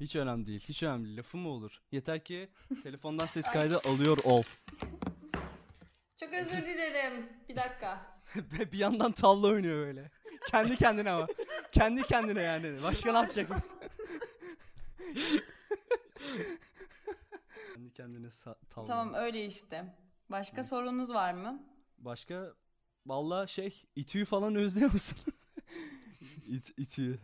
Hiç 0.00 0.16
önemli 0.16 0.46
değil. 0.46 0.60
Hiç 0.68 0.82
önemli 0.82 1.04
değil. 1.06 1.18
Lafı 1.18 1.36
mı 1.38 1.48
olur? 1.48 1.80
Yeter 1.92 2.24
ki 2.24 2.48
telefondan 2.82 3.26
ses 3.26 3.46
kaydı 3.46 3.78
alıyor 3.78 4.18
ol. 4.24 4.42
Çok 6.20 6.32
özür 6.34 6.62
dilerim. 6.66 7.28
Bir 7.48 7.56
dakika. 7.56 8.20
Ve 8.36 8.72
bir 8.72 8.78
yandan 8.78 9.12
tavla 9.12 9.46
oynuyor 9.48 9.86
böyle. 9.86 10.10
Kendi 10.50 10.76
kendine 10.76 11.10
ama. 11.10 11.26
Kendi 11.72 12.02
kendine 12.02 12.42
yani. 12.42 12.82
Başka 12.82 13.12
ne 13.12 13.18
yapacak? 13.18 13.50
Kendi 17.74 17.92
kendine 17.92 18.26
sa- 18.26 18.56
tavla. 18.70 18.86
Tamam 18.86 19.14
öyle 19.14 19.44
işte. 19.44 19.94
Başka 20.30 20.64
sorunuz 20.64 21.10
var 21.10 21.32
mı? 21.34 21.62
Başka 21.98 22.54
valla 23.06 23.46
şey 23.46 23.82
İTÜ'yü 23.96 24.24
falan 24.24 24.54
özlüyor 24.54 24.92
musun? 24.92 25.18
İT, 26.46 26.72
İTÜ'yü. 26.78 27.18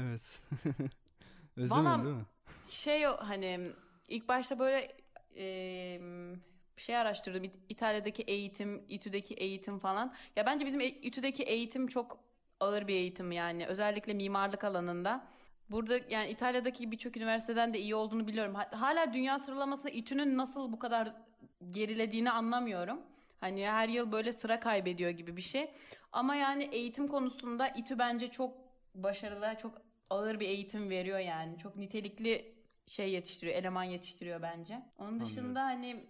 Evet. 0.00 0.40
Özlemiyorsun 1.58 1.84
Valla- 1.84 2.04
değil 2.04 2.16
mi? 2.16 2.24
Şey 2.66 3.02
hani 3.04 3.72
ilk 4.08 4.28
başta 4.28 4.58
böyle 4.58 4.96
e, 5.36 6.00
bir 6.76 6.82
şey 6.82 6.96
araştırdım. 6.96 7.50
İtalya'daki 7.68 8.22
eğitim, 8.22 8.82
İTÜ'deki 8.88 9.34
eğitim 9.34 9.78
falan. 9.78 10.14
Ya 10.36 10.46
bence 10.46 10.66
bizim 10.66 10.80
e- 10.80 10.86
İTÜ'deki 10.86 11.42
eğitim 11.42 11.86
çok 11.86 12.18
ağır 12.60 12.88
bir 12.88 12.94
eğitim 12.94 13.32
yani. 13.32 13.66
Özellikle 13.66 14.14
mimarlık 14.14 14.64
alanında. 14.64 15.26
Burada 15.70 15.98
yani 16.10 16.28
İtalya'daki 16.28 16.90
birçok 16.90 17.16
üniversiteden 17.16 17.74
de 17.74 17.78
iyi 17.78 17.94
olduğunu 17.94 18.26
biliyorum. 18.26 18.54
Ha- 18.54 18.70
Hala 18.72 19.12
dünya 19.12 19.38
sıralamasında 19.38 19.92
İTÜ'nün 19.92 20.36
nasıl 20.36 20.72
bu 20.72 20.78
kadar 20.78 21.14
gerilediğini 21.70 22.30
anlamıyorum. 22.30 23.00
Hani 23.40 23.66
her 23.68 23.88
yıl 23.88 24.12
böyle 24.12 24.32
sıra 24.32 24.60
kaybediyor 24.60 25.10
gibi 25.10 25.36
bir 25.36 25.42
şey. 25.42 25.70
Ama 26.12 26.34
yani 26.34 26.64
eğitim 26.72 27.08
konusunda 27.08 27.68
İTÜ 27.68 27.98
bence 27.98 28.30
çok 28.30 28.54
başarılı, 28.94 29.54
çok 29.62 29.87
ağır 30.10 30.40
bir 30.40 30.48
eğitim 30.48 30.90
veriyor 30.90 31.18
yani. 31.18 31.58
Çok 31.58 31.76
nitelikli 31.76 32.54
şey 32.86 33.10
yetiştiriyor, 33.10 33.56
eleman 33.56 33.84
yetiştiriyor 33.84 34.42
bence. 34.42 34.82
Onun 34.98 35.20
dışında 35.20 35.62
hani 35.62 36.06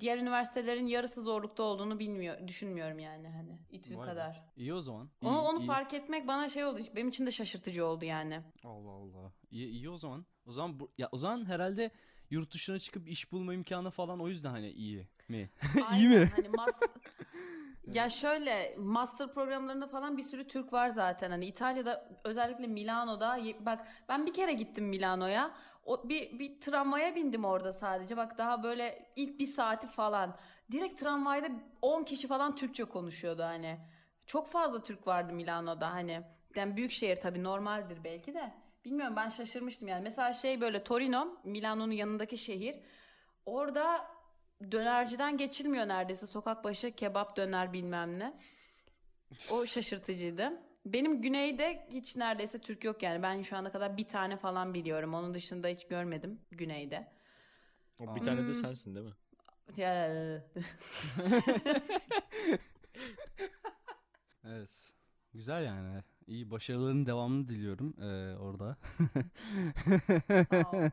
diğer 0.00 0.18
üniversitelerin 0.18 0.86
yarısı 0.86 1.20
zorlukta 1.22 1.62
olduğunu 1.62 1.98
bilmiyor, 1.98 2.48
düşünmüyorum 2.48 2.98
yani 2.98 3.28
hani 3.28 3.58
İTÜ 3.70 3.96
Vay 3.96 4.06
be. 4.06 4.10
kadar. 4.10 4.44
İyi 4.56 4.74
o 4.74 4.80
zaman. 4.80 5.10
İyi, 5.22 5.26
Onu, 5.28 5.40
onu 5.40 5.60
iyi. 5.62 5.66
fark 5.66 5.94
etmek 5.94 6.26
bana 6.28 6.48
şey 6.48 6.64
oldu. 6.64 6.80
Benim 6.96 7.08
için 7.08 7.26
de 7.26 7.30
şaşırtıcı 7.30 7.86
oldu 7.86 8.04
yani. 8.04 8.40
Allah 8.64 8.90
Allah. 8.90 9.32
İyi, 9.50 9.68
iyi 9.68 9.90
o 9.90 9.96
zaman. 9.96 10.26
O 10.46 10.52
zaman 10.52 10.80
bu, 10.80 10.92
ya 10.98 11.08
o 11.12 11.18
zaman 11.18 11.44
herhalde 11.48 11.90
yurt 12.30 12.54
dışına 12.54 12.78
çıkıp 12.78 13.08
iş 13.08 13.32
bulma 13.32 13.54
imkanı 13.54 13.90
falan 13.90 14.20
o 14.20 14.28
yüzden 14.28 14.50
hani 14.50 14.70
iyi 14.70 15.08
mi? 15.28 15.50
İyi 15.96 16.08
mi? 16.08 16.14
Aynen, 16.16 16.26
Hani 16.26 16.48
mas- 16.48 16.88
ya 17.92 18.08
şöyle 18.10 18.74
master 18.78 19.34
programlarında 19.34 19.86
falan 19.86 20.16
bir 20.16 20.22
sürü 20.22 20.46
Türk 20.46 20.72
var 20.72 20.88
zaten. 20.88 21.30
Hani 21.30 21.46
İtalya'da 21.46 22.08
özellikle 22.24 22.66
Milano'da 22.66 23.38
bak 23.60 23.86
ben 24.08 24.26
bir 24.26 24.32
kere 24.32 24.52
gittim 24.52 24.84
Milano'ya. 24.84 25.54
O 25.86 26.08
bir 26.08 26.38
bir 26.38 26.60
tramvaya 26.60 27.14
bindim 27.14 27.44
orada 27.44 27.72
sadece. 27.72 28.16
Bak 28.16 28.38
daha 28.38 28.62
böyle 28.62 29.12
ilk 29.16 29.40
bir 29.40 29.46
saati 29.46 29.86
falan. 29.86 30.36
Direkt 30.72 31.00
tramvayda 31.00 31.48
10 31.82 32.04
kişi 32.04 32.28
falan 32.28 32.56
Türkçe 32.56 32.84
konuşuyordu 32.84 33.42
hani. 33.42 33.78
Çok 34.26 34.48
fazla 34.48 34.82
Türk 34.82 35.06
vardı 35.06 35.32
Milano'da 35.32 35.90
hani. 35.92 36.22
Yani 36.56 36.76
büyük 36.76 36.90
şehir 36.90 37.16
tabii 37.16 37.44
normaldir 37.44 38.04
belki 38.04 38.34
de. 38.34 38.54
Bilmiyorum 38.84 39.16
ben 39.16 39.28
şaşırmıştım 39.28 39.88
yani. 39.88 40.02
Mesela 40.02 40.32
şey 40.32 40.60
böyle 40.60 40.84
Torino, 40.84 41.28
Milano'nun 41.44 41.92
yanındaki 41.92 42.38
şehir. 42.38 42.76
Orada 43.46 44.13
dönerciden 44.72 45.36
geçilmiyor 45.36 45.88
neredeyse. 45.88 46.26
Sokak 46.26 46.64
başı 46.64 46.90
kebap 46.90 47.36
döner 47.36 47.72
bilmem 47.72 48.18
ne. 48.18 48.38
O 49.52 49.66
şaşırtıcıydı. 49.66 50.52
Benim 50.86 51.22
güneyde 51.22 51.86
hiç 51.90 52.16
neredeyse 52.16 52.58
Türk 52.60 52.84
yok 52.84 53.02
yani. 53.02 53.22
Ben 53.22 53.42
şu 53.42 53.56
ana 53.56 53.72
kadar 53.72 53.96
bir 53.96 54.08
tane 54.08 54.36
falan 54.36 54.74
biliyorum. 54.74 55.14
Onun 55.14 55.34
dışında 55.34 55.68
hiç 55.68 55.86
görmedim 55.88 56.40
güneyde. 56.50 57.12
O 57.98 58.14
bir 58.16 58.20
tane 58.22 58.40
Hmm. 58.40 58.48
de 58.48 58.54
sensin 58.54 58.94
değil 58.94 59.06
mi? 59.06 59.12
Ya, 59.76 60.08
Evet. 64.44 64.92
Güzel 65.32 65.64
yani. 65.64 66.02
İyi 66.26 66.50
başarıların 66.50 67.06
devamını 67.06 67.48
diliyorum 67.48 67.94
eee, 67.98 68.36
orada. 68.36 68.76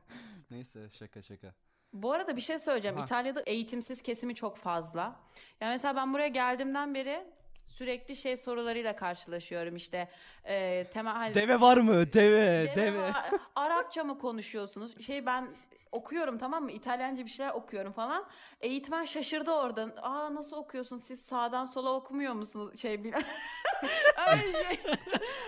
Neyse 0.51 0.89
şaka 0.89 1.21
şaka. 1.21 1.53
Bu 1.93 2.13
arada 2.13 2.35
bir 2.35 2.41
şey 2.41 2.59
söyleyeceğim. 2.59 2.97
Ha. 2.97 3.03
İtalya'da 3.03 3.41
eğitimsiz 3.41 4.01
kesimi 4.01 4.35
çok 4.35 4.57
fazla. 4.57 5.15
Yani 5.61 5.71
mesela 5.71 5.95
ben 5.95 6.13
buraya 6.13 6.27
geldiğimden 6.27 6.95
beri 6.95 7.23
sürekli 7.65 8.15
şey 8.15 8.37
sorularıyla 8.37 8.95
karşılaşıyorum. 8.95 9.75
İşte 9.75 10.09
e, 10.43 10.83
temel 10.93 11.13
hani- 11.13 11.33
Deve 11.33 11.61
var 11.61 11.77
mı? 11.77 12.13
Deve, 12.13 12.41
Deve 12.41 12.75
deve. 12.75 13.01
var. 13.01 13.25
Arapça 13.55 14.03
mı 14.03 14.17
konuşuyorsunuz? 14.19 15.05
Şey 15.05 15.25
ben 15.25 15.47
okuyorum 15.91 16.37
tamam 16.37 16.63
mı? 16.63 16.71
İtalyanca 16.71 17.25
bir 17.25 17.29
şeyler 17.29 17.51
okuyorum 17.51 17.93
falan. 17.93 18.25
Eğitmen 18.61 19.05
şaşırdı 19.05 19.51
oradan. 19.51 19.93
Aa 20.01 20.33
nasıl 20.35 20.57
okuyorsun? 20.57 20.97
Siz 20.97 21.21
sağdan 21.21 21.65
sola 21.65 21.93
okumuyor 21.93 22.33
musunuz? 22.33 22.79
Şey 22.79 23.03
bil 23.03 23.13
Öyle 24.31 24.51
şey. 24.51 24.79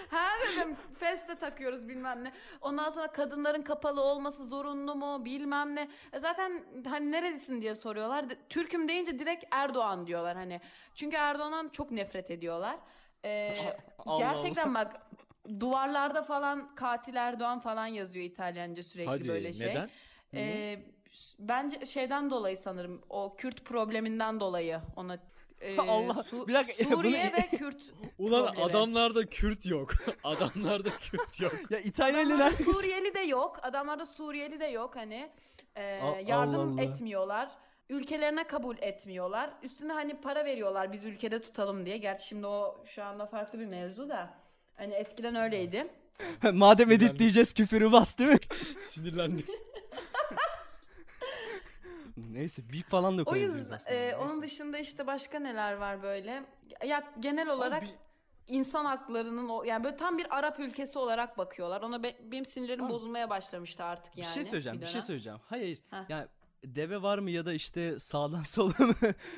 ha 0.10 0.28
dedim 0.52 0.76
feste 1.00 1.36
takıyoruz 1.36 1.90
bilmem 1.90 2.24
ne. 2.24 2.32
Ondan 2.62 2.90
sonra 2.90 3.08
kadınların 3.08 3.62
kapalı 3.62 4.02
olması 4.02 4.44
zorunlu 4.44 4.96
mu 4.96 5.26
bilmem 5.26 5.76
ne. 5.76 5.90
E 6.14 6.20
zaten 6.20 6.64
hani 6.86 7.12
nerelisin 7.12 7.62
diye 7.62 7.76
soruyorlar. 7.76 8.26
Türk'üm 8.50 8.88
deyince 8.88 9.20
direkt 9.20 9.46
Erdoğan 9.52 10.08
diyorlar 10.08 10.36
hani. 10.36 10.62
Çünkü 10.96 11.18
Erdoğan'dan 11.18 11.70
çok 11.70 11.92
nefret 11.92 12.32
ediyorlar. 12.32 12.78
Ee, 13.26 13.54
gerçekten 14.18 14.76
bak 14.76 15.02
duvarlarda 15.60 16.24
falan 16.24 16.76
katil 16.76 17.16
Erdoğan 17.16 17.60
falan 17.60 17.88
yazıyor 17.88 18.26
İtalyanca 18.26 18.84
sürekli 18.84 19.10
Hadi 19.10 19.28
böyle 19.28 19.54
şey. 19.54 19.70
neden? 19.70 19.90
Ee, 20.36 20.80
s- 21.12 21.36
bence 21.40 21.86
şeyden 21.86 22.30
dolayı 22.30 22.58
sanırım 22.58 23.02
o 23.10 23.36
Kürt 23.38 23.66
probleminden 23.66 24.40
dolayı 24.40 24.82
ona 24.96 25.18
e, 25.62 25.78
Allah, 25.82 26.24
Su- 26.24 26.48
bir 26.48 26.54
dakika, 26.54 26.86
bunu- 26.92 26.96
Suriye 26.98 27.34
ve 27.34 27.58
Kürt 27.58 27.82
Ulan 28.18 28.46
problemi. 28.48 28.66
adamlarda 28.66 29.26
Kürt 29.26 29.66
yok. 29.66 29.94
adamlarda 30.24 30.90
Kürt 30.90 31.40
yok. 31.42 31.54
Ya 31.70 31.80
İtalyalılar 31.80 32.36
Adamlarda 32.36 32.74
Suriyeli 32.74 33.14
de 33.14 33.20
yok. 33.20 33.60
Adamlarda 33.62 34.06
Suriyeli 34.06 34.60
de 34.60 34.66
yok 34.66 34.96
hani. 34.96 35.30
Ee, 35.76 36.00
A- 36.04 36.20
yardım 36.20 36.56
Allah 36.60 36.72
Allah. 36.74 36.82
etmiyorlar. 36.82 37.50
Ülkelerine 37.90 38.44
kabul 38.48 38.76
etmiyorlar. 38.82 39.50
Üstüne 39.64 39.94
hani 39.94 40.22
para 40.22 40.46
veriyorlar 40.46 40.92
biz 40.92 41.04
ülkede 41.04 41.42
tutalım 41.42 41.86
diye. 41.86 41.98
Gerçi 41.98 42.28
şimdi 42.28 42.48
o 42.48 42.84
şu 42.86 43.04
anda 43.04 43.26
farklı 43.26 43.60
bir 43.60 43.66
mevzu 43.66 44.10
da. 44.10 44.34
Hani 44.76 44.94
eskiden 44.94 45.36
öyleydi. 45.36 45.84
Madem 46.54 46.92
editleyeceğiz 46.92 47.54
küfürü 47.54 47.92
bas 47.92 48.18
değil 48.18 48.30
mi? 48.30 48.38
Sinirlendim. 48.80 49.46
Neyse 52.32 52.62
bip 52.74 52.90
falan 52.90 53.18
da 53.18 53.22
O 53.22 53.26
koyabiliriz 53.26 53.58
yüzden 53.58 53.76
aslında. 53.76 53.96
e, 53.96 54.16
onun 54.16 54.30
Neyse. 54.30 54.42
dışında 54.42 54.78
işte 54.78 55.08
başka 55.08 55.40
neler 55.40 55.74
var 55.74 56.04
böyle? 56.04 56.44
Ya 56.86 57.04
genel 57.20 57.50
olarak 57.50 57.84
bir- 57.84 57.96
insan 58.48 58.86
haklarının 58.86 59.50
o 59.50 59.64
yani 59.64 59.84
böyle 59.84 59.98
tam 59.98 60.18
bir 60.18 60.38
Arap 60.38 60.60
ülkesi 60.60 61.00
olarak 61.00 61.38
bakıyorlar. 61.38 61.82
Ona 61.82 62.04
be- 62.04 62.18
benim 62.32 62.46
sinirlerim 62.46 62.86
Abi, 62.86 62.94
bozulmaya 62.94 63.30
başlamıştı 63.30 63.84
artık 63.84 64.18
yani. 64.18 64.28
bir 64.28 64.32
şey 64.34 64.44
söyleyeceğim, 64.44 64.82
bir, 64.82 64.86
şey 64.86 64.94
dönem. 64.94 65.02
söyleyeceğim. 65.06 65.40
Hayır, 65.46 65.80
Heh. 65.92 65.98
yani 66.10 66.28
deve 66.66 67.02
var 67.02 67.18
mı 67.20 67.30
ya 67.32 67.46
da 67.46 67.54
işte 67.54 68.00
sağdan 68.00 68.42
sola 68.44 68.74
mı 68.80 68.94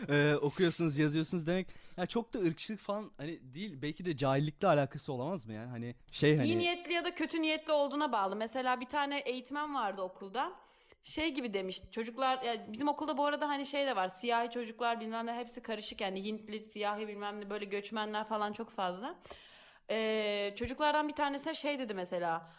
e, 0.10 0.36
okuyorsunuz, 0.42 0.98
yazıyorsunuz 0.98 1.48
demek. 1.48 1.68
Yani 1.98 2.08
çok 2.08 2.34
da 2.34 2.40
ırkçılık 2.40 2.80
falan 2.80 3.12
hani 3.18 3.54
değil. 3.54 3.82
Belki 3.82 4.06
de 4.06 4.18
cahillikle 4.18 4.68
alakası 4.68 5.14
olamaz 5.14 5.46
mı 5.46 5.54
yani? 5.54 5.70
Hani 5.70 5.96
şey 6.12 6.38
hani 6.38 6.48
İyi 6.48 6.60
niyetli 6.60 6.94
ya 6.94 7.06
da 7.06 7.16
kötü 7.16 7.42
niyetli 7.42 7.72
olduğuna 7.74 8.12
bağlı. 8.12 8.36
Mesela 8.36 8.82
bir 8.82 8.86
tane 8.86 9.20
eğitmen 9.20 9.76
vardı 9.76 10.02
okulda. 10.02 10.52
Şey 11.06 11.34
gibi 11.34 11.54
demiş 11.54 11.82
çocuklar 11.92 12.42
ya 12.42 12.72
bizim 12.72 12.88
okulda 12.88 13.18
bu 13.18 13.26
arada 13.26 13.50
hani 13.50 13.66
şey 13.66 13.86
de 13.88 13.96
var 13.96 14.08
siyahi 14.08 14.50
çocuklar 14.50 15.00
bilmem 15.00 15.26
ne 15.26 15.34
hepsi 15.34 15.62
karışık 15.62 16.02
yani 16.02 16.24
Hintli 16.26 16.64
siyahi 16.64 17.08
bilmem 17.08 17.42
ne 17.42 17.50
böyle 17.50 17.66
göçmenler 17.66 18.24
falan 18.28 18.54
çok 18.54 18.72
fazla. 18.72 19.16
Ee, 19.90 20.54
çocuklardan 20.56 21.08
bir 21.08 21.14
tanesine 21.14 21.54
şey 21.54 21.80
dedi 21.80 21.94
mesela 21.94 22.50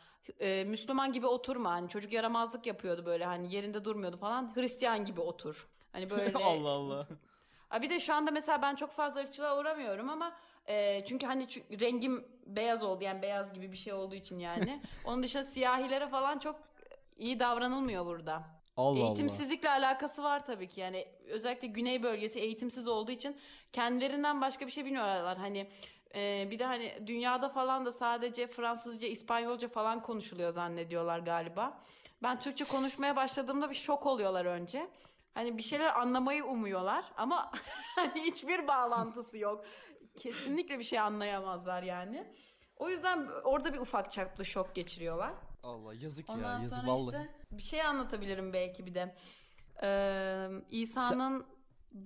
e, 0.41 0.65
Müslüman 0.65 1.13
gibi 1.13 1.27
oturma 1.27 1.71
hani 1.71 1.89
çocuk 1.89 2.13
yaramazlık 2.13 2.67
yapıyordu 2.67 3.07
böyle 3.07 3.25
hani 3.25 3.55
yerinde 3.55 3.85
durmuyordu 3.85 4.17
falan 4.17 4.57
Hristiyan 4.57 5.05
gibi 5.05 5.21
otur. 5.21 5.69
Hani 5.93 6.11
böyle 6.17 6.33
Allah 6.39 6.71
Allah. 6.71 7.09
Ha 7.69 7.83
bir 7.83 7.91
de 7.91 8.01
şu 8.01 8.15
anda 8.15 8.31
mesela 8.31 8.63
ben 8.63 8.75
çok 8.75 8.91
fazla 8.91 9.21
ırkçılığa 9.21 9.59
uğramıyorum 9.59 10.09
ama 10.09 10.37
e, 10.67 11.05
çünkü 11.05 11.27
hani 11.27 11.45
çü- 11.45 11.81
rengim 11.81 12.25
beyaz 12.47 12.83
oldu 12.83 13.05
yani 13.05 13.23
beyaz 13.23 13.53
gibi 13.53 13.73
bir 13.73 13.77
şey 13.77 13.93
olduğu 13.93 14.15
için 14.15 14.39
yani. 14.39 14.83
Onun 15.05 15.23
dışında 15.23 15.43
siyahilere 15.43 16.09
falan 16.09 16.39
çok 16.39 16.66
iyi 17.17 17.41
davranılmıyor 17.41 18.07
burada. 18.07 18.43
Allah. 18.77 18.99
Eğitimsizlikle 18.99 19.71
alakası 19.71 20.23
var 20.23 20.45
tabii 20.45 20.69
ki 20.69 20.81
yani 20.81 21.09
özellikle 21.29 21.69
güney 21.69 22.03
bölgesi 22.03 22.41
eğitimsiz 22.41 22.89
olduğu 22.89 23.11
için 23.11 23.37
kendilerinden 23.73 24.41
başka 24.41 24.67
bir 24.67 24.71
şey 24.71 24.85
bilmiyorlar. 24.85 25.39
Hani 25.39 25.71
e, 26.15 26.49
bir 26.51 26.59
de 26.59 26.65
hani 26.65 27.03
dünyada 27.07 27.49
falan 27.49 27.87
da 27.87 27.93
sadece 27.93 28.47
Fransızca, 28.47 29.09
İspanyolca 29.09 29.69
falan 29.69 30.03
konuşuluyor 30.03 30.53
zannediyorlar 30.53 31.19
galiba. 31.19 31.83
Ben 32.23 32.41
Türkçe 32.41 32.65
konuşmaya 32.65 33.17
başladığımda 33.17 33.71
bir 33.71 33.75
şok 33.75 34.07
oluyorlar 34.07 34.45
önce. 34.45 34.91
Hani 35.35 35.59
bir 35.59 35.63
şeyler 35.63 36.01
anlamayı 36.01 36.45
umuyorlar 36.45 37.05
ama 37.17 37.53
hani 37.97 38.23
hiçbir 38.23 38.69
bağlantısı 38.69 39.39
yok. 39.39 39.65
Kesinlikle 40.21 40.79
bir 40.79 40.85
şey 40.85 40.99
anlayamazlar 40.99 41.83
yani. 41.83 42.27
O 42.77 42.89
yüzden 42.89 43.29
orada 43.45 43.73
bir 43.73 43.79
ufak 43.79 44.13
çaplı 44.13 44.45
şok 44.45 44.75
geçiriyorlar. 44.75 45.33
Allah 45.67 45.95
yazık 45.95 46.29
ya, 46.29 46.35
Ondan 46.35 46.61
yazık 46.61 46.79
sonra 46.79 46.93
vallahi. 46.93 47.17
işte 47.17 47.57
bir 47.59 47.63
şey 47.63 47.83
anlatabilirim 47.83 48.53
belki 48.53 48.87
bir 48.87 48.95
de. 48.95 49.15
Ee, 49.83 50.49
İsa'nın 50.71 51.47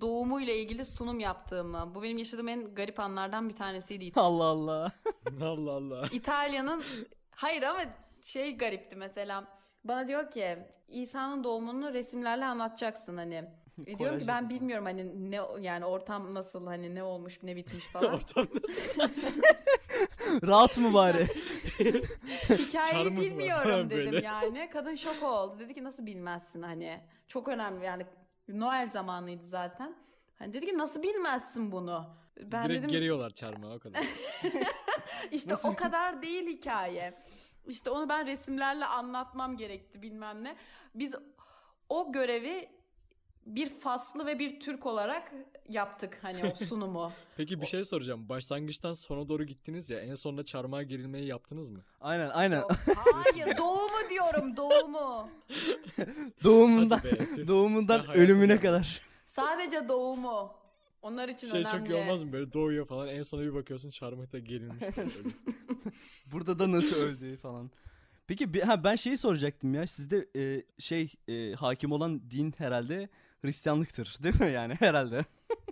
doğumuyla 0.01 0.53
ilgili 0.53 0.85
sunum 0.85 1.19
yaptığımı. 1.19 1.91
Bu 1.95 2.03
benim 2.03 2.17
yaşadığım 2.17 2.47
en 2.47 2.75
garip 2.75 2.99
anlardan 2.99 3.49
bir 3.49 3.55
tanesiydi. 3.55 4.11
Allah 4.19 4.43
Allah. 4.43 4.91
Allah 5.41 5.71
Allah. 5.71 6.07
İtalya'nın 6.11 6.83
hayır 7.31 7.63
ama 7.63 7.79
şey 8.21 8.57
garipti 8.57 8.95
mesela. 8.95 9.47
Bana 9.83 10.07
diyor 10.07 10.29
ki 10.29 10.57
İsa'nın 10.87 11.43
doğumunu 11.43 11.93
resimlerle 11.93 12.45
anlatacaksın 12.45 13.17
hani. 13.17 13.43
E 13.87 13.99
diyorum 13.99 14.19
ki 14.19 14.27
ben 14.27 14.49
bilmiyorum 14.49 14.85
hani 14.85 15.31
ne 15.31 15.41
yani 15.59 15.85
ortam 15.85 16.33
nasıl 16.33 16.67
hani 16.67 16.95
ne 16.95 17.03
olmuş 17.03 17.43
ne 17.43 17.55
bitmiş 17.55 17.85
falan. 17.85 18.13
Ortamda 18.13 18.49
Rahat 20.43 20.77
mı 20.77 20.93
bari? 20.93 21.27
Hikayeyi 22.49 22.69
Çarmıh 22.71 23.21
bilmiyorum 23.21 23.89
dedim 23.89 24.13
böyle. 24.13 24.25
yani. 24.25 24.69
Kadın 24.73 24.95
şok 24.95 25.23
oldu. 25.23 25.59
Dedi 25.59 25.73
ki 25.73 25.83
nasıl 25.83 26.05
bilmezsin 26.05 26.61
hani. 26.61 27.01
Çok 27.27 27.47
önemli 27.47 27.85
yani 27.85 28.05
Noel 28.47 28.89
zamanıydı 28.89 29.47
zaten. 29.47 29.95
Hani 30.39 30.53
dedi 30.53 30.65
ki 30.65 30.77
nasıl 30.77 31.03
bilmezsin 31.03 31.71
bunu? 31.71 32.15
Ben 32.41 32.65
direkt 32.65 32.79
dedim 32.79 32.89
geriyorlar 32.89 33.29
çarmıha 33.29 33.75
o 33.75 33.79
kadar. 33.79 34.03
İşte 35.31 35.55
o 35.63 35.75
kadar 35.75 36.21
değil 36.21 36.47
hikaye. 36.47 37.17
İşte 37.67 37.89
onu 37.89 38.09
ben 38.09 38.27
resimlerle 38.27 38.85
anlatmam 38.85 39.57
gerekti 39.57 40.01
bilmem 40.01 40.43
ne. 40.43 40.55
Biz 40.95 41.15
o 41.89 42.11
görevi 42.11 42.69
bir 43.45 43.69
faslı 43.69 44.25
ve 44.25 44.39
bir 44.39 44.59
Türk 44.59 44.85
olarak 44.85 45.31
yaptık 45.69 46.19
hani 46.21 46.45
o 46.45 46.55
sunumu. 46.65 47.11
Peki 47.37 47.61
bir 47.61 47.65
şey 47.65 47.85
soracağım. 47.85 48.29
Başlangıçtan 48.29 48.93
sona 48.93 49.29
doğru 49.29 49.43
gittiniz 49.43 49.89
ya. 49.89 49.99
En 49.99 50.15
sonunda 50.15 50.45
çarmıha 50.45 50.83
gerilmeyi 50.83 51.27
yaptınız 51.27 51.69
mı? 51.69 51.81
Aynen 52.01 52.29
aynen. 52.29 52.59
Yok, 52.59 52.71
Hayır 52.95 53.47
doğumu 53.57 54.09
diyorum 54.09 54.57
doğumu. 54.57 55.29
Doğumundan 56.43 56.99
be, 57.03 57.47
doğumundan 57.47 58.09
ölümüne 58.13 58.59
kadar. 58.59 59.01
Sadece 59.27 59.89
doğumu. 59.89 60.53
Onlar 61.01 61.29
için 61.29 61.47
Şey 61.47 61.59
önemli. 61.61 61.71
çok 61.77 61.89
iyi 61.89 61.95
olmaz 61.95 62.23
mı? 62.23 62.31
Böyle 62.33 62.53
doğuyor 62.53 62.85
falan. 62.85 63.07
En 63.07 63.21
sona 63.21 63.41
bir 63.41 63.53
bakıyorsun 63.53 63.89
çarmıhta 63.89 64.39
gerilmiş. 64.39 64.97
Böyle. 64.97 65.09
Burada 66.31 66.59
da 66.59 66.71
nasıl 66.71 66.95
öldüğü 66.95 67.37
falan. 67.37 67.71
Peki 68.27 68.61
ha, 68.61 68.83
ben 68.83 68.95
şeyi 68.95 69.17
soracaktım 69.17 69.73
ya. 69.73 69.87
Sizde 69.87 70.27
e, 70.35 70.63
şey 70.79 71.13
e, 71.27 71.53
hakim 71.53 71.91
olan 71.91 72.31
din 72.31 72.53
herhalde 72.57 73.09
Hristiyanlıktır 73.41 74.17
değil 74.23 74.41
mi 74.41 74.51
yani 74.51 74.75
herhalde? 74.79 75.25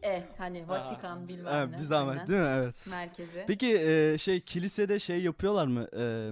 E 0.04 0.24
hani 0.38 0.68
Vatikan 0.70 1.28
bilmem 1.28 1.72
ne. 1.72 1.78
bir 1.78 1.82
zahmet 1.84 2.14
aynen. 2.16 2.28
değil 2.28 2.40
mi? 2.42 2.48
Evet. 2.48 2.88
Merkezi. 2.90 3.44
Peki 3.48 3.78
e, 3.80 4.18
şey 4.18 4.40
kilisede 4.42 5.00
şey 5.00 5.22
yapıyorlar 5.24 5.68
mı? 5.68 5.88
E, 5.98 6.32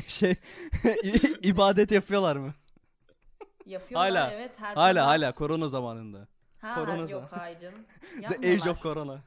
şey 0.08 0.34
ibadet 1.42 1.92
yapıyorlar 1.92 2.36
mı? 2.36 2.54
Yapıyorlar 3.66 4.10
hala, 4.10 4.32
evet. 4.32 4.50
Her 4.56 4.74
Hala 4.74 5.00
pazar- 5.00 5.04
hala 5.04 5.32
korona 5.32 5.68
zamanında. 5.68 6.28
Ha, 6.58 6.74
korona 6.74 6.96
yok 7.00 7.08
zamanı. 7.10 7.28
hayır 7.30 7.60
canım. 7.60 7.84
The 8.40 8.52
Age 8.52 8.70
of 8.70 8.82
Corona. 8.82 9.20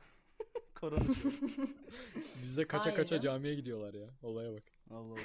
korona. 0.76 1.04
Bizde 2.42 2.68
kaça 2.68 2.86
Hayır 2.86 2.96
kaça 2.98 3.20
camiye 3.22 3.56
gidiyorlar 3.56 3.94
ya. 3.94 4.08
Olaya 4.24 4.54
bak. 4.54 4.64
Allah 4.92 4.98
Allah. 5.14 5.16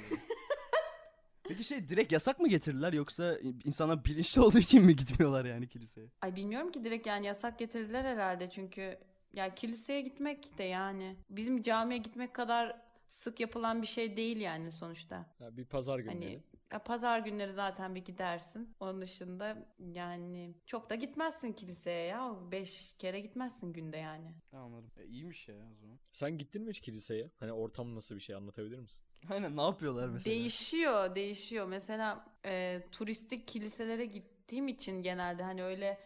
Peki 1.51 1.63
şey 1.63 1.87
direkt 1.89 2.11
yasak 2.11 2.39
mı 2.39 2.47
getirdiler 2.47 2.93
yoksa 2.93 3.37
insanlar 3.65 4.05
bilinçli 4.05 4.41
olduğu 4.41 4.57
için 4.59 4.85
mi 4.85 4.95
gitmiyorlar 4.95 5.45
yani 5.45 5.67
kiliseye? 5.67 6.07
Ay 6.21 6.35
bilmiyorum 6.35 6.71
ki 6.71 6.83
direkt 6.83 7.07
yani 7.07 7.25
yasak 7.25 7.59
getirdiler 7.59 8.05
herhalde 8.05 8.49
çünkü 8.49 8.97
ya 9.33 9.55
kiliseye 9.55 10.01
gitmek 10.01 10.57
de 10.57 10.63
yani 10.63 11.15
bizim 11.29 11.61
camiye 11.61 11.97
gitmek 11.97 12.33
kadar 12.35 12.81
sık 13.09 13.39
yapılan 13.39 13.81
bir 13.81 13.87
şey 13.87 14.17
değil 14.17 14.37
yani 14.37 14.71
sonuçta. 14.71 15.25
Ya 15.39 15.57
bir 15.57 15.65
pazar 15.65 15.99
günü 15.99 16.09
Hani 16.11 16.21
diyelim. 16.21 16.43
ya 16.73 16.83
pazar 16.83 17.19
günleri 17.19 17.53
zaten 17.53 17.95
bir 17.95 18.05
gidersin. 18.05 18.75
Onun 18.79 19.01
dışında 19.01 19.57
yani 19.93 20.53
çok 20.65 20.89
da 20.89 20.95
gitmezsin 20.95 21.53
kiliseye 21.53 22.05
ya. 22.05 22.35
Beş 22.51 22.95
kere 22.99 23.19
gitmezsin 23.19 23.73
günde 23.73 23.97
yani. 23.97 24.33
Anladım. 24.53 24.91
E, 24.97 25.05
iyiymiş 25.05 25.47
ya 25.47 25.55
o 25.55 25.75
zaman. 25.75 25.99
Sen 26.11 26.37
gittin 26.37 26.61
mi 26.63 26.69
hiç 26.69 26.79
kiliseye? 26.79 27.31
Hani 27.39 27.51
ortam 27.51 27.95
nasıl 27.95 28.15
bir 28.15 28.21
şey 28.21 28.35
anlatabilir 28.35 28.79
misin? 28.79 29.05
Aynen 29.29 29.57
ne 29.57 29.61
yapıyorlar 29.61 30.09
mesela? 30.09 30.35
Değişiyor, 30.35 31.15
değişiyor. 31.15 31.67
Mesela 31.67 32.25
e, 32.45 32.81
turistik 32.91 33.47
kiliselere 33.47 34.05
gittiğim 34.05 34.67
için 34.67 35.03
genelde 35.03 35.43
hani 35.43 35.63
öyle 35.63 35.99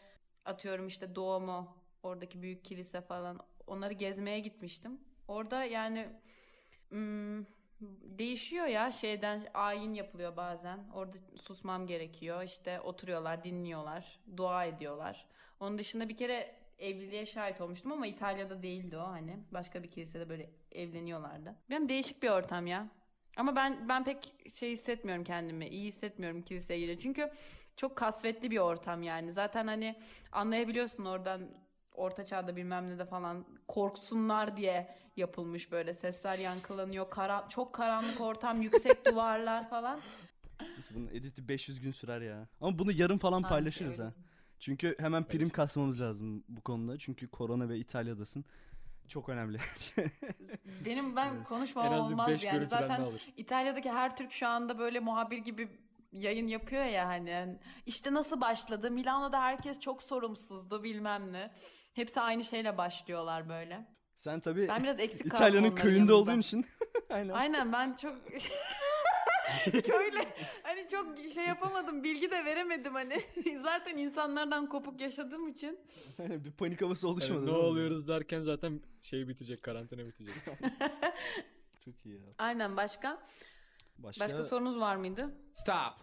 atıyorum 0.46 0.88
işte 0.88 1.16
Doğumu, 1.16 1.78
oradaki 2.04 2.42
büyük 2.42 2.66
kilise 2.66 3.02
falan 3.02 3.40
onları 3.68 3.94
gezmeye 3.94 4.40
gitmiştim. 4.40 5.00
Orada 5.28 5.64
yani 5.64 6.08
hmm, 6.90 7.46
değişiyor 8.20 8.66
ya 8.66 8.92
şeyden 8.92 9.48
ayin 9.54 9.94
yapılıyor 9.94 10.38
bazen. 10.38 10.80
Orada 10.94 11.18
susmam 11.42 11.88
gerekiyor. 11.88 12.44
İşte 12.44 12.82
oturuyorlar, 12.82 13.44
dinliyorlar, 13.44 14.20
dua 14.38 14.66
ediyorlar. 14.66 15.26
Onun 15.60 15.78
dışında 15.78 16.10
bir 16.10 16.18
kere 16.18 16.56
evliliğe 16.80 17.26
şahit 17.26 17.62
olmuştum 17.62 17.92
ama 17.92 18.08
İtalya'da 18.08 18.64
değildi 18.64 18.98
o 18.98 19.08
hani. 19.08 19.38
Başka 19.52 19.84
bir 19.84 19.92
kilisede 19.92 20.30
böyle 20.30 20.50
evleniyorlardı. 20.72 21.56
Benim 21.70 21.90
değişik 21.90 22.24
bir 22.24 22.30
ortam 22.30 22.68
ya. 22.68 22.88
Ama 23.38 23.56
ben 23.56 23.90
ben 23.90 24.04
pek 24.04 24.34
şey 24.54 24.72
hissetmiyorum 24.72 25.24
kendimi. 25.24 25.68
iyi 25.68 25.88
hissetmiyorum 25.88 26.42
kiliseye 26.42 26.80
girince. 26.80 27.02
Çünkü 27.02 27.32
çok 27.78 27.96
kasvetli 27.96 28.52
bir 28.52 28.58
ortam 28.58 29.04
yani. 29.04 29.32
Zaten 29.32 29.68
hani 29.68 29.96
anlayabiliyorsun 30.32 31.06
oradan 31.06 31.42
orta 31.94 32.26
çağda 32.26 32.56
bilmem 32.56 32.90
ne 32.90 33.00
de 33.00 33.06
falan 33.06 33.46
korksunlar 33.68 34.58
diye 34.58 34.96
yapılmış 35.18 35.72
böyle 35.72 35.94
sesler 35.94 36.38
yankılanıyor. 36.38 37.10
Kara, 37.10 37.50
çok 37.50 37.74
karanlık 37.74 38.22
ortam, 38.22 38.62
yüksek 38.62 39.06
duvarlar 39.12 39.70
falan. 39.70 40.00
Neyse 40.62 40.96
bunun 40.96 41.08
editi 41.08 41.48
500 41.48 41.80
gün 41.80 41.92
sürer 41.92 42.22
ya. 42.22 42.48
Ama 42.62 42.80
bunu 42.80 42.92
yarın 42.92 43.18
falan 43.18 43.42
Sanki 43.42 43.50
paylaşırız 43.50 44.00
öyle. 44.00 44.10
ha. 44.10 44.16
Çünkü 44.60 44.96
hemen 45.00 45.24
prim 45.24 45.50
kasmamız 45.50 46.02
lazım 46.02 46.44
bu 46.50 46.62
konuda. 46.62 46.98
Çünkü 46.98 47.28
korona 47.28 47.70
ve 47.70 47.78
İtalya'dasın. 47.78 48.46
Çok 49.08 49.30
önemli. 49.30 49.58
Benim 50.86 51.16
ben 51.16 51.34
Evet. 51.36 51.48
konuşmam 51.48 51.94
olmaz 51.94 52.28
5 52.28 52.44
yani. 52.44 52.68
Zaten. 52.68 53.08
İtalya'daki 53.38 53.92
her 53.92 54.16
Türk 54.18 54.32
şu 54.32 54.48
anda 54.48 54.80
böyle 54.80 55.00
muhabir 55.00 55.38
gibi 55.38 55.70
yayın 56.12 56.48
yapıyor 56.48 56.86
ya 56.86 57.08
hani. 57.08 57.60
İşte 57.86 58.14
nasıl 58.14 58.42
başladı? 58.42 58.92
Milano'da 58.92 59.42
herkes 59.42 59.80
çok 59.80 60.04
sorumsuzdu 60.04 60.84
bilmem 60.84 61.34
ne. 61.34 61.52
Hepsi 61.94 62.22
aynı 62.22 62.44
şeyle 62.44 62.78
başlıyorlar 62.78 63.50
böyle. 63.50 63.86
Sen 64.16 64.40
tabii 64.40 64.68
Ben 64.68 64.84
biraz 64.84 65.00
eksik 65.00 65.32
kaldım 65.32 65.38
İtalya'nın 65.48 65.76
köyünde 65.76 65.98
yanında. 66.00 66.16
olduğun 66.16 66.40
için. 66.40 66.66
Aynen. 67.10 67.34
Aynen 67.34 67.74
ben 67.74 67.94
çok 68.02 68.16
köyle 69.86 70.28
hani 70.64 70.88
çok 70.90 71.18
şey 71.34 71.46
yapamadım 71.46 72.04
bilgi 72.04 72.32
de 72.32 72.46
veremedim 72.46 72.94
hani 72.94 73.22
zaten 73.64 73.98
insanlardan 73.98 74.70
kopuk 74.70 75.02
yaşadığım 75.02 75.48
için 75.48 75.80
bir 76.20 76.52
panik 76.52 76.82
havası 76.82 77.08
Hani 77.08 77.14
oluşmadı. 77.14 77.42
ne 77.42 77.46
değil 77.46 77.58
mi? 77.58 77.64
oluyoruz 77.64 78.08
derken 78.08 78.42
zaten 78.42 78.82
şey 79.02 79.28
bitecek, 79.28 79.64
karantina 79.64 80.06
bitecek. 80.06 80.34
Çok 81.86 82.06
iyi 82.06 82.16
ya. 82.16 82.22
aynen 82.38 82.78
başka 82.78 83.28
Başka, 83.98 84.24
başka 84.26 84.44
sorunuz 84.44 84.80
var 84.80 84.96
mıydı? 84.96 85.34
Stop. 85.54 85.94